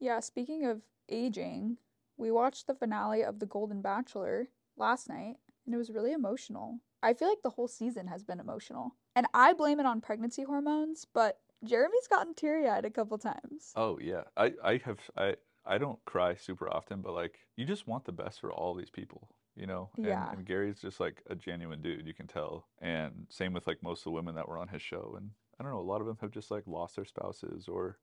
yeah, 0.00 0.18
speaking 0.18 0.66
of 0.66 0.82
aging, 1.08 1.78
we 2.16 2.32
watched 2.32 2.66
the 2.66 2.74
finale 2.74 3.22
of 3.22 3.38
The 3.38 3.46
Golden 3.46 3.80
Bachelor 3.82 4.48
last 4.76 5.08
night 5.08 5.36
and 5.64 5.74
it 5.74 5.78
was 5.78 5.90
really 5.90 6.12
emotional. 6.12 6.80
I 7.04 7.14
feel 7.14 7.28
like 7.28 7.42
the 7.42 7.50
whole 7.50 7.68
season 7.68 8.08
has 8.08 8.24
been 8.24 8.40
emotional. 8.40 8.96
And 9.14 9.26
I 9.32 9.52
blame 9.52 9.78
it 9.78 9.86
on 9.86 10.00
pregnancy 10.00 10.42
hormones, 10.42 11.06
but 11.12 11.38
Jeremy's 11.64 12.08
gotten 12.08 12.34
teary 12.34 12.68
eyed 12.68 12.84
a 12.84 12.90
couple 12.90 13.18
times. 13.18 13.72
oh 13.76 13.98
yeah. 14.00 14.24
I 14.36 14.52
I 14.62 14.76
have 14.84 14.98
I 15.16 15.36
I 15.64 15.78
don't 15.78 16.04
cry 16.04 16.34
super 16.34 16.68
often, 16.68 17.02
but 17.02 17.12
like 17.14 17.38
you 17.56 17.64
just 17.64 17.86
want 17.86 18.04
the 18.04 18.12
best 18.12 18.40
for 18.40 18.52
all 18.52 18.74
these 18.74 18.90
people, 18.90 19.28
you 19.54 19.66
know? 19.66 19.90
And, 19.96 20.06
Yeah. 20.06 20.32
and 20.32 20.44
Gary's 20.44 20.80
just 20.80 20.98
like 20.98 21.22
a 21.30 21.34
genuine 21.36 21.80
dude, 21.82 22.06
you 22.06 22.14
can 22.14 22.26
tell. 22.26 22.66
And 22.80 23.26
same 23.30 23.52
with 23.52 23.66
like 23.68 23.82
most 23.82 24.00
of 24.00 24.04
the 24.04 24.10
women 24.10 24.34
that 24.34 24.48
were 24.48 24.58
on 24.58 24.68
his 24.68 24.82
show. 24.82 25.14
And 25.16 25.30
I 25.58 25.62
don't 25.62 25.72
know, 25.72 25.78
a 25.78 25.82
lot 25.92 26.00
of 26.00 26.06
them 26.08 26.18
have 26.20 26.32
just 26.32 26.50
like 26.50 26.66
lost 26.66 26.96
their 26.96 27.04
spouses 27.04 27.68
or 27.68 27.98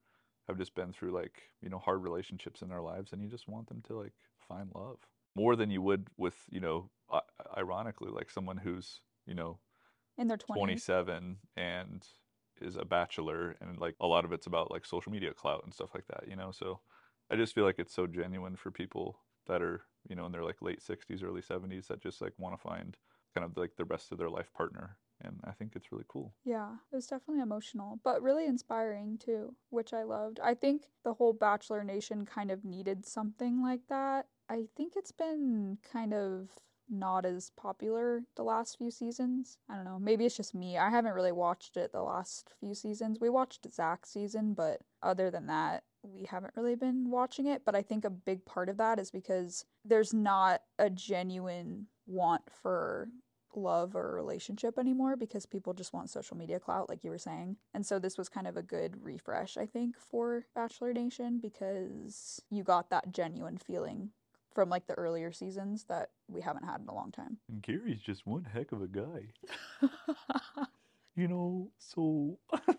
have 0.47 0.57
just 0.57 0.73
been 0.73 0.93
through 0.93 1.11
like, 1.11 1.51
you 1.61 1.69
know, 1.69 1.79
hard 1.79 2.01
relationships 2.01 2.61
in 2.61 2.69
their 2.69 2.81
lives 2.81 3.11
and 3.11 3.21
you 3.21 3.27
just 3.29 3.47
want 3.49 3.67
them 3.67 3.81
to 3.87 3.97
like 3.97 4.13
find 4.47 4.71
love 4.73 4.99
more 5.35 5.55
than 5.57 5.69
you 5.69 5.81
would 5.81 6.07
with, 6.17 6.35
you 6.49 6.61
know, 6.61 6.89
i- 7.11 7.21
ironically 7.57 8.09
like 8.09 8.29
someone 8.31 8.57
who's, 8.57 9.01
you 9.27 9.35
know, 9.35 9.59
In 10.17 10.27
their 10.29 10.37
20s. 10.37 10.53
27 10.55 11.37
and 11.57 12.07
is 12.61 12.75
a 12.75 12.85
bachelor 12.85 13.55
and 13.61 13.77
like 13.79 13.95
a 13.99 14.07
lot 14.07 14.25
of 14.25 14.31
it's 14.33 14.47
about 14.47 14.71
like 14.71 14.85
social 14.85 15.11
media 15.11 15.33
clout 15.33 15.61
and 15.63 15.73
stuff 15.73 15.91
like 15.93 16.05
that 16.07 16.27
you 16.27 16.35
know 16.35 16.51
so 16.51 16.81
i 17.29 17.35
just 17.35 17.53
feel 17.55 17.63
like 17.63 17.79
it's 17.79 17.93
so 17.93 18.07
genuine 18.07 18.55
for 18.55 18.71
people 18.71 19.19
that 19.47 19.61
are 19.61 19.81
you 20.09 20.15
know 20.15 20.25
in 20.25 20.31
their 20.31 20.43
like 20.43 20.61
late 20.61 20.81
60s 20.81 21.23
early 21.23 21.41
70s 21.41 21.87
that 21.87 22.01
just 22.01 22.21
like 22.21 22.33
want 22.37 22.55
to 22.55 22.61
find 22.61 22.97
kind 23.33 23.45
of 23.45 23.55
like 23.57 23.75
the 23.77 23.85
rest 23.85 24.11
of 24.11 24.17
their 24.17 24.29
life 24.29 24.51
partner 24.53 24.97
and 25.21 25.39
i 25.43 25.51
think 25.51 25.75
it's 25.75 25.91
really 25.91 26.05
cool 26.07 26.35
Yeah, 26.43 26.77
it 26.91 26.95
was 26.95 27.07
definitely 27.07 27.41
emotional, 27.41 27.99
but 28.03 28.21
really 28.21 28.45
inspiring 28.45 29.17
too, 29.17 29.55
which 29.69 29.93
I 29.93 30.03
loved. 30.03 30.39
I 30.39 30.53
think 30.55 30.89
the 31.03 31.13
whole 31.13 31.33
Bachelor 31.33 31.83
Nation 31.83 32.25
kind 32.25 32.49
of 32.49 32.63
needed 32.65 33.05
something 33.05 33.61
like 33.61 33.87
that. 33.87 34.27
I 34.47 34.67
think 34.75 34.93
it's 34.95 35.11
been 35.11 35.77
kind 35.83 36.13
of 36.13 36.49
not 36.89 37.25
as 37.25 37.51
popular 37.55 38.23
the 38.35 38.43
last 38.43 38.77
few 38.77 38.91
seasons. 38.91 39.57
I 39.69 39.75
don't 39.75 39.85
know. 39.85 39.99
Maybe 39.99 40.25
it's 40.25 40.37
just 40.37 40.55
me. 40.55 40.77
I 40.77 40.89
haven't 40.89 41.13
really 41.13 41.31
watched 41.31 41.77
it 41.77 41.91
the 41.91 42.01
last 42.01 42.53
few 42.59 42.73
seasons. 42.73 43.19
We 43.19 43.29
watched 43.29 43.71
Zach's 43.73 44.09
season, 44.09 44.53
but 44.53 44.81
other 45.01 45.29
than 45.29 45.47
that, 45.47 45.83
we 46.03 46.23
haven't 46.23 46.53
really 46.55 46.75
been 46.75 47.09
watching 47.09 47.45
it. 47.45 47.63
But 47.65 47.75
I 47.75 47.81
think 47.81 48.05
a 48.05 48.09
big 48.09 48.45
part 48.45 48.69
of 48.69 48.77
that 48.77 48.99
is 48.99 49.11
because 49.11 49.65
there's 49.85 50.13
not 50.13 50.61
a 50.77 50.89
genuine 50.89 51.87
want 52.07 52.43
for 52.49 53.09
love 53.55 53.95
or 53.95 54.13
relationship 54.13 54.77
anymore 54.77 55.15
because 55.15 55.45
people 55.45 55.73
just 55.73 55.93
want 55.93 56.09
social 56.09 56.37
media 56.37 56.59
clout, 56.59 56.89
like 56.89 57.03
you 57.03 57.09
were 57.09 57.17
saying. 57.17 57.57
And 57.73 57.85
so 57.85 57.99
this 57.99 58.17
was 58.17 58.29
kind 58.29 58.47
of 58.47 58.57
a 58.57 58.61
good 58.61 59.03
refresh, 59.03 59.57
I 59.57 59.65
think, 59.65 59.97
for 59.97 60.45
Bachelor 60.55 60.93
Nation 60.93 61.39
because 61.41 62.41
you 62.49 62.63
got 62.63 62.89
that 62.89 63.11
genuine 63.11 63.57
feeling 63.57 64.11
from 64.53 64.69
like 64.69 64.87
the 64.87 64.93
earlier 64.95 65.31
seasons 65.31 65.85
that 65.89 66.09
we 66.27 66.41
haven't 66.41 66.65
had 66.65 66.81
in 66.81 66.87
a 66.87 66.93
long 66.93 67.11
time. 67.11 67.37
and 67.49 67.61
gary's 67.61 68.01
just 68.01 68.25
one 68.25 68.43
heck 68.43 68.71
of 68.71 68.81
a 68.81 68.87
guy 68.87 69.31
you 71.15 71.27
know 71.27 71.69
so 71.77 72.37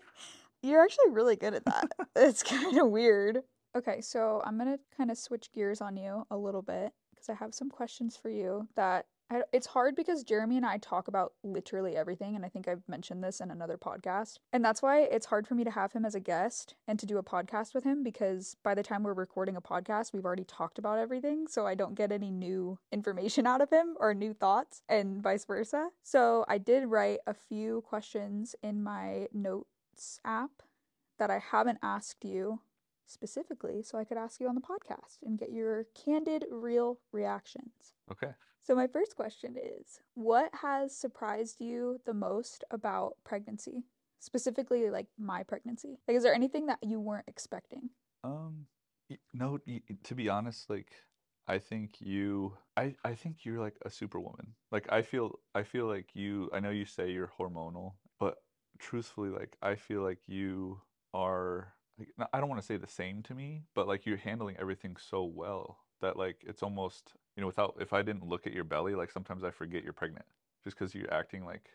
You're 0.63 0.83
actually 0.83 1.09
really 1.09 1.35
good 1.35 1.55
at 1.55 1.65
that. 1.65 1.91
it's 2.15 2.43
kind 2.43 2.77
of 2.77 2.87
weird. 2.89 3.41
Okay, 3.75 3.99
so 3.99 4.43
I'm 4.45 4.59
going 4.59 4.71
to 4.71 4.79
kind 4.95 5.09
of 5.09 5.17
switch 5.17 5.51
gears 5.51 5.81
on 5.81 5.97
you 5.97 6.23
a 6.29 6.37
little 6.37 6.61
bit 6.61 6.91
because 7.09 7.29
I 7.29 7.33
have 7.33 7.55
some 7.55 7.69
questions 7.69 8.15
for 8.15 8.29
you 8.29 8.67
that 8.75 9.07
I, 9.31 9.43
it's 9.53 9.67
hard 9.67 9.95
because 9.95 10.25
Jeremy 10.25 10.57
and 10.57 10.65
I 10.65 10.77
talk 10.77 11.07
about 11.07 11.31
literally 11.41 11.95
everything. 11.95 12.35
And 12.35 12.43
I 12.43 12.49
think 12.49 12.67
I've 12.67 12.83
mentioned 12.89 13.23
this 13.23 13.39
in 13.39 13.49
another 13.49 13.77
podcast. 13.77 14.39
And 14.51 14.63
that's 14.63 14.81
why 14.81 15.03
it's 15.03 15.25
hard 15.25 15.47
for 15.47 15.55
me 15.55 15.63
to 15.63 15.71
have 15.71 15.93
him 15.93 16.03
as 16.03 16.15
a 16.15 16.19
guest 16.19 16.75
and 16.85 16.99
to 16.99 17.05
do 17.05 17.17
a 17.17 17.23
podcast 17.23 17.73
with 17.73 17.85
him 17.85 18.03
because 18.03 18.57
by 18.61 18.75
the 18.75 18.83
time 18.83 19.03
we're 19.03 19.13
recording 19.13 19.55
a 19.55 19.61
podcast, 19.61 20.11
we've 20.11 20.25
already 20.25 20.43
talked 20.43 20.77
about 20.77 20.99
everything. 20.99 21.47
So 21.47 21.65
I 21.65 21.75
don't 21.75 21.95
get 21.95 22.11
any 22.11 22.29
new 22.29 22.77
information 22.91 23.47
out 23.47 23.61
of 23.61 23.69
him 23.69 23.95
or 24.01 24.13
new 24.13 24.33
thoughts 24.33 24.83
and 24.89 25.23
vice 25.23 25.45
versa. 25.45 25.89
So 26.03 26.43
I 26.49 26.57
did 26.57 26.87
write 26.87 27.19
a 27.25 27.33
few 27.33 27.81
questions 27.87 28.53
in 28.61 28.83
my 28.83 29.27
notes 29.33 30.19
app 30.25 30.51
that 31.19 31.31
I 31.31 31.39
haven't 31.39 31.79
asked 31.81 32.25
you 32.25 32.59
specifically 33.05 33.81
so 33.81 33.97
I 33.97 34.03
could 34.03 34.17
ask 34.17 34.41
you 34.41 34.49
on 34.49 34.55
the 34.55 34.61
podcast 34.61 35.19
and 35.23 35.39
get 35.39 35.53
your 35.53 35.85
candid, 35.95 36.45
real 36.49 36.99
reactions. 37.13 37.93
okay 38.11 38.33
So, 38.63 38.75
my 38.75 38.87
first 38.87 39.15
question 39.15 39.55
is 39.57 39.99
What 40.13 40.51
has 40.61 40.95
surprised 40.95 41.59
you 41.59 41.99
the 42.05 42.13
most 42.13 42.63
about 42.71 43.13
pregnancy? 43.23 43.83
Specifically, 44.19 44.89
like 44.89 45.07
my 45.17 45.43
pregnancy. 45.43 45.97
Like, 46.07 46.17
is 46.17 46.23
there 46.23 46.33
anything 46.33 46.67
that 46.67 46.79
you 46.83 46.99
weren't 46.99 47.27
expecting? 47.27 47.89
Um, 48.23 48.67
no, 49.33 49.57
to 50.03 50.15
be 50.15 50.29
honest, 50.29 50.69
like 50.69 50.91
I 51.47 51.57
think 51.57 51.95
you, 51.99 52.55
I, 52.77 52.95
I 53.03 53.15
think 53.15 53.43
you're 53.43 53.59
like 53.59 53.77
a 53.83 53.89
superwoman. 53.89 54.53
Like 54.71 54.85
I 54.91 55.01
feel, 55.01 55.39
I 55.55 55.63
feel 55.63 55.87
like 55.87 56.09
you. 56.13 56.49
I 56.53 56.59
know 56.59 56.69
you 56.69 56.85
say 56.85 57.09
you're 57.09 57.31
hormonal, 57.39 57.93
but 58.19 58.35
truthfully, 58.77 59.29
like 59.29 59.57
I 59.61 59.75
feel 59.75 60.01
like 60.03 60.19
you 60.27 60.81
are. 61.13 61.73
Like, 61.97 62.09
I 62.31 62.39
don't 62.39 62.49
want 62.49 62.61
to 62.61 62.65
say 62.65 62.77
the 62.77 62.87
same 62.87 63.23
to 63.23 63.33
me, 63.33 63.63
but 63.75 63.87
like 63.87 64.05
you're 64.05 64.17
handling 64.17 64.55
everything 64.59 64.97
so 64.97 65.23
well 65.23 65.79
that 66.01 66.17
like 66.17 66.37
it's 66.45 66.63
almost 66.63 67.13
you 67.35 67.41
know 67.41 67.47
without 67.47 67.75
if 67.79 67.93
I 67.93 68.01
didn't 68.01 68.27
look 68.27 68.47
at 68.47 68.53
your 68.53 68.63
belly, 68.63 68.95
like 68.95 69.11
sometimes 69.11 69.43
I 69.43 69.51
forget 69.51 69.83
you're 69.83 69.93
pregnant 69.93 70.25
just 70.63 70.77
because 70.77 70.93
you're 70.93 71.13
acting 71.13 71.45
like 71.45 71.69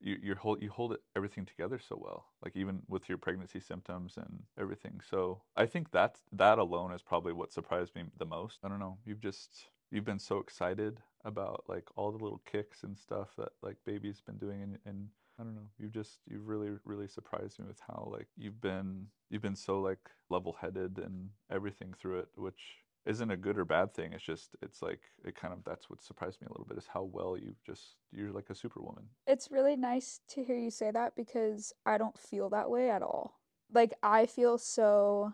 you 0.00 0.16
you 0.22 0.34
hold 0.34 0.60
you 0.62 0.70
hold 0.70 0.96
everything 1.16 1.46
together 1.46 1.78
so 1.78 1.98
well 2.00 2.26
like 2.44 2.56
even 2.56 2.82
with 2.88 3.08
your 3.08 3.18
pregnancy 3.18 3.60
symptoms 3.60 4.14
and 4.16 4.42
everything. 4.58 5.00
So 5.08 5.42
i 5.56 5.66
think 5.66 5.90
that's 5.90 6.20
that 6.32 6.58
alone 6.58 6.92
is 6.92 7.02
probably 7.02 7.32
what 7.32 7.52
surprised 7.52 7.94
me 7.94 8.04
the 8.18 8.26
most. 8.26 8.58
I 8.64 8.68
don't 8.68 8.80
know. 8.80 8.98
You've 9.04 9.20
just 9.20 9.68
you've 9.90 10.04
been 10.04 10.18
so 10.18 10.38
excited 10.38 11.00
about 11.24 11.64
like 11.68 11.84
all 11.96 12.10
the 12.10 12.22
little 12.22 12.42
kicks 12.50 12.82
and 12.82 12.98
stuff 12.98 13.28
that 13.38 13.50
like 13.62 13.76
baby's 13.86 14.20
been 14.20 14.38
doing 14.38 14.62
and, 14.62 14.78
and 14.86 15.08
i 15.38 15.44
don't 15.44 15.54
know. 15.54 15.68
You've 15.78 15.92
just 15.92 16.18
you've 16.28 16.48
really 16.48 16.70
really 16.84 17.08
surprised 17.08 17.58
me 17.60 17.66
with 17.68 17.80
how 17.86 18.08
like 18.10 18.26
you've 18.36 18.60
been 18.60 19.06
you've 19.30 19.42
been 19.42 19.56
so 19.56 19.80
like 19.80 20.10
level-headed 20.30 20.98
and 20.98 21.30
everything 21.50 21.94
through 21.98 22.18
it 22.20 22.28
which 22.36 22.81
isn't 23.06 23.30
a 23.30 23.36
good 23.36 23.58
or 23.58 23.64
bad 23.64 23.94
thing. 23.94 24.12
It's 24.12 24.24
just 24.24 24.54
it's 24.62 24.82
like 24.82 25.00
it 25.24 25.34
kind 25.34 25.52
of 25.52 25.64
that's 25.64 25.90
what 25.90 26.02
surprised 26.02 26.40
me 26.40 26.46
a 26.48 26.52
little 26.52 26.66
bit 26.66 26.78
is 26.78 26.86
how 26.92 27.02
well 27.02 27.36
you've 27.36 27.62
just 27.64 27.96
you're 28.12 28.32
like 28.32 28.50
a 28.50 28.54
superwoman. 28.54 29.04
It's 29.26 29.50
really 29.50 29.76
nice 29.76 30.20
to 30.28 30.44
hear 30.44 30.56
you 30.56 30.70
say 30.70 30.90
that 30.90 31.16
because 31.16 31.72
I 31.84 31.98
don't 31.98 32.18
feel 32.18 32.48
that 32.50 32.70
way 32.70 32.90
at 32.90 33.02
all. 33.02 33.40
Like, 33.72 33.94
I 34.02 34.26
feel 34.26 34.58
so 34.58 35.32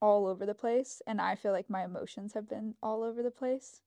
all 0.00 0.26
over 0.26 0.46
the 0.46 0.54
place, 0.54 1.02
and 1.06 1.20
I 1.20 1.34
feel 1.34 1.52
like 1.52 1.68
my 1.68 1.84
emotions 1.84 2.32
have 2.34 2.48
been 2.48 2.74
all 2.82 3.02
over 3.02 3.22
the 3.22 3.30
place. 3.30 3.82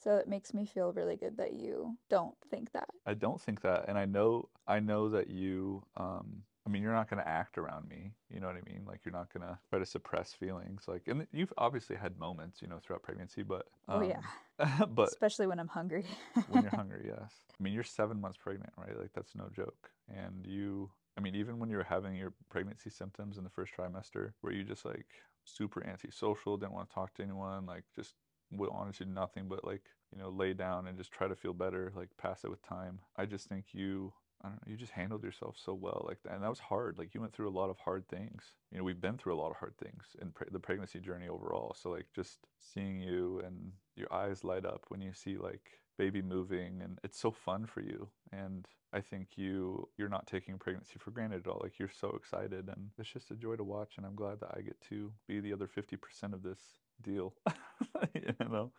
So 0.00 0.16
it 0.16 0.28
makes 0.28 0.54
me 0.54 0.64
feel 0.64 0.92
really 0.92 1.16
good 1.16 1.36
that 1.38 1.54
you 1.54 1.98
don't 2.08 2.36
think 2.48 2.70
that. 2.72 2.88
I 3.04 3.14
don't 3.14 3.40
think 3.40 3.62
that, 3.62 3.86
and 3.88 3.98
I 3.98 4.04
know 4.04 4.48
I 4.66 4.80
know 4.80 5.08
that 5.10 5.28
you. 5.28 5.84
Um, 5.96 6.42
I 6.68 6.70
mean, 6.70 6.82
you're 6.82 6.92
not 6.92 7.08
going 7.08 7.22
to 7.22 7.28
act 7.28 7.56
around 7.56 7.88
me. 7.88 8.12
You 8.28 8.40
know 8.40 8.46
what 8.46 8.56
I 8.56 8.70
mean? 8.70 8.82
Like, 8.86 9.00
you're 9.02 9.14
not 9.14 9.32
going 9.32 9.46
to 9.48 9.58
try 9.70 9.78
to 9.78 9.86
suppress 9.86 10.34
feelings. 10.34 10.82
Like, 10.86 11.00
and 11.06 11.26
you've 11.32 11.52
obviously 11.56 11.96
had 11.96 12.18
moments, 12.18 12.60
you 12.60 12.68
know, 12.68 12.78
throughout 12.78 13.02
pregnancy, 13.02 13.42
but. 13.42 13.68
oh 13.88 14.02
yeah. 14.02 14.20
Um, 14.58 14.90
but 14.94 15.08
Especially 15.08 15.46
when 15.46 15.58
I'm 15.58 15.68
hungry. 15.68 16.04
when 16.50 16.62
you're 16.62 16.70
hungry, 16.76 17.06
yes. 17.06 17.32
I 17.58 17.62
mean, 17.62 17.72
you're 17.72 17.84
seven 17.84 18.20
months 18.20 18.36
pregnant, 18.36 18.70
right? 18.76 18.98
Like, 18.98 19.12
that's 19.14 19.34
no 19.34 19.48
joke. 19.56 19.88
And 20.14 20.44
you, 20.46 20.90
I 21.16 21.22
mean, 21.22 21.34
even 21.36 21.58
when 21.58 21.70
you're 21.70 21.84
having 21.84 22.14
your 22.14 22.34
pregnancy 22.50 22.90
symptoms 22.90 23.38
in 23.38 23.44
the 23.44 23.50
first 23.50 23.72
trimester, 23.74 24.32
where 24.42 24.52
you 24.52 24.62
just 24.62 24.84
like 24.84 25.06
super 25.44 25.86
antisocial, 25.86 26.58
didn't 26.58 26.74
want 26.74 26.90
to 26.90 26.94
talk 26.94 27.14
to 27.14 27.22
anyone, 27.22 27.64
like, 27.64 27.84
just 27.96 28.12
wanted 28.50 28.94
to 28.94 29.04
do 29.04 29.10
nothing 29.10 29.46
but 29.48 29.64
like, 29.64 29.84
you 30.12 30.18
know, 30.18 30.28
lay 30.28 30.52
down 30.52 30.86
and 30.86 30.98
just 30.98 31.12
try 31.12 31.28
to 31.28 31.34
feel 31.34 31.54
better, 31.54 31.92
like, 31.96 32.08
pass 32.18 32.44
it 32.44 32.50
with 32.50 32.62
time. 32.62 32.98
I 33.16 33.24
just 33.24 33.48
think 33.48 33.66
you 33.72 34.12
I 34.42 34.48
don't 34.48 34.56
know, 34.56 34.70
you 34.70 34.76
just 34.76 34.92
handled 34.92 35.24
yourself 35.24 35.56
so 35.58 35.74
well 35.74 36.04
like 36.06 36.22
that. 36.22 36.34
And 36.34 36.42
that 36.42 36.50
was 36.50 36.60
hard. 36.60 36.98
Like 36.98 37.14
you 37.14 37.20
went 37.20 37.32
through 37.32 37.48
a 37.48 37.58
lot 37.58 37.70
of 37.70 37.78
hard 37.78 38.08
things. 38.08 38.54
You 38.70 38.78
know, 38.78 38.84
we've 38.84 39.00
been 39.00 39.18
through 39.18 39.34
a 39.34 39.40
lot 39.40 39.50
of 39.50 39.56
hard 39.56 39.74
things 39.78 40.04
in 40.22 40.30
pre- 40.30 40.46
the 40.50 40.60
pregnancy 40.60 41.00
journey 41.00 41.28
overall. 41.28 41.74
So 41.76 41.90
like 41.90 42.06
just 42.14 42.38
seeing 42.60 43.00
you 43.00 43.40
and 43.44 43.72
your 43.96 44.12
eyes 44.12 44.44
light 44.44 44.64
up 44.64 44.84
when 44.88 45.00
you 45.00 45.12
see 45.12 45.36
like 45.36 45.80
baby 45.96 46.22
moving 46.22 46.80
and 46.82 46.98
it's 47.02 47.18
so 47.18 47.32
fun 47.32 47.66
for 47.66 47.80
you. 47.80 48.08
And 48.32 48.66
I 48.92 49.00
think 49.00 49.30
you 49.36 49.88
you're 49.96 50.08
not 50.08 50.28
taking 50.28 50.58
pregnancy 50.58 50.94
for 50.98 51.10
granted 51.10 51.46
at 51.46 51.50
all. 51.50 51.60
Like 51.62 51.78
you're 51.78 51.90
so 51.90 52.10
excited 52.16 52.68
and 52.68 52.90
it's 52.96 53.12
just 53.12 53.32
a 53.32 53.34
joy 53.34 53.56
to 53.56 53.64
watch 53.64 53.94
and 53.96 54.06
I'm 54.06 54.14
glad 54.14 54.40
that 54.40 54.54
I 54.56 54.60
get 54.60 54.80
to 54.90 55.12
be 55.26 55.40
the 55.40 55.52
other 55.52 55.66
50% 55.66 56.32
of 56.32 56.42
this 56.42 56.60
deal. 57.02 57.34
you 58.14 58.34
know. 58.48 58.70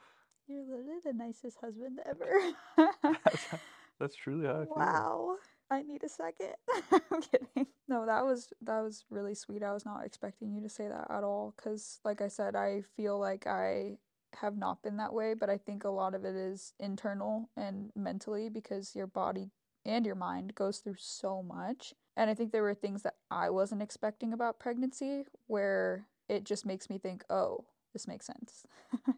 You're 0.47 0.63
literally 0.63 0.99
the 1.03 1.13
nicest 1.13 1.57
husband 1.61 1.99
ever. 2.05 3.13
That's, 3.99 4.15
truly 4.15 4.47
how 4.47 4.53
I 4.61 4.65
feel. 4.65 4.73
wow. 4.75 5.35
I 5.71 5.83
need 5.83 6.03
a 6.03 6.09
second. 6.09 6.55
I'm 6.91 7.21
kidding. 7.21 7.67
No, 7.87 8.05
that 8.05 8.25
was 8.25 8.51
that 8.61 8.81
was 8.81 9.05
really 9.11 9.35
sweet. 9.35 9.61
I 9.61 9.71
was 9.71 9.85
not 9.85 10.03
expecting 10.03 10.51
you 10.51 10.61
to 10.61 10.69
say 10.69 10.87
that 10.87 11.07
at 11.11 11.23
all 11.23 11.53
cuz 11.57 11.99
like 12.03 12.21
I 12.21 12.27
said, 12.27 12.55
I 12.55 12.81
feel 12.95 13.19
like 13.19 13.45
I 13.45 13.99
have 14.33 14.57
not 14.57 14.81
been 14.81 14.97
that 14.97 15.13
way, 15.13 15.33
but 15.35 15.49
I 15.49 15.57
think 15.57 15.83
a 15.83 15.89
lot 15.89 16.15
of 16.15 16.25
it 16.25 16.35
is 16.35 16.73
internal 16.79 17.49
and 17.55 17.91
mentally 17.95 18.49
because 18.49 18.95
your 18.95 19.07
body 19.07 19.51
and 19.85 20.05
your 20.05 20.15
mind 20.15 20.55
goes 20.55 20.79
through 20.79 20.95
so 20.97 21.43
much. 21.43 21.93
And 22.17 22.29
I 22.29 22.33
think 22.33 22.51
there 22.51 22.63
were 22.63 22.73
things 22.75 23.03
that 23.03 23.15
I 23.31 23.49
wasn't 23.49 23.81
expecting 23.81 24.33
about 24.33 24.59
pregnancy 24.59 25.25
where 25.47 26.07
it 26.27 26.43
just 26.43 26.65
makes 26.65 26.89
me 26.89 26.97
think, 26.97 27.23
"Oh, 27.29 27.65
this 27.93 28.07
makes 28.07 28.25
sense. 28.25 28.63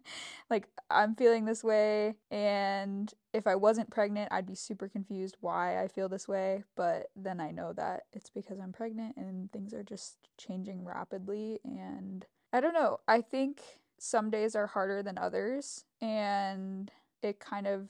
like, 0.50 0.68
I'm 0.90 1.16
feeling 1.16 1.46
this 1.46 1.64
way, 1.64 2.16
and 2.30 3.14
if 3.34 3.48
I 3.48 3.56
wasn't 3.56 3.90
pregnant, 3.90 4.32
I'd 4.32 4.46
be 4.46 4.56
super 4.56 4.88
confused 4.88 5.38
why 5.42 5.82
I 5.82 5.88
feel 5.88 6.10
this 6.10 6.28
way. 6.28 6.64
But 6.76 7.08
then 7.16 7.40
I 7.40 7.52
know 7.52 7.74
that 7.74 8.04
it's 8.14 8.30
because 8.30 8.60
I'm 8.60 8.72
pregnant 8.72 9.18
and 9.18 9.52
things 9.52 9.74
are 9.74 9.84
just 9.84 10.18
changing 10.38 10.86
rapidly. 10.86 11.60
And 11.64 12.26
I 12.54 12.62
don't 12.62 12.74
know, 12.74 13.00
I 13.08 13.22
think 13.22 13.62
some 13.98 14.30
days 14.30 14.56
are 14.56 14.68
harder 14.68 15.04
than 15.04 15.18
others, 15.18 15.86
and 16.02 16.92
it 17.22 17.40
kind 17.40 17.68
of 17.68 17.90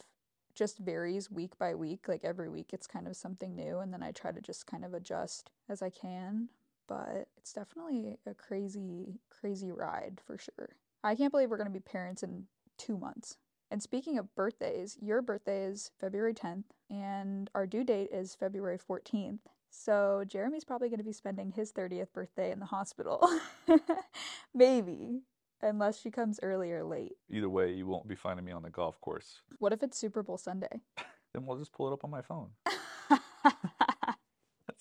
just 0.54 0.80
varies 0.80 1.32
week 1.32 1.58
by 1.58 1.76
week. 1.76 2.08
Like, 2.08 2.24
every 2.24 2.50
week, 2.50 2.72
it's 2.74 2.88
kind 2.88 3.08
of 3.08 3.16
something 3.16 3.56
new, 3.56 3.80
and 3.80 3.94
then 3.94 4.04
I 4.04 4.12
try 4.12 4.32
to 4.32 4.42
just 4.42 4.68
kind 4.68 4.84
of 4.84 4.94
adjust 4.94 5.52
as 5.70 5.82
I 5.82 5.90
can 5.90 6.50
but 6.92 7.30
it's 7.38 7.54
definitely 7.54 8.18
a 8.28 8.34
crazy, 8.34 9.22
crazy 9.30 9.72
ride 9.72 10.20
for 10.28 10.38
sure. 10.38 10.76
I 11.06 11.16
can't 11.16 11.32
believe 11.32 11.50
we're 11.50 11.56
going 11.56 11.72
to 11.72 11.74
be 11.74 11.80
parents 11.80 12.22
in 12.22 12.48
two 12.78 12.98
months. 12.98 13.38
And 13.72 13.82
speaking 13.82 14.18
of 14.18 14.36
birthdays, 14.36 14.98
your 15.02 15.22
birthday 15.22 15.64
is 15.64 15.92
February 16.02 16.34
10th, 16.34 16.66
and 16.90 17.50
our 17.56 17.66
due 17.66 17.86
date 17.86 18.10
is 18.12 18.36
February 18.36 18.78
14th. 18.78 19.40
So 19.70 20.26
Jeremy's 20.28 20.66
probably 20.66 20.90
going 20.90 20.98
to 20.98 21.06
be 21.06 21.14
spending 21.14 21.54
his 21.54 21.72
30th 21.72 22.12
birthday 22.12 22.52
in 22.52 22.60
the 22.60 22.66
hospital. 22.66 23.26
Maybe, 24.54 25.22
unless 25.62 26.02
she 26.02 26.12
comes 26.12 26.42
early 26.44 26.74
or 26.74 26.84
late. 26.84 27.14
Either 27.30 27.48
way, 27.48 27.72
you 27.72 27.88
won't 27.88 28.10
be 28.10 28.16
finding 28.16 28.44
me 28.44 28.52
on 28.52 28.64
the 28.64 28.70
golf 28.70 29.00
course. 29.00 29.40
What 29.60 29.72
if 29.72 29.82
it's 29.82 29.98
Super 29.98 30.24
Bowl 30.24 30.38
Sunday? 30.38 30.82
Then 31.34 31.46
we'll 31.46 31.58
just 31.58 31.72
pull 31.72 31.88
it 31.88 31.94
up 31.94 32.04
on 32.04 32.12
my 32.12 32.22
phone. 32.22 32.50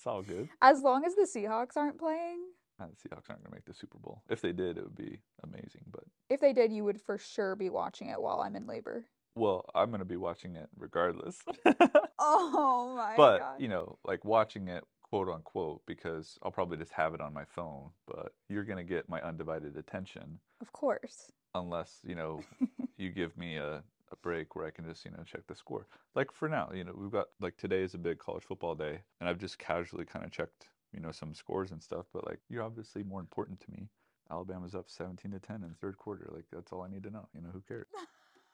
That's 0.03 0.07
all 0.07 0.23
good. 0.23 0.49
As 0.63 0.81
long 0.81 1.05
as 1.05 1.13
the 1.13 1.27
Seahawks 1.31 1.77
aren't 1.77 1.99
playing, 1.99 2.39
Uh, 2.79 2.85
the 2.87 2.95
Seahawks 3.09 3.29
aren't 3.29 3.43
going 3.43 3.51
to 3.51 3.55
make 3.55 3.65
the 3.65 3.73
Super 3.75 3.99
Bowl. 3.99 4.23
If 4.29 4.41
they 4.41 4.51
did, 4.51 4.79
it 4.79 4.83
would 4.83 4.95
be 4.95 5.19
amazing. 5.43 5.83
But 5.91 6.05
if 6.27 6.39
they 6.39 6.53
did, 6.53 6.71
you 6.71 6.83
would 6.85 6.99
for 6.99 7.19
sure 7.19 7.55
be 7.55 7.69
watching 7.69 8.07
it 8.09 8.19
while 8.19 8.41
I'm 8.41 8.55
in 8.55 8.65
labor. 8.65 9.05
well, 9.35 9.63
I'm 9.75 9.89
going 9.91 9.99
to 9.99 10.05
be 10.05 10.17
watching 10.17 10.55
it 10.55 10.69
regardless. 10.77 11.37
Oh 12.23 12.93
my 12.95 13.15
but 13.17 13.39
god. 13.39 13.59
you 13.61 13.67
know, 13.67 13.97
like 14.05 14.23
watching 14.23 14.67
it 14.67 14.83
quote 15.01 15.27
unquote 15.27 15.81
because 15.87 16.37
I'll 16.43 16.51
probably 16.51 16.77
just 16.77 16.91
have 16.93 17.15
it 17.15 17.21
on 17.21 17.33
my 17.33 17.45
phone. 17.45 17.89
But 18.07 18.33
you're 18.47 18.63
going 18.63 18.77
to 18.77 18.83
get 18.83 19.09
my 19.09 19.19
undivided 19.21 19.75
attention 19.75 20.39
Of 20.61 20.71
course. 20.71 21.31
unless 21.55 21.99
you 22.03 22.13
know 22.13 22.41
you 22.97 23.09
give 23.09 23.35
me 23.37 23.55
a, 23.57 23.81
a 24.11 24.15
break 24.17 24.55
where 24.55 24.65
I 24.65 24.71
can 24.71 24.85
just 24.85 25.05
you 25.05 25.11
know 25.11 25.23
check 25.25 25.41
the 25.47 25.55
score. 25.55 25.87
Like 26.15 26.31
for 26.31 26.49
now, 26.49 26.69
you 26.73 26.83
know 26.83 26.93
we've 26.95 27.11
got 27.11 27.27
like 27.39 27.57
today 27.57 27.81
is 27.81 27.93
a 27.93 27.97
big 27.97 28.19
college 28.19 28.43
football 28.43 28.75
day, 28.75 28.99
and 29.19 29.29
I've 29.29 29.39
just 29.39 29.59
casually 29.59 30.05
kind 30.05 30.25
of 30.25 30.31
checked 30.31 30.67
you 30.93 30.99
know 30.99 31.11
some 31.11 31.33
scores 31.33 31.71
and 31.71 31.81
stuff. 31.81 32.05
But 32.13 32.25
like 32.27 32.39
you're 32.49 32.63
obviously 32.63 33.03
more 33.03 33.19
important 33.19 33.59
to 33.61 33.71
me. 33.71 33.89
Alabama's 34.29 34.75
up 34.75 34.89
17 34.89 35.31
to 35.31 35.39
10 35.39 35.57
in 35.57 35.61
the 35.63 35.75
third 35.75 35.97
quarter. 35.97 36.29
Like 36.33 36.45
that's 36.51 36.71
all 36.71 36.83
I 36.83 36.89
need 36.89 37.03
to 37.03 37.09
know. 37.09 37.27
You 37.33 37.41
know 37.41 37.49
who 37.51 37.61
cares? 37.61 37.87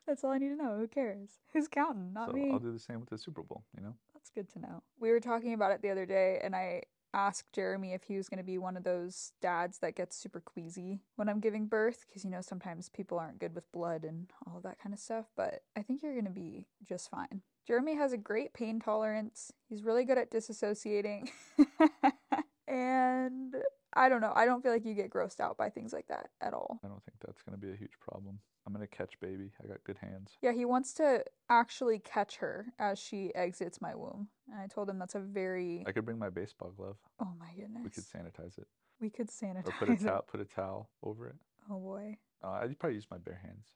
That's 0.06 0.24
all 0.24 0.30
I 0.30 0.38
need 0.38 0.48
to 0.48 0.56
know. 0.56 0.76
Who 0.78 0.86
cares? 0.86 1.30
Who's 1.52 1.68
counting? 1.68 2.12
Not 2.12 2.28
so 2.28 2.32
me. 2.34 2.50
I'll 2.50 2.58
do 2.58 2.72
the 2.72 2.78
same 2.78 3.00
with 3.00 3.10
the 3.10 3.18
Super 3.18 3.42
Bowl. 3.42 3.64
You 3.76 3.82
know. 3.82 3.94
That's 4.14 4.30
good 4.30 4.50
to 4.52 4.58
know. 4.58 4.82
We 5.00 5.10
were 5.10 5.20
talking 5.20 5.54
about 5.54 5.72
it 5.72 5.82
the 5.82 5.90
other 5.90 6.06
day, 6.06 6.40
and 6.42 6.54
I 6.54 6.82
asked 7.14 7.52
Jeremy 7.52 7.92
if 7.92 8.04
he 8.04 8.16
was 8.16 8.28
going 8.28 8.38
to 8.38 8.44
be 8.44 8.58
one 8.58 8.76
of 8.76 8.84
those 8.84 9.32
dads 9.40 9.78
that 9.78 9.96
gets 9.96 10.16
super 10.16 10.40
queasy 10.40 11.00
when 11.16 11.28
I'm 11.28 11.40
giving 11.40 11.66
birth, 11.66 12.04
because 12.06 12.24
you 12.24 12.30
know 12.30 12.40
sometimes 12.40 12.88
people 12.88 13.18
aren't 13.18 13.38
good 13.38 13.54
with 13.54 13.70
blood 13.72 14.04
and 14.04 14.30
all 14.46 14.56
of 14.56 14.62
that 14.64 14.80
kind 14.80 14.92
of 14.92 14.98
stuff. 15.00 15.26
But 15.36 15.62
I 15.76 15.82
think 15.82 16.02
you're 16.02 16.14
going 16.14 16.24
to 16.24 16.30
be 16.30 16.66
just 16.86 17.10
fine. 17.10 17.42
Jeremy 17.66 17.96
has 17.96 18.12
a 18.12 18.18
great 18.18 18.54
pain 18.54 18.80
tolerance. 18.80 19.52
He's 19.68 19.84
really 19.84 20.04
good 20.04 20.18
at 20.18 20.30
disassociating. 20.30 21.28
and 22.68 23.54
I 23.98 24.08
don't 24.08 24.20
know. 24.20 24.32
I 24.34 24.44
don't 24.46 24.62
feel 24.62 24.70
like 24.72 24.84
you 24.84 24.94
get 24.94 25.10
grossed 25.10 25.40
out 25.40 25.56
by 25.56 25.70
things 25.70 25.92
like 25.92 26.06
that 26.06 26.30
at 26.40 26.54
all. 26.54 26.78
I 26.84 26.88
don't 26.88 27.02
think 27.04 27.16
that's 27.24 27.42
going 27.42 27.58
to 27.58 27.66
be 27.66 27.72
a 27.72 27.76
huge 27.76 27.98
problem. 28.00 28.38
I'm 28.64 28.72
going 28.72 28.86
to 28.86 28.96
catch 28.96 29.18
baby. 29.20 29.50
I 29.62 29.66
got 29.66 29.82
good 29.82 29.96
hands. 29.98 30.36
Yeah, 30.40 30.52
he 30.52 30.64
wants 30.64 30.92
to 30.94 31.24
actually 31.50 31.98
catch 31.98 32.36
her 32.36 32.66
as 32.78 32.98
she 32.98 33.34
exits 33.34 33.80
my 33.80 33.96
womb. 33.96 34.28
And 34.52 34.60
I 34.60 34.68
told 34.68 34.88
him 34.88 34.98
that's 35.00 35.16
a 35.16 35.20
very 35.20 35.82
I 35.86 35.90
could 35.92 36.04
bring 36.04 36.18
my 36.18 36.30
baseball 36.30 36.70
glove. 36.76 36.96
Oh 37.20 37.32
my 37.40 37.48
goodness. 37.56 37.82
We 37.82 37.90
could 37.90 38.04
sanitize 38.04 38.56
it. 38.58 38.68
We 39.00 39.10
could 39.10 39.28
sanitize 39.30 39.66
Or 39.68 39.72
put 39.78 39.88
a 39.88 39.92
it. 39.92 40.00
towel 40.00 40.24
put 40.30 40.40
a 40.40 40.44
towel 40.44 40.90
over 41.02 41.26
it. 41.28 41.34
Oh 41.70 41.78
boy. 41.80 42.18
Uh, 42.44 42.60
I'd 42.62 42.78
probably 42.78 42.96
use 42.96 43.06
my 43.10 43.18
bare 43.18 43.40
hands. 43.42 43.66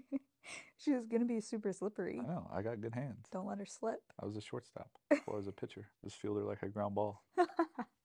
she 0.76 0.92
was 0.92 1.06
gonna 1.06 1.24
be 1.24 1.40
super 1.40 1.72
slippery. 1.72 2.20
I 2.22 2.26
know. 2.26 2.50
I 2.52 2.62
got 2.62 2.80
good 2.80 2.94
hands. 2.94 3.26
Don't 3.32 3.46
let 3.46 3.58
her 3.58 3.66
slip. 3.66 4.00
I 4.20 4.26
was 4.26 4.36
a 4.36 4.40
shortstop 4.40 4.90
before 5.08 5.34
I 5.34 5.36
was 5.36 5.46
a 5.46 5.52
pitcher. 5.52 5.88
Just 6.04 6.16
fielder 6.16 6.42
like 6.44 6.62
a 6.62 6.68
ground 6.68 6.94
ball. 6.94 7.22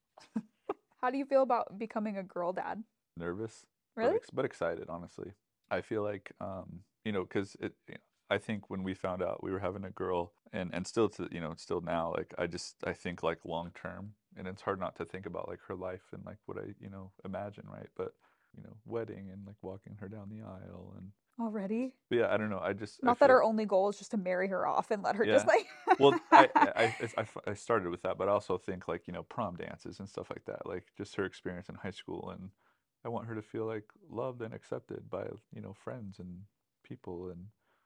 How 1.06 1.12
do 1.12 1.20
you 1.20 1.26
feel 1.26 1.44
about 1.44 1.78
becoming 1.78 2.18
a 2.18 2.24
girl 2.24 2.52
dad? 2.52 2.84
Nervous, 3.15 3.63
but, 3.96 4.02
Really? 4.06 4.15
ex- 4.15 4.32
but 4.32 4.44
excited. 4.44 4.86
Honestly, 4.89 5.34
I 5.70 5.82
feel 5.82 6.02
like 6.02 6.32
um, 6.41 6.80
you 7.04 7.12
know, 7.12 7.22
because 7.22 7.56
it. 7.60 7.74
You 7.88 7.94
know, 7.94 8.00
I 8.32 8.39
think 8.39 8.72
when 8.72 8.82
we 8.82 8.96
found 8.96 9.22
out 9.22 9.44
we 9.44 9.52
were 9.52 9.60
having 9.60 9.84
a 9.84 9.91
girl, 9.91 10.34
and 10.52 10.74
and 10.74 10.88
still 10.88 11.08
to 11.10 11.28
you 11.32 11.39
know, 11.39 11.54
still 11.58 11.80
now, 11.82 12.12
like 12.18 12.34
I 12.39 12.48
just 12.48 12.78
I 12.88 12.94
think 12.94 13.22
like 13.22 13.46
long 13.46 13.70
term, 13.76 14.13
and 14.36 14.48
it's 14.48 14.63
hard 14.63 14.80
not 14.80 14.96
to 14.96 15.06
think 15.06 15.28
about 15.28 15.48
like 15.48 15.60
her 15.68 15.76
life 15.76 16.02
and 16.12 16.26
like 16.26 16.38
what 16.48 16.58
I 16.58 16.74
you 16.80 16.89
know 16.89 17.12
imagine, 17.24 17.65
right? 17.72 17.89
But 17.96 18.13
you 18.58 18.63
know, 18.63 18.76
wedding 18.84 19.30
and 19.32 19.46
like 19.46 19.58
walking 19.62 19.98
her 20.00 20.08
down 20.10 20.30
the 20.30 20.41
aisle 20.44 20.96
and 20.98 21.12
Already? 21.39 21.94
but 22.10 22.15
yeah, 22.18 22.34
I 22.34 22.38
don't 22.38 22.50
know. 22.50 22.62
I 22.63 22.74
just 22.74 23.00
I 23.04 23.08
Not 23.08 23.20
that 23.20 23.28
feel- 23.28 23.36
our 23.36 23.44
only 23.44 23.65
goal 23.65 23.89
is 23.89 23.98
just 24.00 24.10
to 24.12 24.18
marry 24.18 24.48
her 24.48 24.65
off 24.65 24.89
and 24.89 25.04
let 25.04 25.18
her 25.18 25.26
just 25.26 25.46
like 25.46 25.68
well 26.00 26.20
I, 26.36 26.50
I, 26.56 26.95
I, 27.17 27.26
I 27.48 27.54
started 27.54 27.89
with 27.89 28.02
that 28.04 28.17
but 28.17 28.28
i 28.28 28.32
also 28.32 28.58
think 28.58 28.88
like 28.88 29.08
you 29.08 29.13
know 29.13 29.24
prom 29.24 29.56
dances 29.56 30.00
and 30.00 30.10
stuff 30.10 30.30
like 30.30 30.45
that 30.45 30.65
like 30.65 30.86
just 30.98 31.15
her 31.15 31.26
experience 31.26 31.69
in 31.69 31.76
high 31.76 31.91
school 31.91 32.32
and 32.32 32.50
i 33.04 33.10
want 33.10 33.28
her 33.28 33.36
to 33.36 33.41
feel 33.41 33.65
like 33.65 33.86
loved 34.10 34.41
and 34.41 34.54
accepted 34.54 35.10
by 35.10 35.26
you 35.54 35.62
know 35.62 35.74
friends 35.74 36.19
and 36.19 36.41
people 36.84 37.30
and 37.30 37.45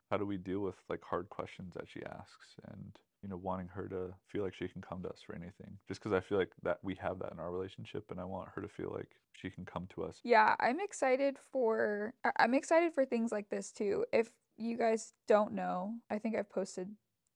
how 0.09 0.17
do 0.17 0.25
we 0.25 0.37
deal 0.37 0.59
with 0.61 0.75
like 0.89 1.03
hard 1.03 1.29
questions 1.29 1.73
that 1.75 1.87
she 1.87 2.01
asks 2.03 2.55
and 2.71 2.97
you 3.21 3.29
know 3.29 3.37
wanting 3.37 3.67
her 3.67 3.87
to 3.87 4.13
feel 4.27 4.43
like 4.43 4.53
she 4.53 4.67
can 4.67 4.81
come 4.81 5.01
to 5.01 5.09
us 5.09 5.19
for 5.25 5.35
anything 5.35 5.77
just 5.87 6.01
because 6.01 6.13
i 6.13 6.19
feel 6.19 6.37
like 6.37 6.51
that 6.63 6.79
we 6.83 6.95
have 6.95 7.19
that 7.19 7.31
in 7.31 7.39
our 7.39 7.51
relationship 7.51 8.09
and 8.11 8.19
i 8.19 8.25
want 8.25 8.49
her 8.55 8.61
to 8.61 8.67
feel 8.67 8.91
like 8.95 9.09
she 9.33 9.49
can 9.49 9.65
come 9.65 9.87
to 9.93 10.03
us 10.03 10.19
Yeah, 10.23 10.55
I'm 10.59 10.79
excited 10.79 11.37
for 11.51 12.13
I'm 12.37 12.53
excited 12.53 12.93
for 12.93 13.05
things 13.05 13.31
like 13.31 13.49
this 13.49 13.71
too. 13.71 14.05
If 14.11 14.31
you 14.57 14.77
guys 14.77 15.13
don't 15.27 15.53
know, 15.53 15.93
I 16.09 16.19
think 16.19 16.35
I've 16.35 16.49
posted 16.49 16.89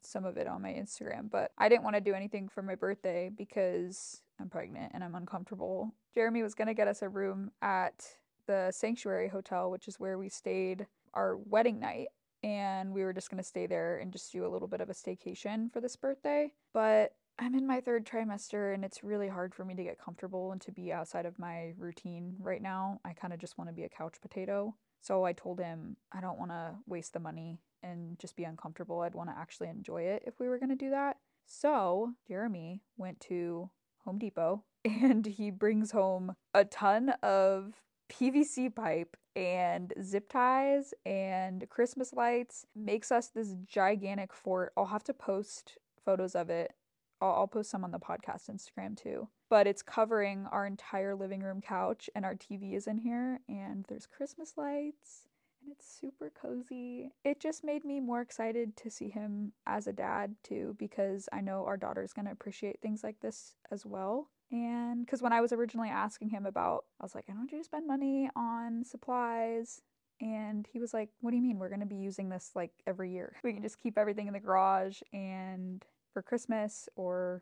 some 0.06 0.26
of 0.26 0.38
it 0.38 0.48
on 0.48 0.62
my 0.62 0.72
Instagram, 0.72 1.30
but 1.30 1.52
I 1.58 1.70
didn't 1.70 1.84
want 1.84 1.96
to 1.96 2.02
do 2.02 2.14
anything 2.14 2.48
for 2.48 2.62
my 2.62 2.76
birthday 2.76 3.30
because 3.36 4.22
I'm 4.40 4.50
pregnant 4.50 4.92
and 4.94 5.04
I'm 5.04 5.16
uncomfortable. 5.16 5.94
Jeremy 6.14 6.44
was 6.44 6.56
going 6.56 6.68
to 6.68 6.74
get 6.74 6.88
us 6.88 7.02
a 7.02 7.10
room 7.10 7.52
at 7.62 8.06
the 8.48 8.72
Sanctuary 8.72 9.30
Hotel, 9.30 9.72
which 9.72 9.88
is 9.88 10.00
where 10.00 10.18
we 10.18 10.30
stayed 10.30 10.88
our 11.14 11.38
wedding 11.38 11.80
night, 11.80 12.08
and 12.44 12.92
we 12.92 13.04
were 13.04 13.14
just 13.14 13.30
going 13.30 13.42
to 13.42 13.48
stay 13.48 13.68
there 13.68 13.98
and 13.98 14.12
just 14.12 14.32
do 14.32 14.46
a 14.46 14.50
little 14.50 14.68
bit 14.68 14.82
of 14.82 14.90
a 14.90 14.94
staycation 14.94 15.72
for 15.72 15.80
this 15.80 15.96
birthday. 15.96 16.52
But 16.74 17.14
I'm 17.40 17.56
in 17.56 17.66
my 17.66 17.82
third 17.82 18.06
trimester 18.06 18.74
and 18.74 18.86
it's 18.86 19.04
really 19.04 19.28
hard 19.28 19.56
for 19.56 19.66
me 19.66 19.74
to 19.76 19.84
get 19.84 20.00
comfortable 20.00 20.52
and 20.52 20.62
to 20.62 20.72
be 20.72 20.92
outside 20.92 21.26
of 21.26 21.40
my 21.40 21.74
routine 21.78 22.36
right 22.40 22.62
now. 22.62 23.00
I 23.04 23.14
kind 23.14 23.34
of 23.34 23.40
just 23.40 23.58
want 23.58 23.70
to 23.70 23.76
be 23.76 23.84
a 23.84 23.90
couch 23.90 24.16
potato. 24.22 24.76
So 25.02 25.26
I 25.26 25.34
told 25.34 25.60
him 25.60 25.98
I 26.12 26.22
don't 26.22 26.38
want 26.38 26.52
to 26.52 26.76
waste 26.86 27.14
the 27.14 27.20
money 27.20 27.60
and 27.84 28.18
just 28.20 28.36
be 28.36 28.44
uncomfortable. 28.44 29.02
I'd 29.02 29.16
want 29.16 29.30
to 29.30 29.38
actually 29.38 29.70
enjoy 29.70 30.04
it 30.04 30.24
if 30.26 30.40
we 30.40 30.48
were 30.48 30.58
going 30.58 30.70
to 30.70 30.76
do 30.76 30.90
that. 30.92 31.18
So 31.46 32.14
Jeremy 32.28 32.82
went 32.98 33.20
to 33.22 33.70
Home 34.06 34.18
Depot 34.18 34.64
and 34.86 35.26
he 35.26 35.52
brings 35.52 35.92
home 35.92 36.36
a 36.54 36.66
ton 36.66 37.10
of 37.22 37.82
PVC 38.12 38.74
pipe 38.74 39.18
and 39.36 39.94
zip 40.02 40.30
ties 40.30 40.94
and 41.06 41.68
Christmas 41.70 42.14
lights, 42.14 42.66
makes 42.76 43.12
us 43.12 43.30
this 43.30 43.56
gigantic 43.66 44.34
fort. 44.34 44.72
I'll 44.78 44.86
have 44.86 45.04
to 45.06 45.14
post 45.14 45.78
photos 46.06 46.36
of 46.36 46.50
it. 46.50 46.74
I'll, 47.22 47.32
I'll 47.32 47.48
post 47.48 47.72
some 47.72 47.84
on 47.84 47.92
the 47.92 48.00
podcast 48.00 48.50
Instagram 48.50 48.96
too. 48.96 49.30
But 49.50 49.68
it's 49.68 49.82
covering 49.82 50.48
our 50.52 50.66
entire 50.66 51.16
living 51.16 51.42
room 51.42 51.62
couch, 51.62 52.10
and 52.16 52.26
our 52.26 52.36
TV 52.36 52.74
is 52.74 52.88
in 52.88 52.98
here, 52.98 53.40
and 53.48 53.86
there's 53.88 54.08
Christmas 54.08 54.54
lights 54.58 55.28
and 55.64 55.72
it's 55.72 55.88
super 55.88 56.32
cozy. 56.40 57.12
It 57.24 57.40
just 57.40 57.64
made 57.64 57.86
me 57.86 58.00
more 58.00 58.22
excited 58.22 58.76
to 58.78 58.90
see 58.90 59.10
him 59.10 59.54
as 59.66 59.88
a 59.88 59.94
dad 59.94 60.36
too, 60.44 60.76
because 60.78 61.30
I 61.32 61.42
know 61.42 61.66
our 61.66 61.78
daughter's 61.78 62.14
gonna 62.14 62.32
appreciate 62.32 62.82
things 62.82 63.04
like 63.04 63.20
this 63.22 63.56
as 63.72 63.86
well. 63.86 64.30
And 64.52 65.06
because 65.06 65.22
when 65.22 65.34
I 65.34 65.42
was 65.42 65.52
originally 65.52 65.90
asking 65.90 66.30
him 66.30 66.46
about, 66.46 66.86
I 67.00 67.04
was 67.04 67.16
like, 67.16 67.26
I 67.28 67.32
don't 67.32 67.40
want 67.40 67.52
you 67.52 67.58
to 67.58 67.64
spend 67.64 67.88
money 67.88 68.30
on 68.36 68.84
supplies. 68.84 69.82
And 70.22 70.68
he 70.72 70.80
was 70.80 70.94
like, 70.94 71.10
What 71.22 71.32
do 71.32 71.38
you 71.38 71.42
mean? 71.42 71.58
We're 71.58 71.70
going 71.70 71.80
to 71.80 71.86
be 71.88 71.96
using 71.96 72.30
this 72.30 72.52
like 72.56 72.72
every 72.86 73.12
year. 73.12 73.36
We 73.44 73.54
can 73.54 73.64
just 73.64 73.80
keep 73.80 73.98
everything 73.98 74.28
in 74.28 74.34
the 74.34 74.40
garage 74.40 75.02
and 75.12 75.84
for 76.14 76.22
Christmas 76.22 76.88
or 76.96 77.42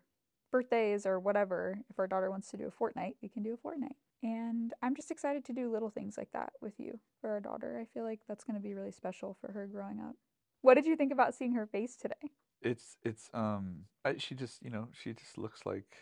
birthdays 0.51 1.05
or 1.05 1.19
whatever, 1.19 1.79
if 1.89 1.99
our 1.99 2.07
daughter 2.07 2.29
wants 2.29 2.49
to 2.51 2.57
do 2.57 2.67
a 2.67 2.71
fortnight, 2.71 3.17
we 3.21 3.29
can 3.29 3.43
do 3.43 3.53
a 3.53 3.57
fortnight. 3.57 3.95
And 4.23 4.73
I'm 4.81 4.95
just 4.95 5.12
excited 5.12 5.45
to 5.45 5.53
do 5.53 5.71
little 5.71 5.89
things 5.89 6.17
like 6.17 6.31
that 6.34 6.53
with 6.62 6.73
you 6.79 6.99
for 7.19 7.31
our 7.31 7.39
daughter. 7.39 7.79
I 7.81 7.86
feel 7.93 8.03
like 8.03 8.19
that's 8.27 8.43
going 8.43 8.55
to 8.55 8.62
be 8.62 8.73
really 8.73 8.91
special 8.91 9.36
for 9.41 9.51
her 9.51 9.67
growing 9.67 9.99
up. 9.99 10.15
What 10.62 10.75
did 10.75 10.86
you 10.86 10.95
think 10.95 11.12
about 11.12 11.34
seeing 11.34 11.53
her 11.53 11.65
face 11.65 11.95
today? 11.95 12.31
It's 12.62 12.97
it's 13.01 13.31
um 13.34 13.86
I, 14.05 14.17
she 14.17 14.36
just 14.36 14.62
you 14.62 14.69
know 14.69 14.89
she 14.93 15.13
just 15.13 15.39
looks 15.39 15.65
like 15.65 15.97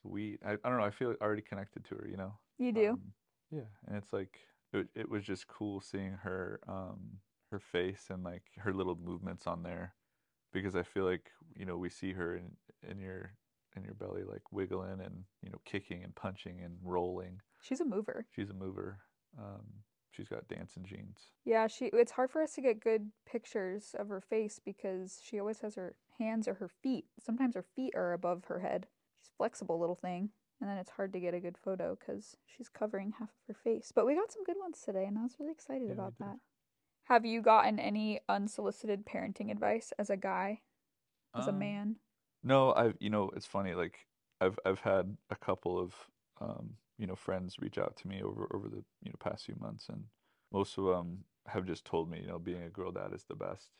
sweet. 0.00 0.38
I, 0.46 0.52
I 0.52 0.68
don't 0.68 0.78
know. 0.78 0.84
I 0.84 0.92
feel 0.92 1.16
already 1.20 1.42
connected 1.42 1.84
to 1.86 1.96
her. 1.96 2.06
You 2.08 2.16
know. 2.16 2.34
You 2.58 2.70
do. 2.70 2.90
Um, 2.90 3.12
yeah, 3.50 3.70
and 3.86 3.96
it's 3.96 4.12
like 4.12 4.38
it, 4.72 4.86
it 4.94 5.10
was 5.10 5.24
just 5.24 5.48
cool 5.48 5.80
seeing 5.80 6.12
her 6.22 6.60
um 6.68 7.18
her 7.50 7.58
face 7.58 8.06
and 8.10 8.22
like 8.22 8.42
her 8.58 8.72
little 8.72 8.96
movements 8.96 9.48
on 9.48 9.64
there 9.64 9.94
because 10.52 10.76
I 10.76 10.84
feel 10.84 11.04
like 11.04 11.30
you 11.56 11.66
know 11.66 11.76
we 11.76 11.90
see 11.90 12.12
her 12.12 12.36
in 12.36 12.52
in 12.88 13.00
your 13.00 13.32
in 13.76 13.82
your 13.82 13.94
belly 13.94 14.22
like 14.22 14.52
wiggling 14.52 15.00
and 15.00 15.24
you 15.42 15.50
know 15.50 15.60
kicking 15.64 16.04
and 16.04 16.14
punching 16.14 16.60
and 16.62 16.76
rolling. 16.82 17.40
She's 17.64 17.80
a 17.80 17.84
mover. 17.84 18.26
She's 18.36 18.50
a 18.50 18.54
mover. 18.54 18.98
Um, 19.38 19.62
she's 20.10 20.28
got 20.28 20.46
dancing 20.48 20.84
genes. 20.84 21.30
Yeah, 21.44 21.66
she. 21.66 21.86
It's 21.86 22.12
hard 22.12 22.30
for 22.30 22.42
us 22.42 22.52
to 22.54 22.60
get 22.60 22.80
good 22.80 23.10
pictures 23.26 23.94
of 23.98 24.08
her 24.08 24.20
face 24.20 24.60
because 24.62 25.20
she 25.24 25.40
always 25.40 25.60
has 25.60 25.76
her 25.76 25.94
hands 26.18 26.46
or 26.46 26.54
her 26.54 26.68
feet. 26.68 27.06
Sometimes 27.18 27.54
her 27.54 27.64
feet 27.74 27.94
are 27.94 28.12
above 28.12 28.44
her 28.46 28.60
head 28.60 28.86
She's 29.24 29.30
flexible 29.36 29.80
little 29.80 29.94
thing. 29.94 30.30
And 30.60 30.70
then 30.70 30.78
it's 30.78 30.90
hard 30.90 31.12
to 31.14 31.20
get 31.20 31.34
a 31.34 31.40
good 31.40 31.56
photo 31.58 31.96
because 31.98 32.36
she's 32.46 32.68
covering 32.68 33.14
half 33.18 33.28
of 33.28 33.48
her 33.48 33.54
face. 33.54 33.92
But 33.94 34.06
we 34.06 34.14
got 34.14 34.32
some 34.32 34.44
good 34.44 34.56
ones 34.58 34.80
today, 34.84 35.04
and 35.04 35.18
I 35.18 35.22
was 35.22 35.36
really 35.38 35.52
excited 35.52 35.88
yeah, 35.88 35.94
about 35.94 36.14
that. 36.20 36.36
Have 37.04 37.26
you 37.26 37.42
gotten 37.42 37.78
any 37.78 38.20
unsolicited 38.28 39.04
parenting 39.04 39.50
advice 39.50 39.92
as 39.98 40.10
a 40.10 40.16
guy, 40.16 40.60
as 41.34 41.48
um, 41.48 41.56
a 41.56 41.58
man? 41.58 41.96
No, 42.42 42.72
I've 42.72 42.94
you 43.00 43.10
know 43.10 43.30
it's 43.34 43.46
funny. 43.46 43.74
Like 43.74 44.06
I've 44.40 44.58
I've 44.64 44.80
had 44.80 45.16
a 45.28 45.36
couple 45.36 45.78
of 45.78 45.92
um, 46.40 46.76
you 46.98 47.06
know 47.06 47.16
friends 47.16 47.56
reach 47.58 47.78
out 47.78 47.96
to 47.96 48.08
me 48.08 48.22
over 48.22 48.48
over 48.54 48.68
the 48.68 48.84
you 49.02 49.10
know 49.10 49.16
past 49.18 49.46
few 49.46 49.56
months, 49.58 49.88
and 49.88 50.04
most 50.52 50.78
of 50.78 50.84
them 50.84 51.24
have 51.46 51.66
just 51.66 51.84
told 51.84 52.10
me 52.10 52.20
you 52.20 52.28
know 52.28 52.38
being 52.38 52.62
a 52.62 52.70
girl 52.70 52.92
dad 52.92 53.12
is 53.12 53.24
the 53.24 53.34
best, 53.34 53.70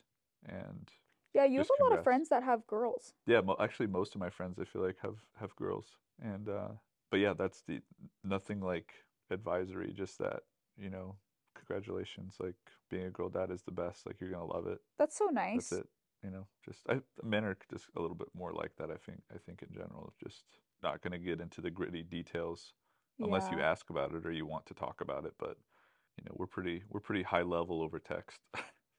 and 0.46 0.90
yeah, 1.34 1.44
you 1.44 1.58
have 1.58 1.68
a 1.80 1.82
lot 1.90 1.98
of 1.98 2.04
friends 2.04 2.28
that 2.28 2.42
have 2.44 2.66
girls. 2.66 3.12
Yeah, 3.26 3.40
mo- 3.40 3.56
actually, 3.58 3.88
most 3.88 4.14
of 4.14 4.20
my 4.20 4.30
friends 4.30 4.58
I 4.58 4.64
feel 4.64 4.82
like 4.82 4.96
have 5.02 5.18
have 5.40 5.54
girls, 5.56 5.96
and 6.22 6.48
uh, 6.48 6.68
but 7.10 7.20
yeah, 7.20 7.34
that's 7.36 7.62
the 7.66 7.80
nothing 8.22 8.60
like 8.60 8.92
advisory, 9.30 9.92
just 9.92 10.18
that 10.18 10.40
you 10.76 10.90
know, 10.90 11.16
congratulations, 11.54 12.36
like 12.40 12.56
being 12.90 13.06
a 13.06 13.10
girl 13.10 13.28
dad 13.28 13.50
is 13.50 13.62
the 13.62 13.72
best. 13.72 14.06
Like 14.06 14.16
you're 14.20 14.30
gonna 14.30 14.44
love 14.44 14.66
it. 14.66 14.78
That's 14.98 15.16
so 15.16 15.26
nice. 15.26 15.70
That's 15.70 15.82
it. 15.82 15.88
You 16.22 16.30
know, 16.30 16.46
just 16.64 16.80
I, 16.88 17.00
men 17.22 17.44
are 17.44 17.56
just 17.70 17.86
a 17.96 18.00
little 18.00 18.16
bit 18.16 18.28
more 18.34 18.52
like 18.52 18.72
that. 18.78 18.90
I 18.90 18.96
think. 18.96 19.20
I 19.34 19.38
think 19.38 19.62
in 19.62 19.72
general, 19.72 20.12
just 20.22 20.44
not 20.82 21.02
gonna 21.02 21.18
get 21.18 21.40
into 21.40 21.60
the 21.60 21.70
gritty 21.70 22.02
details 22.02 22.72
unless 23.20 23.46
yeah. 23.50 23.56
you 23.56 23.62
ask 23.62 23.90
about 23.90 24.14
it 24.14 24.26
or 24.26 24.32
you 24.32 24.46
want 24.46 24.66
to 24.66 24.74
talk 24.74 25.00
about 25.00 25.24
it. 25.24 25.34
But 25.38 25.56
you 26.18 26.24
know, 26.24 26.32
we're 26.36 26.46
pretty 26.46 26.82
we're 26.90 27.00
pretty 27.00 27.22
high 27.22 27.42
level 27.42 27.82
over 27.82 27.98
text. 27.98 28.38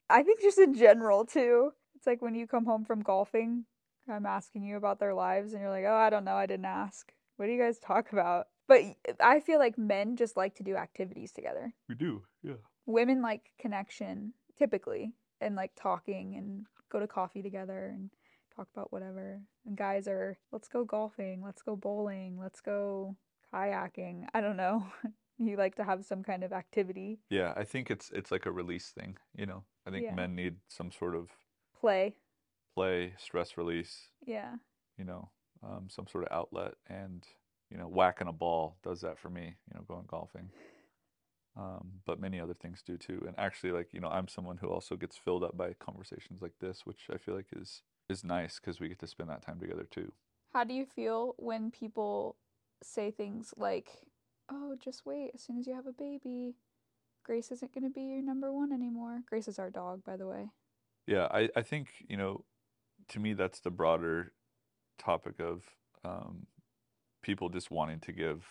I 0.10 0.24
think 0.24 0.42
just 0.42 0.60
in 0.60 0.74
general 0.74 1.26
too. 1.26 1.72
It's 1.96 2.06
like 2.06 2.22
when 2.22 2.36
you 2.36 2.46
come 2.46 2.66
home 2.66 2.86
from 2.86 3.02
golfing, 3.02 3.66
I'm 4.10 4.26
asking 4.26 4.64
you 4.64 4.78
about 4.78 5.00
their 5.00 5.14
lives, 5.14 5.54
and 5.54 5.62
you're 5.62 5.72
like, 5.72 5.86
oh, 5.88 5.96
I 5.96 6.10
don't 6.10 6.26
know, 6.26 6.36
I 6.36 6.46
didn't 6.46 6.66
ask. 6.66 7.12
What 7.38 7.48
do 7.48 7.52
you 7.52 7.60
guys 7.60 7.80
talk 7.80 8.12
about? 8.12 8.48
But 8.68 8.82
I 9.20 9.40
feel 9.40 9.60
like 9.60 9.78
men 9.78 10.16
just 10.16 10.38
like 10.38 10.56
to 10.56 10.64
do 10.64 10.76
activities 10.76 11.32
together. 11.32 11.74
We 11.88 11.96
do, 11.96 12.24
yeah. 12.44 12.56
Women 12.86 13.22
like 13.22 13.52
connection, 13.60 14.34
typically, 14.58 15.14
and 15.42 15.56
like 15.56 15.72
talking 15.76 16.36
and 16.36 16.66
go 16.92 17.00
to 17.00 17.08
coffee 17.08 17.42
together 17.42 17.92
and 17.94 18.10
talk 18.56 18.68
about 18.74 18.92
whatever. 18.92 19.42
And 19.66 19.78
guys 19.78 20.08
are, 20.08 20.38
let's 20.52 20.68
go 20.68 20.84
golfing, 20.84 21.42
let's 21.44 21.62
go 21.62 21.76
bowling, 21.76 22.38
let's 22.40 22.62
go 22.62 23.16
kayaking. 23.56 24.26
I 24.34 24.42
don't 24.42 24.58
know. 24.58 24.86
you 25.40 25.58
like 25.58 25.76
to 25.76 25.84
have 25.84 26.06
some 26.06 26.24
kind 26.24 26.44
of 26.44 26.52
activity. 26.52 27.20
Yeah, 27.30 27.54
I 27.56 27.64
think 27.64 27.90
it's 27.90 28.12
it's 28.12 28.32
like 28.32 28.46
a 28.46 28.52
release 28.52 28.90
thing, 28.90 29.18
you 29.36 29.46
know. 29.46 29.64
I 29.88 29.92
think 29.92 30.04
yeah. 30.04 30.16
men 30.16 30.36
need 30.36 30.56
some 30.68 30.92
sort 30.92 31.16
of 31.16 31.30
play 31.80 32.16
play 32.76 33.14
stress 33.18 33.58
release 33.58 34.10
yeah 34.26 34.56
you 34.98 35.06
know 35.06 35.30
um, 35.64 35.88
some 35.90 36.06
sort 36.08 36.26
of 36.26 36.32
outlet 36.32 36.74
and 36.88 37.26
you 37.72 37.78
know 37.78 37.88
whacking 37.88 38.28
a 38.28 38.34
ball 38.34 38.78
does 38.84 39.02
that 39.02 39.18
for 39.18 39.30
me 39.30 39.56
you 39.68 39.74
know 39.74 39.82
going 39.88 40.06
golfing 40.08 40.50
um, 41.58 41.88
but 42.06 42.20
many 42.20 42.40
other 42.40 42.54
things 42.54 42.84
do 42.86 42.98
too 42.98 43.24
and 43.26 43.36
actually 43.38 43.72
like 43.72 43.88
you 43.94 44.00
know 44.00 44.10
i'm 44.10 44.28
someone 44.28 44.58
who 44.58 44.68
also 44.68 44.96
gets 44.96 45.18
filled 45.18 45.44
up 45.44 45.56
by 45.56 45.74
conversations 45.80 46.42
like 46.42 46.54
this 46.60 46.86
which 46.86 47.08
i 47.14 47.18
feel 47.18 47.36
like 47.36 47.48
is 47.56 47.82
is 48.10 48.24
nice 48.24 48.60
because 48.60 48.80
we 48.80 48.90
get 48.90 49.00
to 49.00 49.08
spend 49.08 49.30
that 49.30 49.42
time 49.42 49.60
together 49.60 49.88
too 49.90 50.12
how 50.54 50.64
do 50.64 50.74
you 50.74 50.86
feel 50.86 51.34
when 51.38 51.72
people 51.72 52.36
say 52.84 53.12
things 53.12 53.54
like 53.58 53.90
oh 54.52 54.76
just 54.80 55.06
wait 55.06 55.32
as 55.34 55.42
soon 55.42 55.58
as 55.58 55.68
you 55.68 55.74
have 55.74 55.88
a 55.88 55.94
baby 55.94 56.56
grace 57.24 57.52
isn't 57.52 57.74
going 57.74 57.84
to 57.84 57.90
be 57.90 58.04
your 58.04 58.22
number 58.22 58.52
one 58.52 58.72
anymore 58.72 59.22
grace 59.28 59.48
is 59.48 59.58
our 59.58 59.70
dog 59.70 60.04
by 60.04 60.16
the 60.16 60.28
way 60.28 60.50
yeah, 61.08 61.28
I, 61.32 61.50
I 61.56 61.62
think, 61.62 61.90
you 62.08 62.18
know, 62.18 62.44
to 63.10 63.20
me, 63.20 63.34
that's 63.34 63.60
the 63.60 63.70
broader 63.70 64.34
topic 64.98 65.40
of 65.40 65.64
um, 66.04 66.48
people 67.22 67.50
just 67.50 67.70
wanting 67.70 68.00
to 68.02 68.12
give 68.12 68.44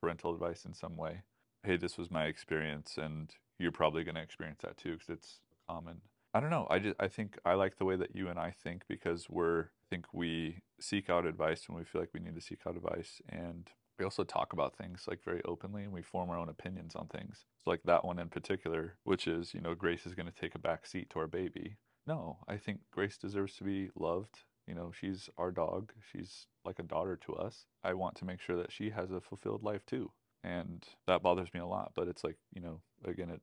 parental 0.00 0.34
advice 0.34 0.64
in 0.64 0.74
some 0.74 0.96
way. 0.96 1.22
Hey, 1.64 1.76
this 1.76 1.96
was 1.96 2.10
my 2.10 2.24
experience, 2.24 2.98
and 2.98 3.30
you're 3.58 3.72
probably 3.72 4.04
going 4.04 4.16
to 4.16 4.22
experience 4.22 4.60
that 4.62 4.76
too 4.76 4.92
because 4.92 5.08
it's 5.08 5.40
common. 5.68 6.02
I 6.34 6.40
don't 6.40 6.50
know. 6.50 6.66
I 6.70 6.78
just 6.78 6.96
I 6.98 7.08
think 7.08 7.38
I 7.44 7.54
like 7.54 7.76
the 7.76 7.84
way 7.84 7.96
that 7.96 8.16
you 8.16 8.28
and 8.28 8.38
I 8.38 8.50
think 8.50 8.84
because 8.88 9.28
we're 9.28 9.64
I 9.64 9.86
think 9.90 10.06
we 10.12 10.62
seek 10.80 11.10
out 11.10 11.26
advice 11.26 11.68
when 11.68 11.76
we 11.78 11.84
feel 11.84 12.00
like 12.00 12.14
we 12.14 12.20
need 12.20 12.34
to 12.34 12.40
seek 12.40 12.60
out 12.66 12.76
advice 12.76 13.20
and 13.28 13.68
we 13.98 14.04
also 14.04 14.24
talk 14.24 14.52
about 14.52 14.76
things 14.76 15.04
like 15.06 15.22
very 15.22 15.42
openly 15.44 15.84
and 15.84 15.92
we 15.92 16.02
form 16.02 16.30
our 16.30 16.38
own 16.38 16.48
opinions 16.48 16.94
on 16.96 17.06
things. 17.08 17.44
So 17.62 17.70
like 17.70 17.82
that 17.84 18.04
one 18.04 18.18
in 18.18 18.28
particular, 18.28 18.94
which 19.04 19.28
is, 19.28 19.54
you 19.54 19.60
know, 19.60 19.74
Grace 19.74 20.06
is 20.06 20.14
going 20.14 20.26
to 20.26 20.32
take 20.32 20.54
a 20.54 20.58
back 20.58 20.86
seat 20.86 21.10
to 21.10 21.18
our 21.18 21.26
baby. 21.26 21.76
No, 22.06 22.38
I 22.48 22.56
think 22.56 22.80
Grace 22.90 23.16
deserves 23.16 23.54
to 23.56 23.64
be 23.64 23.90
loved. 23.94 24.40
You 24.66 24.74
know, 24.74 24.92
she's 24.98 25.28
our 25.36 25.50
dog. 25.50 25.92
She's 26.10 26.46
like 26.64 26.78
a 26.78 26.84
daughter 26.84 27.16
to 27.26 27.34
us. 27.34 27.66
I 27.84 27.94
want 27.94 28.16
to 28.16 28.24
make 28.24 28.40
sure 28.40 28.56
that 28.56 28.72
she 28.72 28.90
has 28.90 29.10
a 29.10 29.20
fulfilled 29.20 29.62
life 29.62 29.84
too. 29.86 30.10
And 30.42 30.84
that 31.06 31.22
bothers 31.22 31.52
me 31.54 31.60
a 31.60 31.66
lot. 31.66 31.92
But 31.94 32.08
it's 32.08 32.24
like, 32.24 32.38
you 32.52 32.60
know, 32.60 32.80
again, 33.04 33.30
it 33.30 33.40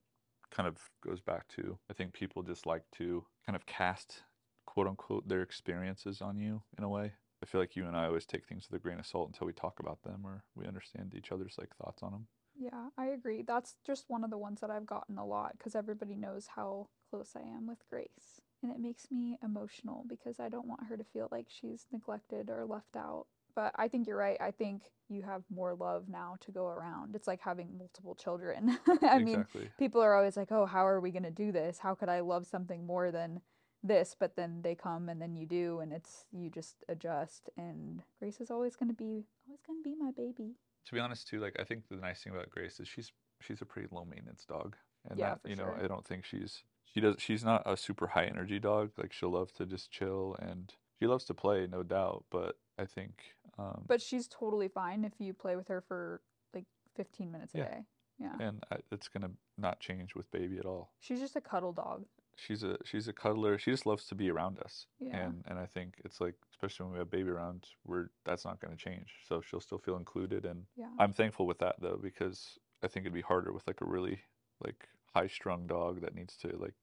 kind 0.52 0.68
of 0.68 0.78
goes 1.06 1.22
back 1.22 1.48
to 1.56 1.78
I 1.90 1.94
think 1.94 2.14
people 2.14 2.44
just 2.44 2.66
like 2.66 2.84
to 2.98 3.26
kind 3.46 3.56
of 3.56 3.66
cast 3.66 4.24
quote 4.66 4.88
unquote 4.88 5.28
their 5.28 5.42
experiences 5.42 6.22
on 6.22 6.38
you 6.38 6.62
in 6.78 6.84
a 6.84 6.90
way. 6.90 7.14
I 7.42 7.46
feel 7.46 7.62
like 7.62 7.76
you 7.76 7.86
and 7.86 7.96
I 7.96 8.06
always 8.06 8.26
take 8.26 8.46
things 8.46 8.68
with 8.70 8.80
a 8.80 8.84
grain 8.84 9.00
of 9.00 9.08
salt 9.08 9.30
until 9.30 9.48
we 9.48 9.54
talk 9.54 9.80
about 9.80 10.02
them 10.04 10.22
or 10.26 10.44
we 10.56 10.68
understand 10.68 11.14
each 11.16 11.32
other's 11.32 11.56
like 11.58 11.76
thoughts 11.76 12.04
on 12.04 12.12
them. 12.12 12.28
Yeah, 12.60 12.90
I 12.98 13.08
agree. 13.08 13.42
That's 13.42 13.76
just 13.86 14.06
one 14.10 14.26
of 14.26 14.30
the 14.30 14.38
ones 14.38 14.60
that 14.60 14.70
I've 14.70 14.86
gotten 14.86 15.18
a 15.18 15.26
lot 15.26 15.54
because 15.58 15.76
everybody 15.76 16.16
knows 16.16 16.48
how 16.56 16.90
close 17.10 17.32
I 17.36 17.42
am 17.42 17.66
with 17.68 17.88
Grace 17.90 18.42
and 18.62 18.72
it 18.72 18.80
makes 18.80 19.10
me 19.10 19.38
emotional 19.42 20.06
because 20.08 20.40
I 20.40 20.50
don't 20.50 20.68
want 20.68 20.88
her 20.90 20.98
to 20.98 21.04
feel 21.04 21.30
like 21.32 21.48
she's 21.48 21.86
neglected 21.92 22.50
or 22.50 22.66
left 22.66 22.98
out. 22.98 23.28
But 23.60 23.74
I 23.76 23.90
think 23.90 24.08
you're 24.08 24.16
right. 24.16 24.38
I 24.40 24.52
think 24.52 24.84
you 25.10 25.22
have 25.24 25.44
more 25.54 25.76
love 25.76 26.06
now 26.08 26.38
to 26.46 26.52
go 26.52 26.68
around. 26.68 27.14
It's 27.14 27.28
like 27.28 27.42
having 27.42 27.78
multiple 27.78 28.16
children. 28.16 28.80
I 28.88 29.18
exactly. 29.18 29.22
mean, 29.22 29.70
people 29.78 30.00
are 30.02 30.16
always 30.16 30.38
like, 30.38 30.50
"Oh, 30.50 30.66
how 30.66 30.88
are 30.88 31.02
we 31.02 31.12
going 31.12 31.24
to 31.24 31.30
do 31.30 31.52
this? 31.52 31.80
How 31.80 31.94
could 31.94 32.08
I 32.08 32.22
love 32.22 32.48
something 32.48 32.86
more 32.86 33.12
than 33.12 33.42
this, 33.84 34.16
but 34.18 34.38
then 34.38 34.62
they 34.62 34.76
come 34.76 35.10
and 35.10 35.22
then 35.22 35.36
you 35.36 35.46
do, 35.46 35.82
and 35.82 35.92
it's 35.92 36.24
you 36.32 36.50
just 36.50 36.86
adjust. 36.88 37.50
And 37.58 38.02
Grace 38.20 38.40
is 38.40 38.50
always 38.50 38.78
gonna 38.78 38.94
be 38.94 39.26
always 39.46 39.62
gonna 39.68 39.84
be 39.84 39.94
my 39.94 40.12
baby. 40.12 40.56
To 40.86 40.94
be 40.94 41.02
honest, 41.02 41.28
too, 41.28 41.42
like 41.42 41.58
I 41.60 41.66
think 41.66 41.90
the 41.90 41.98
nice 41.98 42.24
thing 42.24 42.32
about 42.32 42.50
Grace 42.50 42.80
is 42.80 42.88
she's 42.88 43.12
she's 43.42 43.62
a 43.62 43.66
pretty 43.66 43.90
low 43.92 44.06
maintenance 44.06 44.46
dog, 44.46 44.78
and 45.10 45.20
Yeah, 45.20 45.32
that 45.32 45.42
for 45.42 45.50
you 45.50 45.58
know 45.58 45.74
sure. 45.76 45.84
I 45.84 45.88
don't 45.88 46.06
think 46.06 46.24
she's 46.24 46.64
she 46.86 47.02
does 47.02 47.16
she's 47.20 47.44
not 47.44 47.64
a 47.66 47.76
super 47.76 48.08
high 48.08 48.26
energy 48.26 48.58
dog. 48.60 48.92
Like 48.98 49.12
she'll 49.12 49.32
love 49.32 49.52
to 49.56 49.66
just 49.66 49.92
chill 49.92 50.38
and 50.40 50.74
she 51.00 51.08
loves 51.08 51.26
to 51.26 51.34
play, 51.34 51.68
no 51.68 51.84
doubt. 51.84 52.26
But 52.30 52.56
I 52.78 52.86
think 52.86 53.36
um, 53.60 53.84
But 53.88 54.02
she's 54.02 54.28
totally 54.28 54.68
fine 54.68 55.04
if 55.04 55.14
you 55.20 55.34
play 55.34 55.56
with 55.56 55.68
her 55.68 55.82
for 55.82 56.22
like 56.54 56.66
15 56.96 57.32
minutes 57.32 57.54
a 57.56 57.60
Yeah. 57.60 57.64
day. 57.66 57.86
Yeah. 58.22 58.36
and 58.42 58.62
I, 58.70 58.78
it's 58.92 59.08
gonna 59.08 59.32
not 59.58 59.80
change 59.80 60.14
with 60.14 60.30
baby 60.32 60.58
at 60.58 60.66
all. 60.66 60.92
She's 61.00 61.22
just 61.22 61.36
a 61.38 61.42
cuddle 61.42 61.72
dog. 61.72 62.04
She's 62.36 62.64
a 62.64 62.78
she's 62.84 63.08
a 63.08 63.14
cuddler. 63.14 63.58
She 63.58 63.72
just 63.72 63.86
loves 63.86 64.06
to 64.08 64.16
be 64.16 64.30
around 64.30 64.60
us. 64.60 64.88
Yeah. 65.00 65.16
And 65.18 65.44
and 65.48 65.58
I 65.58 65.66
think 65.66 66.02
it's 66.04 66.20
like 66.20 66.36
especially 66.52 66.86
when 66.86 66.94
we 66.94 67.00
have 67.00 67.10
baby 67.10 67.30
around, 67.30 67.66
we're 67.86 68.10
that's 68.26 68.44
not 68.46 68.60
going 68.60 68.76
to 68.76 68.84
change. 68.84 69.08
So 69.28 69.40
she'll 69.42 69.62
still 69.62 69.78
feel 69.78 69.96
included 69.98 70.46
and 70.46 70.66
Yeah. 70.76 70.90
I'm 71.00 71.14
thankful 71.14 71.48
with 71.48 71.60
that 71.60 71.76
though 71.80 71.98
because 72.02 72.58
I 72.84 72.88
think 72.88 73.04
it'd 73.06 73.14
be 73.14 73.22
harder 73.22 73.54
with 73.54 73.66
like 73.68 73.80
a 73.82 73.86
really 73.86 74.20
like 74.60 74.88
high 75.14 75.28
strung 75.28 75.66
dog 75.68 76.02
that 76.02 76.14
needs 76.16 76.36
to 76.38 76.48
like 76.58 76.76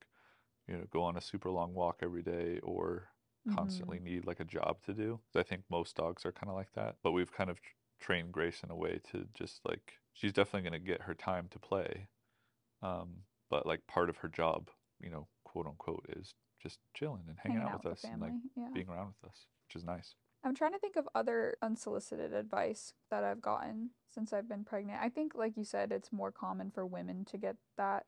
you 0.67 0.75
know 0.77 0.85
go 0.91 1.03
on 1.03 1.17
a 1.19 1.21
super 1.21 1.51
long 1.51 1.75
walk 1.75 1.99
every 2.03 2.23
day 2.23 2.61
or 2.63 3.11
constantly 3.55 4.01
need 4.01 4.27
like 4.27 4.41
a 4.41 4.45
job 4.45 4.79
to 4.87 4.95
do. 4.95 5.21
I 5.35 5.43
think 5.43 5.63
most 5.71 5.97
dogs 5.97 6.25
are 6.25 6.33
kind 6.33 6.51
of 6.51 6.57
like 6.57 6.73
that, 6.75 6.97
but 7.03 7.13
we've 7.13 7.33
kind 7.33 7.51
of 7.51 7.61
tr- 7.61 7.73
trained 8.01 8.33
Grace 8.33 8.63
in 8.63 8.71
a 8.71 8.77
way 8.77 9.01
to 9.13 9.27
just 9.35 9.61
like 9.65 9.95
she's 10.13 10.33
definitely 10.33 10.69
going 10.69 10.81
to 10.81 10.87
get 10.87 11.03
her 11.03 11.15
time 11.15 11.49
to 11.51 11.59
play. 11.59 12.09
Um 12.83 13.23
but 13.51 13.67
like 13.67 13.87
part 13.87 14.11
of 14.11 14.19
her 14.19 14.29
job, 14.29 14.71
you 15.01 15.11
know, 15.11 15.29
quote 15.45 15.67
unquote 15.67 16.07
is 16.17 16.35
just 16.63 16.79
chilling 16.95 17.23
and 17.29 17.39
hanging, 17.43 17.63
out, 17.63 17.85
with 17.85 17.93
us 17.93 18.05
and 18.05 18.21
like 18.21 18.33
yeah. 18.57 18.69
being 18.75 18.89
around 18.89 19.15
with 19.21 19.31
us, 19.31 19.47
which 19.67 19.77
is 19.77 19.85
nice. 19.85 20.15
I'm 20.45 20.55
trying 20.55 20.73
to 20.73 20.79
think 20.79 20.97
of 20.97 21.09
other 21.15 21.57
unsolicited 21.61 22.33
advice 22.33 22.93
that 23.11 23.25
I've 23.25 23.43
gotten 23.43 23.91
since 24.09 24.33
I've 24.33 24.49
been 24.49 24.65
pregnant. 24.65 25.01
I 25.03 25.09
think, 25.09 25.35
like 25.35 25.57
you 25.57 25.65
said, 25.65 25.91
it's 25.91 26.13
more 26.13 26.31
common 26.31 26.71
for 26.71 26.87
women 26.87 27.25
to 27.27 27.39
get 27.39 27.57
that 27.77 28.07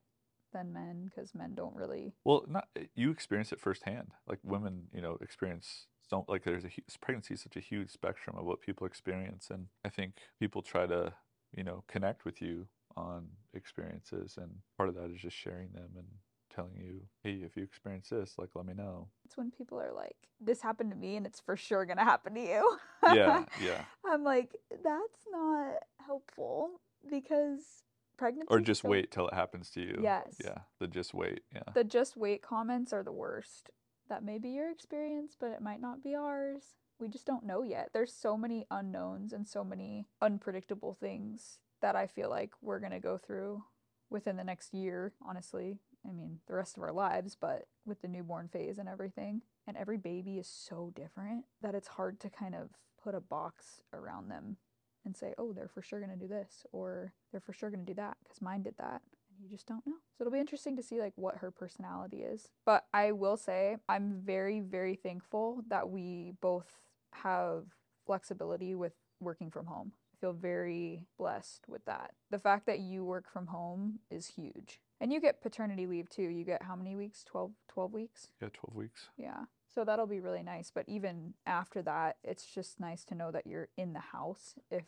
than 0.53 0.73
men 0.73 1.05
because 1.05 1.35
men 1.35 1.55
don't 1.55 1.75
really. 1.75 2.13
Well, 2.25 2.45
not 2.49 2.69
eh, 2.77 2.85
you 2.95 3.11
experience 3.11 3.53
it 3.53 3.61
firsthand. 3.61 4.13
Like 4.27 4.39
women, 4.43 4.89
you 4.93 5.01
know, 5.01 5.19
experience 5.21 5.87
so 6.09 6.25
like 6.27 6.45
there's 6.45 6.65
a 6.65 6.71
pregnancy 7.01 7.35
is 7.35 7.43
such 7.43 7.57
a 7.57 7.61
huge 7.61 7.91
spectrum 7.91 8.37
of 8.39 8.47
what 8.47 8.61
people 8.61 8.87
experience, 8.87 9.51
and 9.51 9.67
I 9.85 9.91
think 9.91 10.15
people 10.41 10.63
try 10.63 10.87
to, 10.87 11.13
you 11.55 11.65
know, 11.65 11.85
connect 11.87 12.25
with 12.25 12.41
you 12.41 12.67
on 12.97 13.29
experiences, 13.55 14.39
and 14.39 14.51
part 14.77 14.89
of 14.89 14.95
that 14.95 15.11
is 15.11 15.21
just 15.21 15.37
sharing 15.37 15.71
them 15.73 15.91
and 15.97 16.07
telling 16.55 16.77
you, 16.77 17.03
hey, 17.23 17.43
if 17.45 17.57
you 17.57 17.63
experience 17.63 18.09
this, 18.09 18.35
like 18.39 18.49
let 18.55 18.65
me 18.65 18.73
know. 18.73 19.09
It's 19.27 19.37
when 19.37 19.51
people 19.51 19.79
are 19.79 19.93
like, 19.93 20.17
"This 20.41 20.63
happened 20.63 20.91
to 20.91 20.97
me, 20.97 21.17
and 21.17 21.27
it's 21.27 21.41
for 21.41 21.57
sure 21.57 21.85
gonna 21.85 22.05
happen 22.05 22.35
to 22.35 22.41
you." 22.41 22.79
Yeah, 23.03 23.45
yeah. 23.63 23.85
I'm 24.07 24.25
like, 24.25 24.57
that's 24.71 25.27
not 25.31 25.75
helpful 26.05 26.81
because 27.09 27.83
pregnancy. 28.19 28.49
Or 28.51 28.61
just 28.61 28.83
so- 28.83 28.89
wait 28.89 29.11
till 29.11 29.29
it 29.29 29.35
happens 29.35 29.71
to 29.71 29.81
you. 29.81 30.01
Yes. 30.03 30.37
Yeah. 30.45 30.59
The 30.79 30.87
just 30.87 31.15
wait. 31.15 31.41
Yeah. 31.55 31.63
The 31.75 31.85
just 31.85 32.17
wait 32.17 32.43
comments 32.43 32.93
are 32.93 33.03
the 33.03 33.13
worst. 33.13 33.71
That 34.09 34.25
may 34.25 34.39
be 34.39 34.51
your 34.51 34.71
experience, 34.71 35.37
but 35.39 35.51
it 35.51 35.61
might 35.63 35.81
not 35.81 36.03
be 36.03 36.15
ours. 36.15 36.75
We 36.99 37.09
just 37.09 37.27
don't 37.27 37.47
know 37.47 37.63
yet. 37.63 37.91
There's 37.93 38.13
so 38.13 38.37
many 38.37 38.67
unknowns 38.71 39.33
and 39.33 39.47
so 39.47 39.63
many 39.63 40.07
unpredictable 40.21 40.95
things 40.95 41.59
that 41.81 41.95
I 41.95 42.07
feel 42.07 42.29
like 42.29 42.51
we're 42.61 42.81
going 42.81 42.93
to 42.93 42.99
go 43.01 43.19
through 43.19 43.63
within 44.11 44.37
the 44.37 44.45
next 44.45 44.75
year, 44.75 45.13
honestly. 45.25 45.79
I 46.09 46.13
mean, 46.13 46.39
the 46.49 46.55
rest 46.55 46.77
of 46.77 46.83
our 46.83 46.93
lives, 46.93 47.37
but 47.41 47.69
with 47.85 48.01
the 48.03 48.09
newborn 48.09 48.49
phase 48.49 48.79
and 48.79 48.89
everything. 48.89 49.43
And 49.67 49.77
every 49.77 49.99
baby 49.99 50.39
is 50.39 50.49
so 50.49 50.91
different 50.97 51.45
that 51.61 51.75
it's 51.75 51.89
hard 51.89 52.19
to 52.21 52.31
kind 52.31 52.55
of 52.55 52.71
put 53.03 53.15
a 53.15 53.21
box 53.21 53.83
around 53.93 54.29
them 54.31 54.57
and 55.09 55.17
say, 55.17 55.33
oh, 55.39 55.53
they're 55.53 55.69
for 55.69 55.83
sure 55.83 56.01
going 56.01 56.13
to 56.13 56.17
do 56.17 56.29
this 56.29 56.67
or 56.71 57.13
they're 57.33 57.41
for 57.41 57.55
sure 57.55 57.71
going 57.71 57.85
to 57.85 57.93
do 57.93 57.97
that 57.97 58.19
because 58.23 58.43
mine 58.43 58.63
did 58.63 58.75
that. 58.79 59.01
And 59.31 59.43
you 59.43 59.49
just 59.49 59.67
don't 59.67 59.87
know. 59.87 59.95
So 60.17 60.23
it'll 60.23 60.33
be 60.33 60.39
interesting 60.39 60.77
to 60.77 60.83
see 60.83 61.01
like 61.01 61.15
what 61.17 61.39
her 61.39 61.51
personality 61.51 62.19
is. 62.19 62.51
But 62.67 62.85
I 62.93 63.13
will 63.13 63.39
say 63.39 63.79
I'm 63.89 64.21
very, 64.23 64.61
very 64.61 64.95
thankful 64.95 65.63
that 65.69 65.89
we 65.89 66.35
both 66.43 66.69
have 67.15 67.65
flexibility 68.07 68.75
with 68.75 68.93
working 69.19 69.51
from 69.51 69.67
home. 69.67 69.93
I 70.15 70.21
feel 70.21 70.33
very 70.33 71.01
blessed 71.17 71.65
with 71.69 71.85
that. 71.87 72.13
The 72.31 72.39
fact 72.39 72.67
that 72.67 72.81
you 72.81 73.05
work 73.05 73.33
from 73.33 73.47
home 73.47 74.01
is 74.11 74.27
huge. 74.27 74.81
And 75.01 75.13
you 75.13 75.21
get 75.21 75.41
paternity 75.41 75.87
leave 75.87 76.09
too. 76.11 76.25
You 76.25 76.45
get 76.45 76.65
how 76.65 76.77
many 76.77 76.97
weeks? 76.97 77.25
12, 77.25 77.53
12 77.69 77.93
weeks? 77.93 78.29
Yeah. 78.43 78.49
Twelve 78.53 78.75
weeks. 78.75 79.09
Yeah. 79.17 79.45
So 79.73 79.85
that'll 79.85 80.07
be 80.07 80.19
really 80.19 80.43
nice. 80.43 80.73
But 80.75 80.87
even 80.89 81.35
after 81.47 81.83
that, 81.83 82.17
it's 82.25 82.47
just 82.47 82.81
nice 82.81 83.05
to 83.05 83.15
know 83.15 83.31
that 83.31 83.47
you're 83.47 83.69
in 83.77 83.93
the 83.93 84.01
house 84.01 84.55
if 84.71 84.85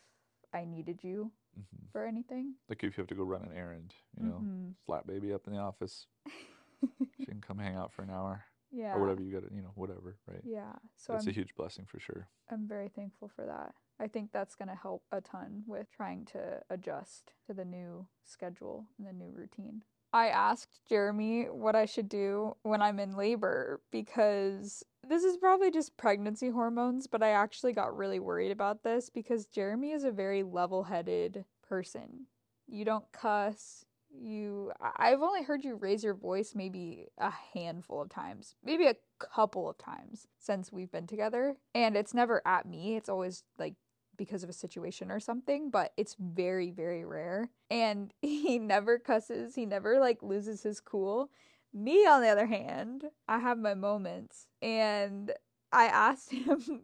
I 0.53 0.65
needed 0.65 1.01
you 1.03 1.31
hmm 1.55 1.87
for 1.93 2.07
anything. 2.07 2.55
Like 2.69 2.85
if 2.85 2.97
you 2.97 3.03
have 3.03 3.09
to 3.09 3.15
go 3.17 3.25
run 3.25 3.43
an 3.43 3.53
errand, 3.57 3.95
you 4.17 4.25
know, 4.25 4.41
Mhm. 4.45 4.75
slap 4.87 5.07
baby 5.07 5.33
up 5.33 5.47
in 5.47 5.53
the 5.53 5.59
office. 5.59 6.07
She 7.17 7.27
can 7.27 7.41
come 7.41 7.59
hang 7.59 7.75
out 7.77 7.93
for 7.93 8.03
an 8.03 8.11
hour 8.11 8.45
yeah. 8.71 8.95
or 8.95 9.01
whatever 9.01 9.21
you 9.23 9.33
got 9.33 9.51
you 9.53 9.61
know, 9.61 9.73
whatever, 9.75 10.17
right? 10.27 10.41
Yeah. 10.45 10.73
So 10.97 11.15
it's 11.15 11.27
a 11.27 11.33
huge 11.33 11.55
blessing 11.55 11.85
for 11.87 11.99
sure. 12.01 12.29
I'm 12.51 12.67
very 12.67 12.89
thankful 12.89 13.29
for 13.29 13.45
that. 13.45 13.75
I 13.99 14.09
think 14.09 14.33
that's 14.33 14.55
going 14.55 14.69
to 14.69 14.75
help 14.75 15.03
a 15.13 15.21
ton 15.21 15.65
with 15.67 15.91
trying 15.91 16.25
to 16.27 16.63
adjust 16.71 17.35
to 17.47 17.53
the 17.53 17.65
new 17.67 18.07
schedule 18.25 18.87
and 18.99 19.07
the 19.07 19.13
new 19.13 19.31
routine. 19.31 19.83
I 20.13 20.29
asked 20.29 20.81
Jeremy 20.89 21.45
what 21.45 21.77
I 21.77 21.85
should 21.85 22.09
do 22.09 22.57
when 22.63 22.81
I'm 22.81 22.99
in 22.99 23.15
labor 23.17 23.81
because 23.93 24.83
this 25.09 25.25
is 25.25 25.37
probably 25.37 25.71
just 25.71 25.97
pregnancy 25.97 26.51
hormones, 26.51 27.07
but 27.07 27.23
I 27.23 27.31
actually 27.31 27.73
got 27.73 27.97
really 27.97 28.21
worried 28.21 28.51
about 28.51 28.83
this 28.83 29.11
because 29.11 29.47
Jeremy 29.47 29.93
is 29.93 30.05
a 30.05 30.11
very 30.11 30.43
level 30.43 30.85
headed 30.85 31.45
person. 31.67 32.27
You 32.67 32.85
don't 32.85 33.11
cuss. 33.13 33.85
You, 34.13 34.73
I've 34.97 35.23
only 35.23 35.45
heard 35.45 35.65
you 35.65 35.77
raise 35.77 36.03
your 36.03 36.15
voice 36.15 36.53
maybe 36.55 37.07
a 37.19 37.33
handful 37.55 38.03
of 38.03 38.09
times, 38.09 38.57
maybe 38.65 38.87
a 38.87 38.97
couple 39.21 39.69
of 39.71 39.79
times 39.79 40.27
since 40.39 40.73
we've 40.73 40.91
been 40.91 41.07
together. 41.07 41.57
And 41.75 41.97
it's 41.97 42.13
never 42.13 42.43
at 42.45 42.67
me, 42.67 42.97
it's 42.97 43.09
always 43.09 43.45
like 43.59 43.75
because 44.17 44.43
of 44.43 44.51
a 44.51 44.53
situation 44.53 45.11
or 45.11 45.19
something, 45.19 45.71
but 45.71 45.93
it's 45.97 46.15
very, 46.19 46.71
very 46.71 47.05
rare. 47.05 47.51
And 47.71 48.13
he 48.23 48.59
never 48.59 48.99
cusses, 48.99 49.55
he 49.55 49.65
never 49.65 49.99
like 49.99 50.23
loses 50.23 50.63
his 50.63 50.81
cool. 50.81 51.31
Me, 51.73 52.07
on 52.07 52.21
the 52.21 52.29
other 52.29 52.47
hand, 52.47 53.05
I 53.29 53.39
have 53.39 53.59
my 53.59 53.75
moments. 53.75 54.47
And 54.61 55.33
I 55.73 55.87
asked 55.87 56.31
him 56.33 56.83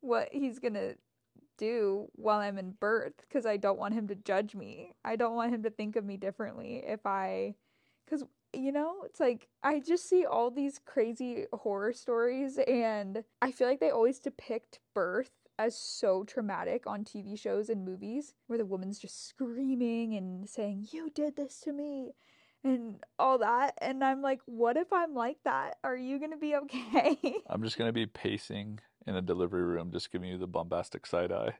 what 0.00 0.28
he's 0.32 0.58
gonna 0.58 0.94
do 1.56 2.08
while 2.14 2.40
I'm 2.40 2.58
in 2.58 2.72
birth 2.72 3.14
because 3.20 3.46
I 3.46 3.56
don't 3.56 3.78
want 3.78 3.94
him 3.94 4.08
to 4.08 4.14
judge 4.14 4.54
me. 4.54 4.92
I 5.04 5.16
don't 5.16 5.36
want 5.36 5.54
him 5.54 5.62
to 5.62 5.70
think 5.70 5.96
of 5.96 6.04
me 6.04 6.16
differently 6.16 6.82
if 6.86 7.06
I, 7.06 7.54
because 8.04 8.24
you 8.52 8.72
know, 8.72 9.02
it's 9.04 9.20
like 9.20 9.48
I 9.62 9.80
just 9.80 10.08
see 10.08 10.24
all 10.24 10.50
these 10.50 10.80
crazy 10.84 11.46
horror 11.52 11.92
stories, 11.92 12.58
and 12.58 13.24
I 13.42 13.50
feel 13.50 13.66
like 13.66 13.80
they 13.80 13.90
always 13.90 14.20
depict 14.20 14.80
birth 14.94 15.32
as 15.58 15.76
so 15.76 16.24
traumatic 16.24 16.86
on 16.86 17.04
TV 17.04 17.38
shows 17.38 17.68
and 17.68 17.84
movies 17.84 18.34
where 18.46 18.58
the 18.58 18.66
woman's 18.66 18.98
just 18.98 19.26
screaming 19.28 20.14
and 20.14 20.48
saying, 20.48 20.88
You 20.90 21.10
did 21.10 21.36
this 21.36 21.60
to 21.60 21.72
me. 21.72 22.14
And 22.64 22.96
all 23.18 23.38
that. 23.38 23.74
And 23.80 24.02
I'm 24.02 24.22
like, 24.22 24.40
what 24.46 24.76
if 24.76 24.92
I'm 24.92 25.14
like 25.14 25.36
that? 25.44 25.76
Are 25.84 25.96
you 25.96 26.18
going 26.18 26.30
to 26.30 26.38
be 26.38 26.56
okay? 26.56 27.18
I'm 27.48 27.62
just 27.62 27.76
going 27.76 27.88
to 27.88 27.92
be 27.92 28.06
pacing 28.06 28.80
in 29.06 29.14
a 29.16 29.22
delivery 29.22 29.62
room, 29.62 29.92
just 29.92 30.10
giving 30.10 30.30
you 30.30 30.38
the 30.38 30.46
bombastic 30.46 31.06
side 31.06 31.30
eye. 31.30 31.54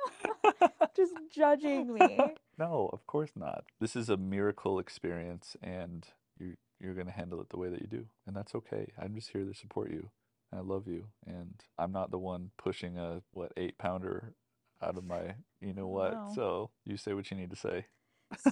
just 0.96 1.14
judging 1.34 1.92
me. 1.92 2.18
No, 2.58 2.90
of 2.92 3.06
course 3.06 3.30
not. 3.34 3.64
This 3.80 3.96
is 3.96 4.10
a 4.10 4.18
miracle 4.18 4.78
experience, 4.78 5.56
and 5.62 6.06
you're, 6.38 6.56
you're 6.78 6.92
gonna 6.92 7.10
handle 7.10 7.40
it 7.40 7.48
the 7.48 7.56
way 7.56 7.70
that 7.70 7.80
you 7.80 7.86
do, 7.86 8.04
and 8.26 8.36
that's 8.36 8.54
okay. 8.54 8.92
I'm 9.00 9.14
just 9.14 9.30
here 9.30 9.46
to 9.46 9.54
support 9.54 9.90
you. 9.90 10.10
I 10.54 10.60
love 10.60 10.86
you, 10.86 11.06
and 11.26 11.54
I'm 11.78 11.90
not 11.90 12.10
the 12.10 12.18
one 12.18 12.50
pushing 12.58 12.98
a 12.98 13.22
what 13.32 13.52
eight 13.56 13.78
pounder 13.78 14.34
out 14.82 14.98
of 14.98 15.04
my 15.04 15.36
you 15.62 15.72
know 15.72 15.86
what. 15.86 16.12
No. 16.12 16.32
So 16.34 16.70
you 16.84 16.98
say 16.98 17.14
what 17.14 17.30
you 17.30 17.36
need 17.38 17.48
to 17.48 17.56
say 17.56 17.86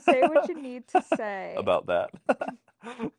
Say 0.02 0.22
what 0.22 0.48
you 0.48 0.60
need 0.60 0.88
to 0.88 1.02
say. 1.16 1.54
about 1.56 1.86
that. 1.86 2.10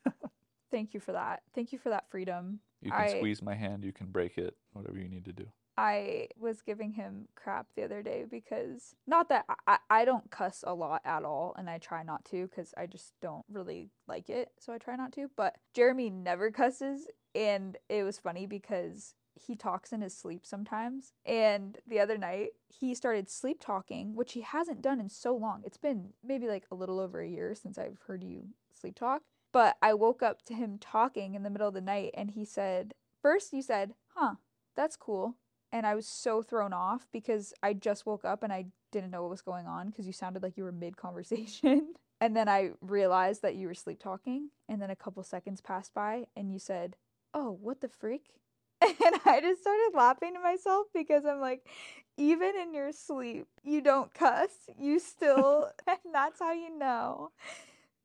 Thank 0.71 0.93
you 0.93 0.99
for 0.99 1.13
that. 1.13 1.41
Thank 1.55 1.71
you 1.71 1.79
for 1.79 1.89
that 1.89 2.09
freedom. 2.09 2.59
you 2.81 2.91
can 2.91 3.01
I- 3.01 3.17
squeeze 3.17 3.41
my 3.41 3.55
hand, 3.55 3.83
you 3.83 3.91
can 3.91 4.07
break 4.07 4.37
it, 4.37 4.55
whatever 4.73 4.97
you 4.97 5.07
need 5.09 5.25
to 5.25 5.33
do. 5.33 5.45
I 5.77 6.27
was 6.37 6.61
giving 6.61 6.91
him 6.91 7.29
crap 7.35 7.67
the 7.77 7.83
other 7.85 8.01
day 8.03 8.25
because 8.29 8.95
not 9.07 9.29
that 9.29 9.45
I, 9.47 9.55
I- 9.89 10.01
I 10.01 10.05
don't 10.05 10.29
cuss 10.29 10.63
a 10.67 10.73
lot 10.73 11.01
at 11.05 11.23
all 11.23 11.55
and 11.57 11.69
I 11.69 11.77
try 11.77 12.03
not 12.03 12.25
to 12.25 12.47
because 12.47 12.73
I 12.77 12.85
just 12.85 13.13
don't 13.21 13.45
really 13.49 13.89
like 14.07 14.29
it. 14.29 14.51
So 14.59 14.73
I 14.73 14.77
try 14.77 14.97
not 14.97 15.13
to. 15.13 15.29
But 15.37 15.55
Jeremy 15.73 16.09
never 16.09 16.51
cusses. 16.51 17.07
And 17.33 17.77
it 17.87 18.03
was 18.03 18.19
funny 18.19 18.45
because 18.45 19.13
he 19.39 19.55
talks 19.55 19.91
in 19.91 20.01
his 20.01 20.15
sleep 20.15 20.45
sometimes. 20.45 21.13
And 21.25 21.77
the 21.87 21.99
other 21.99 22.17
night 22.17 22.49
he 22.67 22.93
started 22.93 23.29
sleep 23.29 23.59
talking, 23.59 24.15
which 24.15 24.33
he 24.33 24.41
hasn't 24.41 24.81
done 24.81 24.99
in 24.99 25.09
so 25.09 25.35
long. 25.35 25.61
It's 25.65 25.77
been 25.77 26.09
maybe 26.23 26.47
like 26.47 26.65
a 26.71 26.75
little 26.75 26.99
over 26.99 27.21
a 27.21 27.27
year 27.27 27.55
since 27.55 27.77
I've 27.77 27.99
heard 28.07 28.23
you 28.23 28.49
sleep 28.73 28.95
talk. 28.95 29.21
But 29.51 29.77
I 29.81 29.93
woke 29.93 30.21
up 30.21 30.43
to 30.45 30.53
him 30.53 30.77
talking 30.79 31.33
in 31.33 31.43
the 31.43 31.49
middle 31.49 31.67
of 31.67 31.73
the 31.73 31.81
night 31.81 32.11
and 32.13 32.31
he 32.31 32.45
said, 32.45 32.93
First, 33.21 33.53
you 33.53 33.61
said, 33.61 33.93
Huh, 34.15 34.35
that's 34.75 34.95
cool. 34.95 35.35
And 35.71 35.85
I 35.85 35.95
was 35.95 36.07
so 36.07 36.41
thrown 36.41 36.73
off 36.73 37.07
because 37.11 37.53
I 37.61 37.73
just 37.73 38.05
woke 38.05 38.25
up 38.25 38.43
and 38.43 38.51
I 38.51 38.65
didn't 38.91 39.11
know 39.11 39.21
what 39.21 39.31
was 39.31 39.41
going 39.41 39.67
on 39.67 39.89
because 39.89 40.07
you 40.07 40.13
sounded 40.13 40.41
like 40.41 40.57
you 40.57 40.63
were 40.63 40.71
mid 40.71 40.97
conversation. 40.97 41.93
and 42.21 42.35
then 42.35 42.49
I 42.49 42.71
realized 42.81 43.41
that 43.43 43.55
you 43.55 43.67
were 43.67 43.75
sleep 43.75 43.99
talking. 43.99 44.49
And 44.67 44.81
then 44.81 44.89
a 44.89 44.95
couple 44.95 45.23
seconds 45.23 45.61
passed 45.61 45.93
by 45.93 46.25
and 46.35 46.51
you 46.51 46.59
said, 46.59 46.95
Oh, 47.33 47.51
what 47.51 47.81
the 47.81 47.89
freak? 47.89 48.39
And 48.81 49.15
I 49.25 49.41
just 49.41 49.61
started 49.61 49.91
laughing 49.93 50.33
to 50.33 50.39
myself 50.39 50.87
because 50.93 51.25
I'm 51.25 51.39
like, 51.39 51.67
even 52.17 52.53
in 52.61 52.73
your 52.73 52.91
sleep, 52.91 53.47
you 53.63 53.81
don't 53.81 54.13
cuss. 54.13 54.49
You 54.77 54.99
still, 54.99 55.69
and 55.87 55.97
that's 56.13 56.39
how 56.39 56.53
you 56.53 56.77
know 56.77 57.31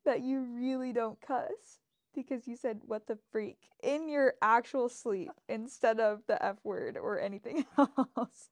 that 0.05 0.21
you 0.21 0.41
really 0.41 0.93
don't 0.93 1.19
cuss 1.21 1.79
because 2.13 2.47
you 2.47 2.55
said 2.55 2.79
what 2.85 3.07
the 3.07 3.17
freak 3.31 3.57
in 3.83 4.07
your 4.07 4.35
actual 4.41 4.87
sleep 4.87 5.31
instead 5.49 5.99
of 5.99 6.21
the 6.27 6.43
F 6.43 6.57
word 6.63 6.97
or 6.97 7.19
anything 7.19 7.65
else. 7.77 8.49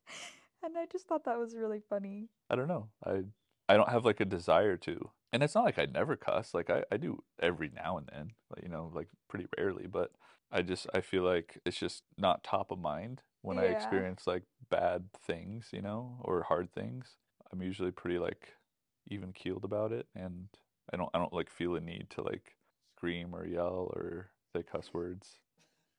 And 0.62 0.78
I 0.78 0.86
just 0.92 1.08
thought 1.08 1.26
that 1.26 1.40
was 1.40 1.56
really 1.56 1.82
funny. 1.90 2.28
I 2.50 2.56
don't 2.56 2.68
know. 2.68 2.90
I 3.06 3.24
I 3.70 3.78
don't 3.78 3.90
have 3.90 4.06
like 4.06 4.20
a 4.20 4.26
desire 4.26 4.76
to. 4.78 5.10
And 5.32 5.42
it's 5.42 5.56
not 5.56 5.64
like 5.64 5.80
I 5.80 5.86
never 5.86 6.16
cuss. 6.16 6.54
Like 6.54 6.70
I, 6.70 6.84
I 6.92 6.98
do 6.98 7.24
every 7.42 7.72
now 7.74 7.98
and 7.98 8.10
then. 8.14 8.32
Like, 8.50 8.64
you 8.64 8.70
know, 8.70 8.92
like 8.94 9.08
pretty 9.30 9.48
rarely, 9.58 9.88
but 9.88 10.12
I 10.54 10.62
just 10.62 10.88
I 10.94 11.02
feel 11.02 11.24
like 11.24 11.60
it's 11.66 11.80
just 11.80 12.04
not 12.18 12.44
top 12.44 12.72
of 12.72 12.80
mind 12.80 13.22
when 13.42 13.58
I 13.58 13.64
experience 13.66 14.28
like 14.28 14.44
bad 14.70 15.12
things, 15.26 15.70
you 15.74 15.82
know, 15.82 16.18
or 16.22 16.44
hard 16.44 16.72
things. 16.72 17.16
I'm 17.52 17.62
usually 17.62 17.92
pretty 17.92 18.20
like 18.20 18.54
even 19.08 19.34
keeled 19.34 19.66
about 19.66 19.92
it 19.92 20.08
and 20.16 20.48
I 20.92 20.98
don't 20.98 21.10
I 21.14 21.18
don't 21.18 21.34
like 21.34 21.50
feel 21.50 21.76
a 21.76 21.82
need 21.82 22.08
to 22.12 22.22
like 22.22 22.56
scream 22.96 23.36
or 23.36 23.46
yell 23.46 23.92
or 23.96 24.30
say 24.56 24.64
cuss 24.64 24.94
words. 24.94 25.40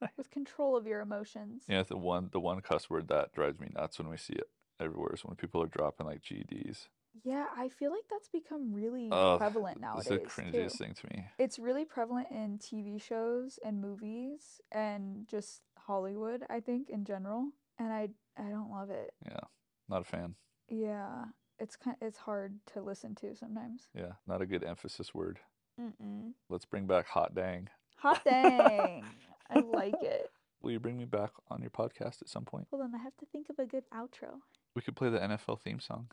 With 0.17 0.31
control 0.31 0.77
of 0.77 0.87
your 0.87 1.01
emotions. 1.01 1.65
Yeah, 1.69 1.83
the 1.83 1.97
one 1.97 2.29
the 2.33 2.41
one 2.41 2.61
cuss 2.61 2.89
word 2.89 3.09
that 3.09 3.33
drives 3.33 3.59
me 3.59 3.69
nuts 3.75 3.99
when 3.99 4.09
we 4.09 4.17
see 4.17 4.35
it 4.35 4.49
everywhere 4.81 5.13
is 5.15 5.25
when 5.25 5.37
people 5.37 5.63
are 5.63 5.67
dropping 5.67 6.07
like 6.07 6.23
GDs. 6.23 6.87
Yeah, 7.23 7.47
I 7.57 7.69
feel 7.69 7.91
like 7.93 8.05
that's 8.11 8.29
become 8.29 8.73
really 8.73 9.09
Ugh, 9.12 9.39
prevalent 9.39 9.77
It's 9.77 9.83
nowadays. 9.83 10.07
the 10.09 10.19
too. 10.19 10.25
cringiest 10.27 10.79
thing 10.79 10.95
to 10.95 11.07
me. 11.17 11.25
It's 11.39 11.59
really 11.59 11.85
prevalent 11.85 12.29
in 12.31 12.59
TV 12.59 13.01
shows 13.01 13.59
and 13.65 13.81
movies 13.81 14.61
and 14.73 15.27
just 15.29 15.61
Hollywood, 15.79 16.45
I 16.51 16.61
think, 16.61 16.91
in 16.91 17.05
general. 17.05 17.51
And 17.79 17.93
I 17.93 18.09
I 18.37 18.49
don't 18.51 18.71
love 18.71 18.91
it. 18.91 19.12
Yeah, 19.25 19.41
not 19.89 20.01
a 20.03 20.05
fan. 20.05 20.35
Yeah, 20.69 21.27
it's 21.59 21.77
kind 21.77 21.97
it's 22.01 22.19
hard 22.19 22.59
to 22.75 22.83
listen 22.83 23.15
to 23.17 23.35
sometimes. 23.37 23.89
Yeah, 23.95 24.12
not 24.27 24.43
a 24.43 24.47
good 24.47 24.65
emphasis 24.65 25.15
word. 25.15 25.39
Mm-mm. 25.81 26.33
Let's 26.51 26.65
bring 26.67 26.87
back 26.87 27.07
hot 27.07 27.35
dang. 27.35 27.69
Hot 27.99 28.23
dang. 28.25 29.05
I 29.51 29.61
like 29.61 30.03
it. 30.03 30.31
Will 30.62 30.71
you 30.73 30.81
bring 30.81 30.97
me 30.99 31.05
back 31.05 31.31
on 31.51 31.61
your 31.61 31.71
podcast 31.71 32.23
at 32.23 32.29
some 32.29 32.45
point? 32.45 32.67
Hold 32.71 32.83
on, 32.83 32.95
I 32.95 32.99
have 32.99 33.17
to 33.19 33.27
think 33.27 33.51
of 33.51 33.59
a 33.59 33.67
good 33.67 33.85
outro. 33.95 34.41
We 34.75 34.83
could 34.83 34.97
play 34.97 35.11
the 35.11 35.19
NFL 35.19 35.61
theme 35.61 35.79
song. 35.81 36.09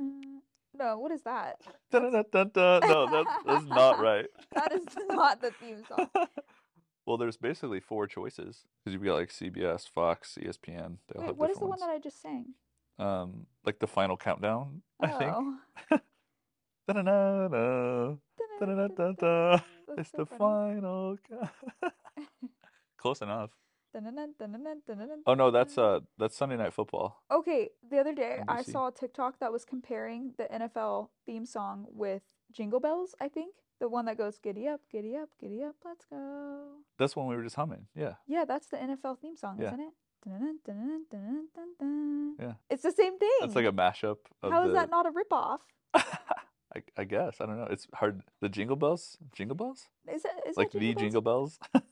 Da-na-na-na. 0.00 0.40
No, 0.72 0.98
what 0.98 1.12
is 1.12 1.22
that? 1.22 1.60
No, 1.92 2.10
that, 2.10 2.32
that's 2.32 3.66
not 3.66 3.98
right. 4.00 4.26
That 4.54 4.72
is 4.72 4.84
not 5.08 5.40
the 5.40 5.50
theme 5.50 5.82
song. 5.88 6.08
well, 7.06 7.16
there's 7.16 7.36
basically 7.36 7.80
four 7.80 8.06
choices 8.06 8.64
because 8.78 8.94
you've 8.94 9.04
got 9.04 9.14
like 9.14 9.30
CBS, 9.30 9.88
Fox, 9.88 10.38
ESPN. 10.40 10.98
They 11.08 11.16
all 11.16 11.20
Wait, 11.20 11.26
have 11.26 11.36
what 11.36 11.50
is 11.50 11.56
the 11.58 11.64
one 11.64 11.70
ones. 11.70 11.82
that 11.82 11.90
I 11.90 11.98
just 11.98 12.22
sang? 12.22 12.54
Um, 12.98 13.46
like 13.64 13.78
the 13.78 13.86
final 13.86 14.16
countdown, 14.16 14.82
I 15.00 15.08
think. 15.08 15.32
Oh. 15.34 15.56
Da-da-da-da. 16.86 18.14
Da-da-da-da-da. 18.60 19.58
It's 19.98 20.10
so 20.10 20.18
the 20.18 20.26
funny. 20.26 20.38
final. 20.80 21.16
Close 22.98 23.22
enough. 23.22 23.50
Oh 25.26 25.34
no, 25.34 25.50
that's 25.50 25.78
uh 25.78 26.00
that's 26.18 26.36
Sunday 26.36 26.56
Night 26.56 26.72
Football. 26.72 27.22
Okay, 27.30 27.70
the 27.90 27.98
other 27.98 28.14
day 28.14 28.42
I 28.48 28.62
NBC. 28.62 28.72
saw 28.72 28.88
a 28.88 28.92
TikTok 28.92 29.38
that 29.40 29.52
was 29.52 29.64
comparing 29.64 30.32
the 30.38 30.44
NFL 30.44 31.08
theme 31.26 31.46
song 31.46 31.86
with 31.90 32.22
Jingle 32.52 32.80
Bells, 32.80 33.14
I 33.20 33.28
think. 33.28 33.54
The 33.80 33.88
one 33.88 34.04
that 34.04 34.18
goes 34.18 34.38
giddy 34.38 34.68
up, 34.68 34.80
giddy 34.92 35.16
up, 35.16 35.30
giddy 35.40 35.62
up, 35.64 35.74
let's 35.84 36.04
go. 36.04 36.66
That's 36.98 37.16
one 37.16 37.26
we 37.28 37.36
were 37.36 37.42
just 37.42 37.56
humming. 37.56 37.86
Yeah. 37.94 38.14
Yeah, 38.26 38.44
that's 38.44 38.66
the 38.66 38.76
NFL 38.76 39.20
theme 39.20 39.36
song, 39.36 39.56
Yeah. 39.58 39.68
isn't 39.68 39.80
it? 39.80 39.94
Yeah. 42.38 42.52
It's 42.68 42.82
the 42.82 42.92
same 42.92 43.18
thing. 43.18 43.30
That's 43.40 43.54
like 43.54 43.64
a 43.64 43.72
mashup 43.72 44.18
of 44.42 44.52
How 44.52 44.62
is 44.64 44.68
the 44.68 44.74
that 44.74 44.90
not 44.90 45.06
a 45.06 45.10
ripoff? 45.10 45.60
I, 45.94 46.82
I 46.96 47.04
guess. 47.04 47.40
I 47.40 47.46
don't 47.46 47.56
know. 47.58 47.68
It's 47.70 47.88
hard. 47.94 48.22
The 48.40 48.48
Jingle 48.48 48.76
Bells? 48.76 49.16
Jingle 49.32 49.56
Bells? 49.56 49.88
Is 50.12 50.24
it 50.24 50.30
is 50.46 50.56
it? 50.56 50.58
like 50.58 50.70
that 50.72 50.78
the 50.78 50.94
Jingle 50.94 51.22
Bells? 51.22 51.58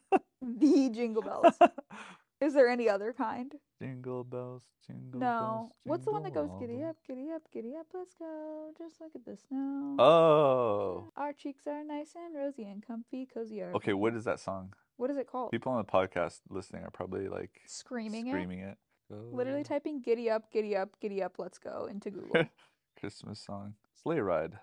The 0.60 0.90
Jingle 0.90 1.22
Bells. 1.22 1.54
Is 2.40 2.54
there 2.54 2.68
any 2.68 2.88
other 2.88 3.12
kind? 3.12 3.52
jingle 3.80 4.22
Bells, 4.24 4.62
Jingle 4.86 5.18
No. 5.20 5.26
Bells. 5.26 5.70
What's 5.84 6.04
the 6.04 6.12
one 6.12 6.22
that 6.22 6.34
goes 6.34 6.50
giddy 6.60 6.82
up, 6.84 6.96
giddy 7.06 7.30
up, 7.34 7.42
giddy 7.52 7.74
up, 7.76 7.86
let's 7.92 8.14
go. 8.14 8.70
Just 8.78 9.00
look 9.00 9.10
at 9.16 9.24
the 9.24 9.36
snow. 9.36 9.96
Oh. 9.98 11.10
Our 11.16 11.32
cheeks 11.32 11.66
are 11.66 11.82
nice 11.84 12.14
and 12.16 12.36
rosy 12.36 12.62
and 12.64 12.80
comfy, 12.84 13.26
cozy. 13.26 13.60
Are 13.62 13.72
Okay, 13.74 13.92
what 13.92 14.14
is 14.14 14.24
that 14.24 14.38
song? 14.38 14.72
What 14.96 15.10
is 15.10 15.16
it 15.16 15.26
called? 15.26 15.50
People 15.50 15.72
on 15.72 15.78
the 15.78 15.84
podcast 15.84 16.40
listening 16.48 16.84
are 16.84 16.90
probably 16.90 17.28
like 17.28 17.60
Screaming, 17.66 18.28
screaming 18.28 18.60
it. 18.60 18.78
it. 19.10 19.14
Literally 19.32 19.62
Go. 19.64 19.68
typing 19.68 20.00
giddy 20.00 20.30
up, 20.30 20.52
giddy 20.52 20.76
up, 20.76 20.90
giddy 21.00 21.20
up, 21.22 21.34
let's 21.38 21.58
go 21.58 21.88
into 21.90 22.10
Google. 22.10 22.44
Christmas 23.00 23.40
song. 23.40 23.74
Sleigh 24.00 24.20
Ride. 24.20 24.58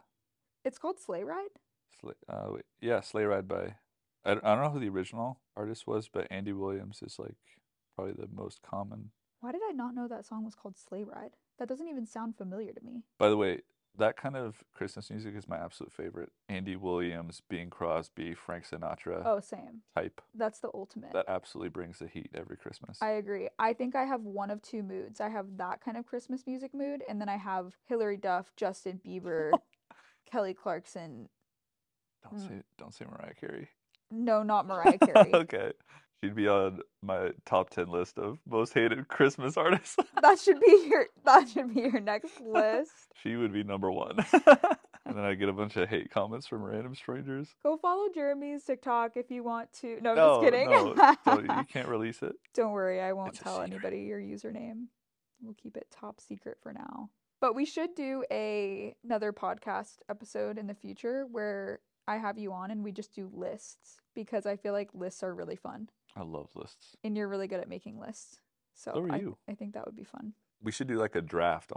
it's 0.63 0.77
called 0.77 0.99
Sleigh 0.99 1.23
Ride? 1.25 1.49
Sleigh, 1.99 2.13
uh, 2.29 2.47
wait, 2.51 2.63
yeah, 2.81 3.01
Sleigh 3.01 3.23
Ride 3.25 3.47
by. 3.49 3.75
I, 4.25 4.33
don't- 4.33 4.45
I 4.45 4.55
don't 4.55 4.63
know 4.63 4.71
who 4.71 4.79
the 4.79 4.89
original 4.89 5.39
artist 5.55 5.87
was, 5.87 6.09
but 6.09 6.27
Andy 6.31 6.53
Williams 6.53 7.01
is 7.01 7.19
like 7.19 7.35
probably 7.95 8.13
the 8.13 8.29
most 8.33 8.61
common. 8.61 9.11
Why 9.39 9.51
did 9.51 9.61
I 9.69 9.73
not 9.73 9.93
know 9.93 10.07
that 10.07 10.25
song 10.25 10.43
was 10.43 10.55
called 10.55 10.77
Sleigh 10.77 11.03
Ride? 11.03 11.35
That 11.59 11.69
doesn't 11.69 11.87
even 11.87 12.05
sound 12.05 12.35
familiar 12.35 12.73
to 12.73 12.83
me. 12.83 13.03
By 13.19 13.29
the 13.29 13.37
way, 13.37 13.61
that 13.97 14.17
kind 14.17 14.35
of 14.35 14.63
Christmas 14.73 15.09
music 15.09 15.35
is 15.35 15.47
my 15.47 15.57
absolute 15.57 15.91
favorite. 15.91 16.31
Andy 16.49 16.75
Williams, 16.75 17.41
Bing 17.47 17.69
Crosby, 17.69 18.33
Frank 18.33 18.67
Sinatra 18.67 19.21
Oh, 19.25 19.39
same. 19.39 19.81
type. 19.95 20.21
That's 20.33 20.59
the 20.59 20.69
ultimate. 20.73 21.13
That 21.13 21.25
absolutely 21.27 21.69
brings 21.69 21.99
the 21.99 22.07
heat 22.07 22.29
every 22.33 22.57
Christmas. 22.57 22.97
I 23.01 23.11
agree. 23.11 23.47
I 23.59 23.73
think 23.73 23.95
I 23.95 24.05
have 24.05 24.21
one 24.21 24.51
of 24.51 24.61
two 24.61 24.83
moods. 24.83 25.21
I 25.21 25.29
have 25.29 25.57
that 25.57 25.79
kind 25.79 25.97
of 25.97 26.05
Christmas 26.05 26.45
music 26.45 26.73
mood, 26.73 27.03
and 27.07 27.21
then 27.21 27.29
I 27.29 27.37
have 27.37 27.73
Hilary 27.85 28.17
Duff, 28.17 28.51
Justin 28.57 28.99
Bieber, 29.05 29.51
Kelly 30.31 30.53
Clarkson. 30.53 31.29
don't 32.23 32.41
mm. 32.41 32.47
say 32.47 32.63
don't 32.77 32.93
say 32.93 33.05
Mariah 33.05 33.33
Carey. 33.39 33.69
No, 34.11 34.43
not 34.43 34.67
Mariah 34.67 34.97
Carey. 35.03 35.33
okay. 35.33 35.71
She'd 36.23 36.35
be 36.35 36.47
on 36.47 36.79
my 37.03 37.31
top 37.45 37.69
ten 37.69 37.87
list 37.87 38.17
of 38.17 38.39
most 38.47 38.73
hated 38.73 39.07
Christmas 39.07 39.57
artists. 39.57 39.97
that 40.21 40.39
should 40.39 40.59
be 40.59 40.85
your 40.89 41.05
that 41.25 41.49
should 41.49 41.73
be 41.73 41.81
your 41.81 41.99
next 41.99 42.39
list. 42.41 42.91
she 43.21 43.35
would 43.35 43.51
be 43.53 43.63
number 43.63 43.91
one. 43.91 44.17
and 45.05 45.15
then 45.17 45.25
I 45.25 45.35
get 45.35 45.49
a 45.49 45.53
bunch 45.53 45.75
of 45.75 45.87
hate 45.89 46.09
comments 46.09 46.47
from 46.47 46.63
random 46.63 46.95
strangers. 46.95 47.49
Go 47.61 47.77
follow 47.77 48.07
Jeremy's 48.13 48.63
TikTok 48.63 49.17
if 49.17 49.29
you 49.29 49.43
want 49.43 49.71
to. 49.81 49.99
No, 50.01 50.15
no, 50.15 50.41
just 50.41 50.53
kidding. 50.53 50.69
no, 50.69 51.57
you 51.57 51.65
can't 51.65 51.87
release 51.89 52.23
it. 52.23 52.33
Don't 52.53 52.71
worry, 52.71 53.01
I 53.01 53.11
won't 53.13 53.29
It's 53.33 53.39
tell 53.39 53.61
anybody 53.61 54.01
your 54.03 54.19
username. 54.19 54.85
We'll 55.41 55.53
keep 55.61 55.75
it 55.77 55.87
top 55.91 56.21
secret 56.21 56.57
for 56.63 56.73
now. 56.73 57.09
But 57.41 57.53
we 57.55 57.65
should 57.65 57.93
do 57.93 58.23
a 58.31 58.95
another 59.03 59.33
podcast 59.33 59.97
episode 60.09 60.57
in 60.57 60.65
the 60.67 60.73
future 60.73 61.27
where 61.29 61.81
I 62.07 62.17
have 62.17 62.37
you 62.37 62.53
on 62.53 62.71
and 62.71 62.83
we 62.83 62.91
just 62.91 63.13
do 63.13 63.29
lists 63.33 64.01
because 64.13 64.45
I 64.45 64.55
feel 64.55 64.73
like 64.73 64.89
lists 64.93 65.23
are 65.23 65.33
really 65.33 65.55
fun 65.55 65.89
I 66.15 66.23
love 66.23 66.49
lists. 66.55 66.95
and 67.03 67.17
you're 67.17 67.27
really 67.27 67.47
good 67.47 67.59
at 67.59 67.67
making 67.69 67.99
lists. 67.99 68.39
So 68.73 68.91
So 68.93 69.07
I, 69.11 69.17
you. 69.17 69.37
I 69.49 69.53
think 69.55 69.73
that 69.73 69.85
would 69.85 69.95
be 69.95 70.03
fun. 70.03 70.33
We 70.63 70.71
should 70.71 70.87
do 70.87 70.97
like 70.97 71.15
a 71.15 71.21
draft, 71.21 71.71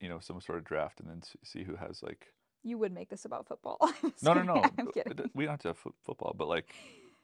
you 0.00 0.08
know, 0.08 0.18
some 0.18 0.40
sort 0.40 0.58
of 0.58 0.64
draft, 0.64 1.00
and 1.00 1.08
then 1.08 1.22
see 1.44 1.62
who 1.64 1.76
has 1.76 2.02
like. 2.02 2.32
You 2.62 2.78
would 2.78 2.92
make 2.92 3.08
this 3.08 3.24
about 3.24 3.46
football. 3.46 3.78
No, 4.22 4.34
no, 4.34 4.42
no. 4.42 4.62
I'm 4.78 4.88
kidding. 4.92 5.30
We 5.34 5.44
don't 5.44 5.52
have 5.52 5.60
to 5.62 5.68
have 5.68 5.78
fo- 5.78 5.94
football, 6.04 6.34
but 6.36 6.48
like, 6.48 6.74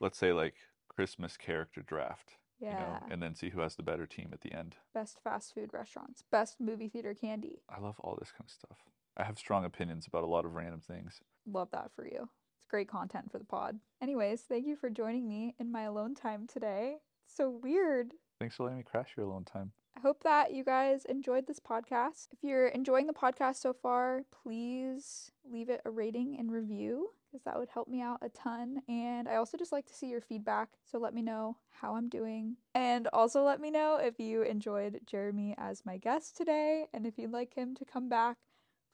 let's 0.01 0.17
say 0.19 0.33
like 0.33 0.55
Christmas 0.89 1.37
character 1.37 1.83
draft. 1.83 2.37
Yeah. 2.61 2.71
You 2.71 2.79
know, 2.79 2.99
and 3.11 3.23
then 3.23 3.35
see 3.35 3.51
who 3.51 3.61
has 3.61 3.75
the 3.75 3.83
better 3.83 4.07
team 4.07 4.31
at 4.33 4.41
the 4.43 4.53
end. 4.53 4.77
Best 4.95 5.19
fast 5.23 5.53
food 5.55 5.71
restaurants, 5.73 6.23
best 6.31 6.61
movie 6.61 6.89
theater 6.89 7.13
candy. 7.15 7.63
I 7.69 7.81
love 7.81 7.97
all 8.01 8.17
this 8.19 8.31
kind 8.31 8.45
of 8.47 8.51
stuff. 8.53 8.79
I 9.17 9.25
have 9.25 9.39
strong 9.39 9.65
opinions 9.65 10.07
about 10.07 10.23
a 10.23 10.29
lot 10.29 10.45
of 10.45 10.55
random 10.55 10.81
things. 10.81 11.21
Love 11.45 11.69
that 11.73 11.91
for 11.95 12.07
you. 12.07 12.29
Great 12.73 12.89
content 12.89 13.31
for 13.31 13.37
the 13.39 13.45
pod. 13.45 13.79
Anyways, 14.01 14.41
thank 14.41 14.67
you 14.67 14.77
for 14.77 14.89
joining 14.89 15.29
me 15.29 15.55
in 15.61 15.71
my 15.71 15.83
alone 15.83 16.15
time 16.15 16.47
today. 16.47 16.97
It's 17.27 17.37
so 17.37 17.51
weird. 17.51 18.15
Thanks 18.41 18.57
for 18.57 18.63
letting 18.63 18.79
me 18.79 18.83
crash 18.83 19.11
your 19.15 19.27
alone 19.27 19.45
time. 19.45 19.73
I 19.95 20.01
hope 20.01 20.23
that 20.23 20.55
you 20.55 20.65
guys 20.65 21.05
enjoyed 21.05 21.47
this 21.47 21.61
podcast. 21.61 22.29
If 22.33 22.39
you're 22.41 22.69
enjoying 22.69 23.07
the 23.07 23.13
podcast 23.13 23.57
so 23.57 23.75
far, 23.75 24.23
please 24.43 25.31
leave 25.45 25.69
it 25.69 25.83
a 25.85 25.91
rating 25.91 26.39
and 26.39 26.51
review 26.51 27.11
because 27.31 27.45
that 27.45 27.59
would 27.59 27.69
help 27.69 27.89
me 27.89 28.01
out 28.01 28.21
a 28.23 28.31
ton. 28.31 28.81
And 28.89 29.29
I 29.29 29.37
also 29.37 29.59
just 29.59 29.71
like 29.73 29.85
to 29.89 29.95
see 29.95 30.09
your 30.09 30.23
feedback. 30.23 30.71
So 30.91 30.99
let 30.99 31.13
me 31.13 31.21
know 31.21 31.59
how 31.73 31.95
I'm 31.95 32.09
doing. 32.09 32.57
And 32.75 33.07
also 33.13 33.43
let 33.43 33.61
me 33.61 33.71
know 33.71 33.99
if 34.03 34.19
you 34.19 34.41
enjoyed 34.41 35.01
Jeremy 35.05 35.55
as 35.59 35.85
my 35.85 35.99
guest 35.99 36.39
today 36.39 36.87
and 36.95 37.07
if 37.07 37.19
you'd 37.19 37.33
like 37.33 37.53
him 37.53 37.75
to 37.75 37.85
come 37.85 38.09
back 38.09 38.39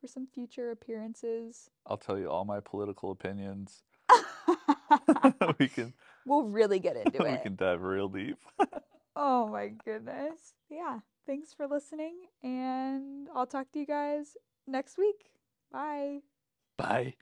for 0.00 0.06
some 0.06 0.26
future 0.26 0.70
appearances. 0.70 1.70
I'll 1.86 1.96
tell 1.96 2.18
you 2.18 2.30
all 2.30 2.44
my 2.44 2.60
political 2.60 3.10
opinions. 3.10 3.82
we 5.58 5.68
can 5.68 5.92
we'll 6.26 6.44
really 6.44 6.78
get 6.78 6.96
into 7.04 7.22
we 7.22 7.28
it. 7.28 7.32
We 7.32 7.38
can 7.38 7.56
dive 7.56 7.82
real 7.82 8.08
deep. 8.08 8.38
Oh 9.16 9.48
my 9.48 9.68
goodness. 9.84 10.54
Yeah. 10.70 11.00
Thanks 11.26 11.52
for 11.52 11.66
listening, 11.66 12.14
and 12.42 13.28
I'll 13.34 13.46
talk 13.46 13.70
to 13.72 13.78
you 13.78 13.84
guys 13.84 14.38
next 14.66 14.96
week. 14.96 15.30
Bye. 15.70 16.20
Bye. 16.78 17.16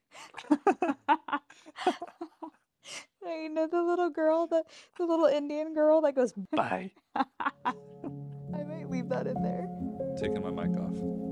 you 3.24 3.48
know 3.48 3.66
the 3.66 3.82
little 3.82 4.10
girl, 4.10 4.46
the, 4.46 4.62
the 4.96 5.04
little 5.04 5.26
Indian 5.26 5.74
girl 5.74 6.02
that 6.02 6.14
goes, 6.14 6.34
Bye. 6.52 6.92
I 7.16 7.24
might 8.52 8.88
leave 8.88 9.08
that 9.08 9.26
in 9.26 9.42
there. 9.42 9.66
Taking 10.16 10.42
my 10.42 10.50
mic 10.50 10.78
off. 10.78 11.25